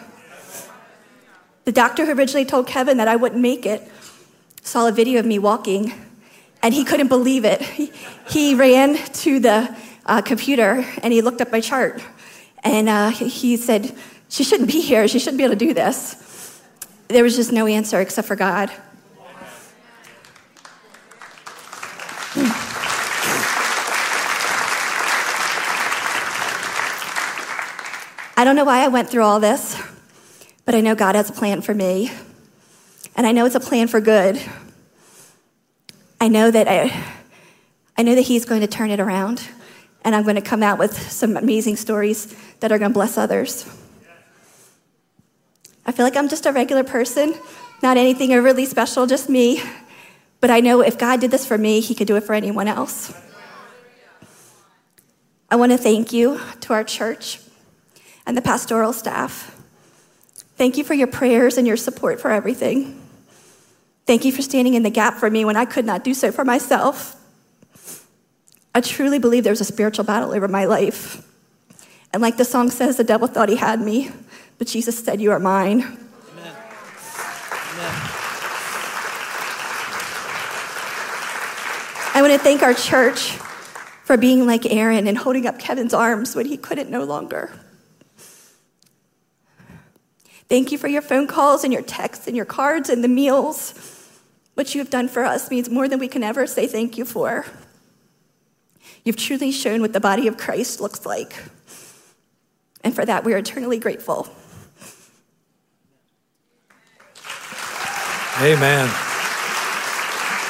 The 1.63 1.71
doctor 1.71 2.05
who 2.05 2.11
originally 2.11 2.43
told 2.43 2.67
Kevin 2.67 2.97
that 2.97 3.07
I 3.07 3.15
wouldn't 3.15 3.41
make 3.41 3.65
it 3.65 3.89
saw 4.63 4.85
a 4.85 4.91
video 4.91 5.21
of 5.21 5.25
me 5.25 5.39
walking, 5.39 5.93
and 6.61 6.73
he 6.73 6.83
couldn't 6.83 7.07
believe 7.07 7.45
it. 7.45 7.61
He, 7.61 7.93
he 8.29 8.55
ran 8.55 8.97
to 8.97 9.39
the 9.39 9.73
uh, 10.05 10.21
computer 10.21 10.85
and 11.01 11.13
he 11.13 11.21
looked 11.21 11.39
up 11.39 11.53
my 11.53 11.61
chart, 11.61 12.03
and 12.65 12.89
uh, 12.89 13.11
he 13.11 13.55
said, 13.55 13.95
She 14.27 14.43
shouldn't 14.43 14.69
be 14.69 14.81
here. 14.81 15.07
She 15.07 15.19
shouldn't 15.19 15.37
be 15.37 15.45
able 15.45 15.55
to 15.55 15.65
do 15.65 15.73
this. 15.73 16.59
There 17.07 17.23
was 17.23 17.37
just 17.37 17.53
no 17.53 17.65
answer 17.65 18.01
except 18.01 18.27
for 18.27 18.35
God. 18.35 18.69
I 28.41 28.43
don't 28.43 28.55
know 28.55 28.65
why 28.65 28.83
I 28.83 28.87
went 28.87 29.07
through 29.07 29.21
all 29.21 29.39
this, 29.39 29.79
but 30.65 30.73
I 30.73 30.81
know 30.81 30.95
God 30.95 31.13
has 31.13 31.29
a 31.29 31.31
plan 31.31 31.61
for 31.61 31.75
me. 31.75 32.09
And 33.15 33.27
I 33.27 33.33
know 33.33 33.45
it's 33.45 33.53
a 33.53 33.59
plan 33.59 33.87
for 33.87 34.01
good. 34.01 34.41
I 36.19 36.27
know 36.27 36.49
that 36.49 36.67
I, 36.67 37.03
I 37.95 38.01
know 38.01 38.15
that 38.15 38.23
He's 38.23 38.45
going 38.45 38.61
to 38.61 38.67
turn 38.67 38.89
it 38.89 38.99
around, 38.99 39.47
and 40.03 40.15
I'm 40.15 40.23
going 40.23 40.37
to 40.37 40.41
come 40.41 40.63
out 40.63 40.79
with 40.79 41.11
some 41.11 41.37
amazing 41.37 41.75
stories 41.75 42.35
that 42.61 42.71
are 42.71 42.79
going 42.79 42.89
to 42.89 42.93
bless 42.95 43.15
others. 43.15 43.69
I 45.85 45.91
feel 45.91 46.03
like 46.03 46.17
I'm 46.17 46.27
just 46.27 46.47
a 46.47 46.51
regular 46.51 46.83
person, 46.83 47.35
not 47.83 47.95
anything 47.95 48.33
overly 48.33 48.65
special, 48.65 49.05
just 49.05 49.29
me. 49.29 49.61
But 50.39 50.49
I 50.49 50.61
know 50.61 50.81
if 50.81 50.97
God 50.97 51.21
did 51.21 51.29
this 51.29 51.45
for 51.45 51.59
me, 51.59 51.79
He 51.79 51.93
could 51.93 52.07
do 52.07 52.15
it 52.15 52.23
for 52.23 52.33
anyone 52.33 52.67
else. 52.67 53.13
I 55.47 55.57
want 55.57 55.73
to 55.73 55.77
thank 55.77 56.11
you 56.11 56.41
to 56.61 56.73
our 56.73 56.83
church 56.83 57.37
and 58.31 58.37
the 58.37 58.41
pastoral 58.41 58.93
staff. 58.93 59.59
Thank 60.55 60.77
you 60.77 60.85
for 60.85 60.93
your 60.93 61.07
prayers 61.07 61.57
and 61.57 61.67
your 61.67 61.75
support 61.75 62.21
for 62.21 62.31
everything. 62.31 63.05
Thank 64.05 64.23
you 64.23 64.31
for 64.31 64.41
standing 64.41 64.73
in 64.73 64.83
the 64.83 64.89
gap 64.89 65.15
for 65.15 65.29
me 65.29 65.43
when 65.43 65.57
I 65.57 65.65
could 65.65 65.83
not 65.83 66.05
do 66.05 66.13
so 66.13 66.31
for 66.31 66.45
myself. 66.45 67.19
I 68.73 68.79
truly 68.79 69.19
believe 69.19 69.43
there's 69.43 69.59
a 69.59 69.65
spiritual 69.65 70.05
battle 70.05 70.31
over 70.31 70.47
my 70.47 70.63
life. 70.63 71.27
And 72.13 72.21
like 72.21 72.37
the 72.37 72.45
song 72.45 72.69
says, 72.69 72.95
the 72.95 73.03
devil 73.03 73.27
thought 73.27 73.49
he 73.49 73.57
had 73.57 73.81
me, 73.81 74.11
but 74.57 74.65
Jesus 74.65 75.03
said, 75.03 75.19
You 75.19 75.31
are 75.31 75.39
mine. 75.39 75.81
Amen. 75.81 76.55
Amen. 77.51 77.95
I 82.13 82.19
want 82.21 82.31
to 82.31 82.39
thank 82.39 82.63
our 82.63 82.73
church 82.73 83.31
for 84.05 84.15
being 84.15 84.45
like 84.45 84.65
Aaron 84.65 85.05
and 85.07 85.17
holding 85.17 85.47
up 85.47 85.59
Kevin's 85.59 85.93
arms 85.93 86.33
when 86.33 86.45
he 86.45 86.55
couldn't 86.55 86.89
no 86.89 87.03
longer. 87.03 87.51
Thank 90.51 90.73
you 90.73 90.77
for 90.77 90.89
your 90.89 91.01
phone 91.01 91.27
calls 91.27 91.63
and 91.63 91.71
your 91.71 91.81
texts 91.81 92.27
and 92.27 92.35
your 92.35 92.43
cards 92.43 92.89
and 92.89 93.01
the 93.01 93.07
meals. 93.07 93.73
What 94.55 94.75
you 94.75 94.79
have 94.79 94.89
done 94.89 95.07
for 95.07 95.23
us 95.23 95.49
means 95.49 95.69
more 95.69 95.87
than 95.87 95.97
we 95.97 96.09
can 96.09 96.23
ever 96.23 96.45
say 96.45 96.67
thank 96.67 96.97
you 96.97 97.05
for. 97.05 97.45
You've 99.05 99.15
truly 99.15 99.53
shown 99.53 99.79
what 99.79 99.93
the 99.93 100.01
body 100.01 100.27
of 100.27 100.35
Christ 100.35 100.81
looks 100.81 101.05
like. 101.05 101.41
And 102.83 102.93
for 102.93 103.05
that, 103.05 103.23
we 103.23 103.33
are 103.33 103.37
eternally 103.37 103.79
grateful. 103.79 104.27
Amen. 108.41 108.89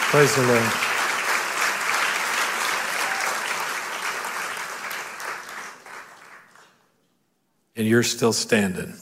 Praise 0.10 0.36
the 0.36 0.42
Lord. 0.48 0.64
And 7.76 7.88
you're 7.88 8.02
still 8.02 8.34
standing. 8.34 8.96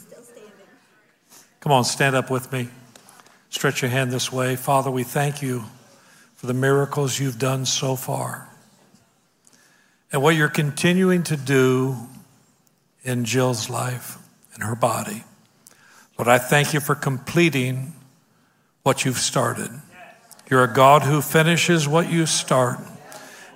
Come 1.60 1.72
on, 1.72 1.84
stand 1.84 2.16
up 2.16 2.30
with 2.30 2.52
me. 2.52 2.70
Stretch 3.50 3.82
your 3.82 3.92
hand 3.92 4.12
this 4.12 4.32
way. 4.32 4.56
Father, 4.56 4.90
we 4.90 5.04
thank 5.04 5.42
you 5.42 5.66
for 6.36 6.48
the 6.48 6.54
miracles 6.54 7.20
you've 7.20 7.40
done 7.40 7.66
so 7.66 7.96
far 7.96 8.50
and 10.12 10.22
what 10.22 10.36
you're 10.36 10.48
continuing 10.48 11.24
to 11.24 11.36
do 11.36 11.98
in 13.04 13.26
Jill's 13.26 13.70
life 13.70 14.18
and 14.54 14.64
her 14.64 14.76
body. 14.76 15.24
Lord, 16.18 16.28
I 16.28 16.38
thank 16.38 16.74
you 16.74 16.80
for 16.80 16.96
completing 16.96 17.94
what 18.84 19.06
you've 19.06 19.18
started. 19.18 19.70
You're 20.50 20.64
a 20.64 20.74
God 20.74 21.04
who 21.04 21.22
finishes 21.22 21.88
what 21.88 22.12
you 22.12 22.26
start. 22.26 22.80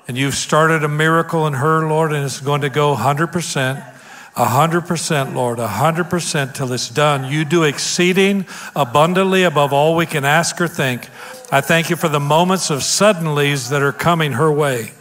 And 0.08 0.18
you've 0.18 0.36
started 0.36 0.84
a 0.84 0.90
miracle 0.90 1.48
in 1.48 1.54
her, 1.54 1.88
Lord, 1.88 2.12
and 2.12 2.26
it's 2.26 2.42
going 2.42 2.62
to 2.62 2.70
go 2.70 2.96
100%. 2.96 3.93
A 4.36 4.46
hundred 4.46 4.88
percent, 4.88 5.36
Lord, 5.36 5.60
a 5.60 5.68
hundred 5.68 6.10
percent 6.10 6.56
till 6.56 6.74
it's 6.74 6.90
done. 6.90 7.32
You 7.32 7.46
do 7.46 7.64
exceeding 7.64 8.48
abundantly 8.76 9.44
above 9.44 9.74
all 9.74 9.96
we 9.96 10.08
can 10.08 10.26
ask 10.26 10.60
or 10.60 10.68
think. 10.68 11.08
I 11.52 11.62
thank 11.62 11.92
you 11.92 11.96
for 11.96 12.10
the 12.10 12.20
moments 12.20 12.72
of 12.72 12.80
suddenlies 12.80 13.70
that 13.70 13.84
are 13.84 13.92
coming 13.92 14.34
her 14.34 14.52
way. 14.52 14.92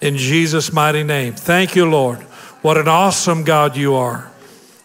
In 0.00 0.16
Jesus' 0.16 0.72
mighty 0.72 1.02
name. 1.02 1.34
Thank 1.34 1.74
you, 1.74 1.90
Lord. 1.90 2.20
What 2.62 2.78
an 2.78 2.86
awesome 2.86 3.42
God 3.42 3.76
you 3.76 3.94
are. 3.94 4.30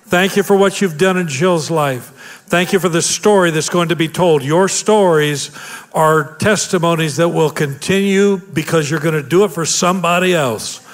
Thank 0.07 0.36
you 0.36 0.44
for 0.44 0.56
what 0.56 0.82
you've 0.82 0.98
done 0.98 1.18
in 1.18 1.28
Jill's 1.28 1.70
life. 1.70 2.12
Thank 2.48 2.74
you 2.74 2.80
for 2.80 2.90
the 2.90 3.02
story 3.02 3.52
that's 3.52 3.70
going 3.70 3.90
to 3.90 3.95
be 3.95 4.07
told. 4.07 4.44
Your 4.44 4.68
stories 4.68 5.52
are 5.94 6.36
testimonies 6.36 7.18
that 7.18 7.30
will 7.30 7.49
continue 7.49 8.38
because 8.38 8.90
you're 8.90 8.99
going 8.99 9.22
to 9.22 9.28
do 9.28 9.44
it 9.45 9.49
for 9.49 9.66
somebody 9.66 10.34
else. 10.34 10.85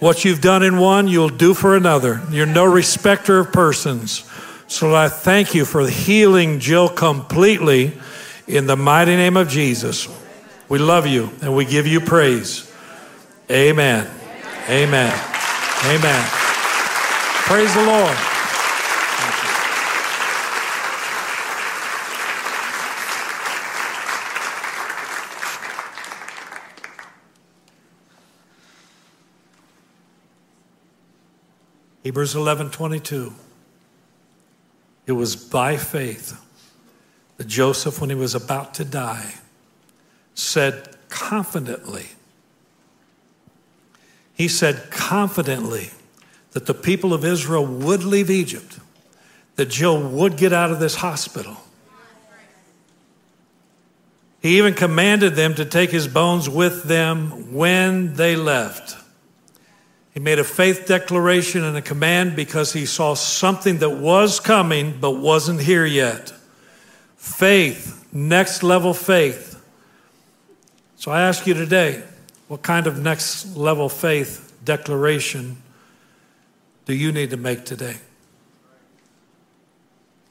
What 0.00 0.24
you've 0.24 0.40
done 0.40 0.62
in 0.62 0.78
one, 0.78 1.08
you'll 1.08 1.28
do 1.28 1.54
for 1.54 1.76
another. 1.76 2.22
You're 2.30 2.46
no 2.46 2.64
respecter 2.64 3.40
of 3.40 3.52
persons. 3.52 4.24
So 4.68 4.94
I 4.94 5.08
thank 5.08 5.54
you 5.54 5.64
for 5.64 5.88
healing 5.88 6.60
Jill 6.60 6.88
completely 6.88 7.98
in 8.46 8.66
the 8.66 8.76
mighty 8.76 9.16
name 9.16 9.36
of 9.36 9.48
Jesus. 9.48 10.08
We 10.68 10.78
love 10.78 11.06
you 11.06 11.30
and 11.42 11.56
we 11.56 11.64
give 11.64 11.86
you 11.86 12.00
praise. 12.00 12.70
Amen. 13.50 14.08
Amen. 14.68 15.20
Amen. 15.84 16.24
Praise 17.46 17.74
the 17.74 17.84
Lord. 17.84 18.37
Hebrews 32.08 32.34
11 32.34 32.70
22. 32.70 33.34
It 35.06 35.12
was 35.12 35.36
by 35.36 35.76
faith 35.76 36.42
that 37.36 37.46
Joseph, 37.46 38.00
when 38.00 38.08
he 38.08 38.16
was 38.16 38.34
about 38.34 38.72
to 38.76 38.84
die, 38.86 39.34
said 40.32 40.96
confidently, 41.10 42.06
he 44.32 44.48
said 44.48 44.90
confidently 44.90 45.90
that 46.52 46.64
the 46.64 46.72
people 46.72 47.12
of 47.12 47.26
Israel 47.26 47.66
would 47.66 48.04
leave 48.04 48.30
Egypt, 48.30 48.78
that 49.56 49.66
Jill 49.66 50.00
would 50.00 50.38
get 50.38 50.54
out 50.54 50.70
of 50.70 50.80
this 50.80 50.94
hospital. 50.94 51.58
He 54.40 54.56
even 54.56 54.72
commanded 54.72 55.34
them 55.34 55.54
to 55.56 55.66
take 55.66 55.90
his 55.90 56.08
bones 56.08 56.48
with 56.48 56.84
them 56.84 57.52
when 57.52 58.14
they 58.14 58.34
left. 58.34 58.96
He 60.18 60.24
made 60.24 60.40
a 60.40 60.44
faith 60.44 60.86
declaration 60.88 61.62
and 61.62 61.76
a 61.76 61.80
command 61.80 62.34
because 62.34 62.72
he 62.72 62.86
saw 62.86 63.14
something 63.14 63.78
that 63.78 63.90
was 63.90 64.40
coming 64.40 64.98
but 65.00 65.12
wasn't 65.12 65.60
here 65.60 65.86
yet. 65.86 66.32
Faith, 67.16 68.04
next 68.12 68.64
level 68.64 68.92
faith. 68.94 69.62
So 70.96 71.12
I 71.12 71.22
ask 71.22 71.46
you 71.46 71.54
today 71.54 72.02
what 72.48 72.62
kind 72.62 72.88
of 72.88 72.98
next 72.98 73.56
level 73.56 73.88
faith 73.88 74.58
declaration 74.64 75.58
do 76.84 76.96
you 76.96 77.12
need 77.12 77.30
to 77.30 77.36
make 77.36 77.64
today? 77.64 77.98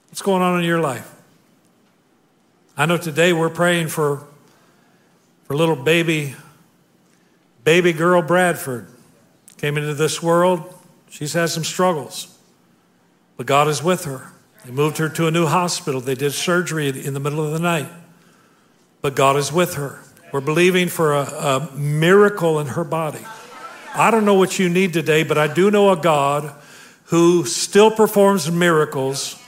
What's 0.09 0.22
going 0.22 0.41
on 0.41 0.59
in 0.59 0.65
your 0.65 0.81
life? 0.81 1.09
I 2.76 2.88
know 2.88 2.97
today 2.97 3.31
we're 3.31 3.49
praying 3.49 3.88
for, 3.88 4.27
for 5.45 5.55
little 5.55 5.77
baby, 5.77 6.35
baby 7.64 7.93
girl 7.93 8.22
Bradford. 8.22 8.89
Came 9.58 9.78
into 9.78 9.94
this 9.94 10.22
world. 10.22 10.74
She's 11.10 11.34
had 11.34 11.50
some 11.50 11.64
struggles, 11.64 12.38
but 13.38 13.46
God 13.46 13.68
is 13.68 13.82
with 13.82 14.06
her. 14.06 14.32
They 14.66 14.72
moved 14.72 14.98
her 14.98 15.10
to 15.10 15.28
a 15.28 15.32
new 15.32 15.46
hospital. 15.46 16.02
They 16.02 16.16
did 16.16 16.34
surgery 16.34 16.90
in 16.90 17.14
the 17.14 17.20
middle 17.20 17.44
of 17.44 17.52
the 17.52 17.60
night, 17.60 17.88
but 19.02 19.16
God 19.16 19.38
is 19.38 19.52
with 19.52 19.76
her. 19.76 20.00
We're 20.32 20.42
believing 20.42 20.90
for 20.90 21.14
a, 21.14 21.24
a 21.24 21.72
miracle 21.76 22.60
in 22.60 22.68
her 22.68 22.84
body. 22.84 23.26
I 23.96 24.12
don't 24.12 24.26
know 24.26 24.36
what 24.36 24.60
you 24.60 24.70
need 24.70 24.94
today, 24.94 25.24
but 25.24 25.38
I 25.38 25.52
do 25.52 25.72
know 25.72 25.92
a 25.92 25.98
God 25.98 26.54
who 27.06 27.46
still 27.46 27.90
performs 27.90 28.52
miracles 28.52 29.42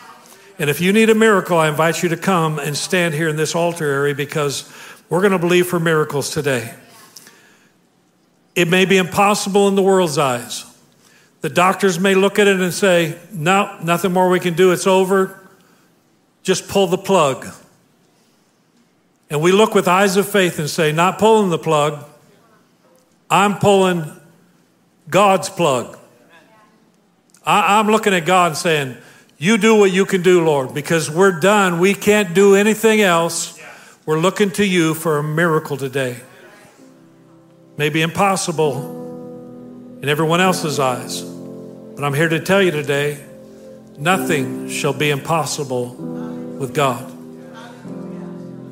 and 0.60 0.70
if 0.70 0.82
you 0.82 0.92
need 0.92 1.10
a 1.10 1.16
miracle, 1.16 1.58
I 1.58 1.70
invite 1.70 2.04
you 2.04 2.10
to 2.10 2.18
come 2.18 2.60
and 2.60 2.76
stand 2.76 3.14
here 3.14 3.30
in 3.30 3.38
this 3.38 3.56
altar 3.56 3.86
area 3.86 4.14
because 4.14 4.70
we're 5.10 5.22
going 5.22 5.32
to 5.32 5.40
believe 5.40 5.68
for 5.68 5.80
miracles 5.80 6.32
today. 6.32 6.74
It 8.60 8.68
may 8.68 8.84
be 8.84 8.98
impossible 8.98 9.70
in 9.70 9.76
the 9.76 9.82
world's 9.82 10.18
eyes. 10.18 10.66
The 11.40 11.50
doctors 11.50 11.98
may 11.98 12.14
look 12.14 12.40
at 12.40 12.48
it 12.50 12.60
and 12.60 12.74
say, 12.74 13.18
No, 13.32 13.80
nothing 13.82 14.12
more 14.12 14.28
we 14.28 14.42
can 14.42 14.54
do. 14.54 14.74
It's 14.74 14.86
over. 14.86 15.40
Just 16.44 16.68
pull 16.68 16.88
the 16.88 16.98
plug. 16.98 17.48
And 19.30 19.42
we 19.42 19.54
look 19.54 19.74
with 19.74 19.88
eyes 19.88 20.18
of 20.18 20.28
faith 20.28 20.60
and 20.60 20.70
say, 20.70 20.92
Not 20.92 21.20
pulling 21.20 21.52
the 21.52 21.58
plug, 21.58 22.04
I'm 23.30 23.60
pulling 23.60 24.04
God's 25.10 25.48
plug. 25.48 25.98
I, 27.46 27.80
am 27.80 27.88
looking 27.88 28.14
at 28.14 28.26
God 28.26 28.48
and 28.48 28.58
saying, 28.58 28.98
you 29.38 29.58
do 29.58 29.78
what 29.78 29.94
you 29.94 30.06
can 30.06 30.22
do, 30.22 30.44
Lord, 30.44 30.74
because 30.74 31.10
we're 31.10 31.40
done. 31.40 31.80
We 31.80 31.94
can't 31.94 32.34
do 32.34 32.56
anything 32.56 33.00
else. 33.00 33.58
We're 34.06 34.20
looking 34.20 34.52
to 34.52 34.66
you 34.66 34.94
for 34.96 35.18
a 35.18 35.24
miracle 35.24 35.78
today. 35.78 36.18
Maybe 37.80 38.02
impossible 38.02 38.76
in 40.02 40.10
everyone 40.10 40.42
else's 40.42 40.82
eyes, 40.82 41.22
but 41.22 42.04
I'm 42.04 42.14
here 42.14 42.28
to 42.28 42.42
tell 42.42 42.62
you 42.62 42.72
today 42.72 43.24
nothing 43.98 44.68
shall 44.68 44.92
be 44.92 45.12
impossible 45.12 45.94
with 45.96 46.74
God. 46.74 47.10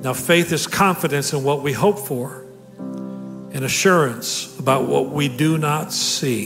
Now, 0.04 0.12
faith 0.12 0.52
is 0.52 0.68
confidence 0.68 1.32
in 1.32 1.46
what 1.46 1.62
we 1.62 1.72
hope 1.72 2.00
for 2.00 2.44
and 2.78 3.64
assurance 3.64 4.54
about 4.60 4.90
what 4.90 5.08
we 5.08 5.30
do 5.30 5.58
not 5.58 5.94
see. 5.94 6.44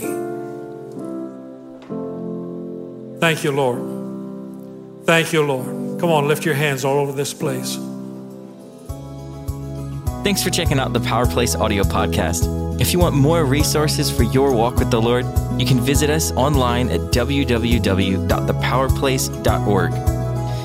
Thank 3.18 3.42
you, 3.42 3.50
Lord. 3.50 5.04
Thank 5.04 5.32
you, 5.32 5.42
Lord. 5.42 5.98
Come 5.98 6.10
on, 6.12 6.28
lift 6.28 6.44
your 6.44 6.54
hands 6.54 6.84
all 6.84 6.98
over 6.98 7.10
this 7.10 7.34
place. 7.34 7.76
Thanks 10.22 10.42
for 10.42 10.50
checking 10.50 10.78
out 10.78 10.92
the 10.92 11.00
Power 11.00 11.24
Place 11.26 11.56
audio 11.56 11.82
podcast. 11.82 12.80
If 12.80 12.92
you 12.92 13.00
want 13.00 13.16
more 13.16 13.44
resources 13.44 14.08
for 14.08 14.22
your 14.22 14.54
walk 14.54 14.76
with 14.76 14.88
the 14.90 15.02
Lord, 15.02 15.26
you 15.58 15.66
can 15.66 15.80
visit 15.80 16.10
us 16.10 16.30
online 16.32 16.90
at 16.90 17.00
www.thepowerplace.org. 17.00 19.92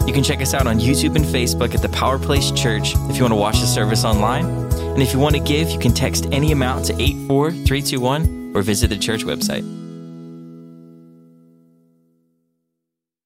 You 0.07 0.13
can 0.13 0.23
check 0.23 0.41
us 0.41 0.53
out 0.53 0.67
on 0.67 0.79
YouTube 0.79 1.15
and 1.15 1.25
Facebook 1.25 1.73
at 1.73 1.81
the 1.81 1.89
Power 1.89 2.19
Place 2.19 2.51
Church 2.51 2.93
if 3.09 3.17
you 3.17 3.23
want 3.23 3.31
to 3.31 3.35
watch 3.35 3.59
the 3.59 3.65
service 3.65 4.05
online. 4.05 4.45
And 4.45 5.01
if 5.01 5.11
you 5.11 5.17
want 5.19 5.35
to 5.35 5.41
give, 5.41 5.71
you 5.71 5.79
can 5.79 5.93
text 5.93 6.27
any 6.31 6.51
amount 6.51 6.85
to 6.85 6.93
84321 6.93 8.51
or 8.55 8.61
visit 8.61 8.89
the 8.89 8.97
church 8.97 9.25
website. 9.25 9.86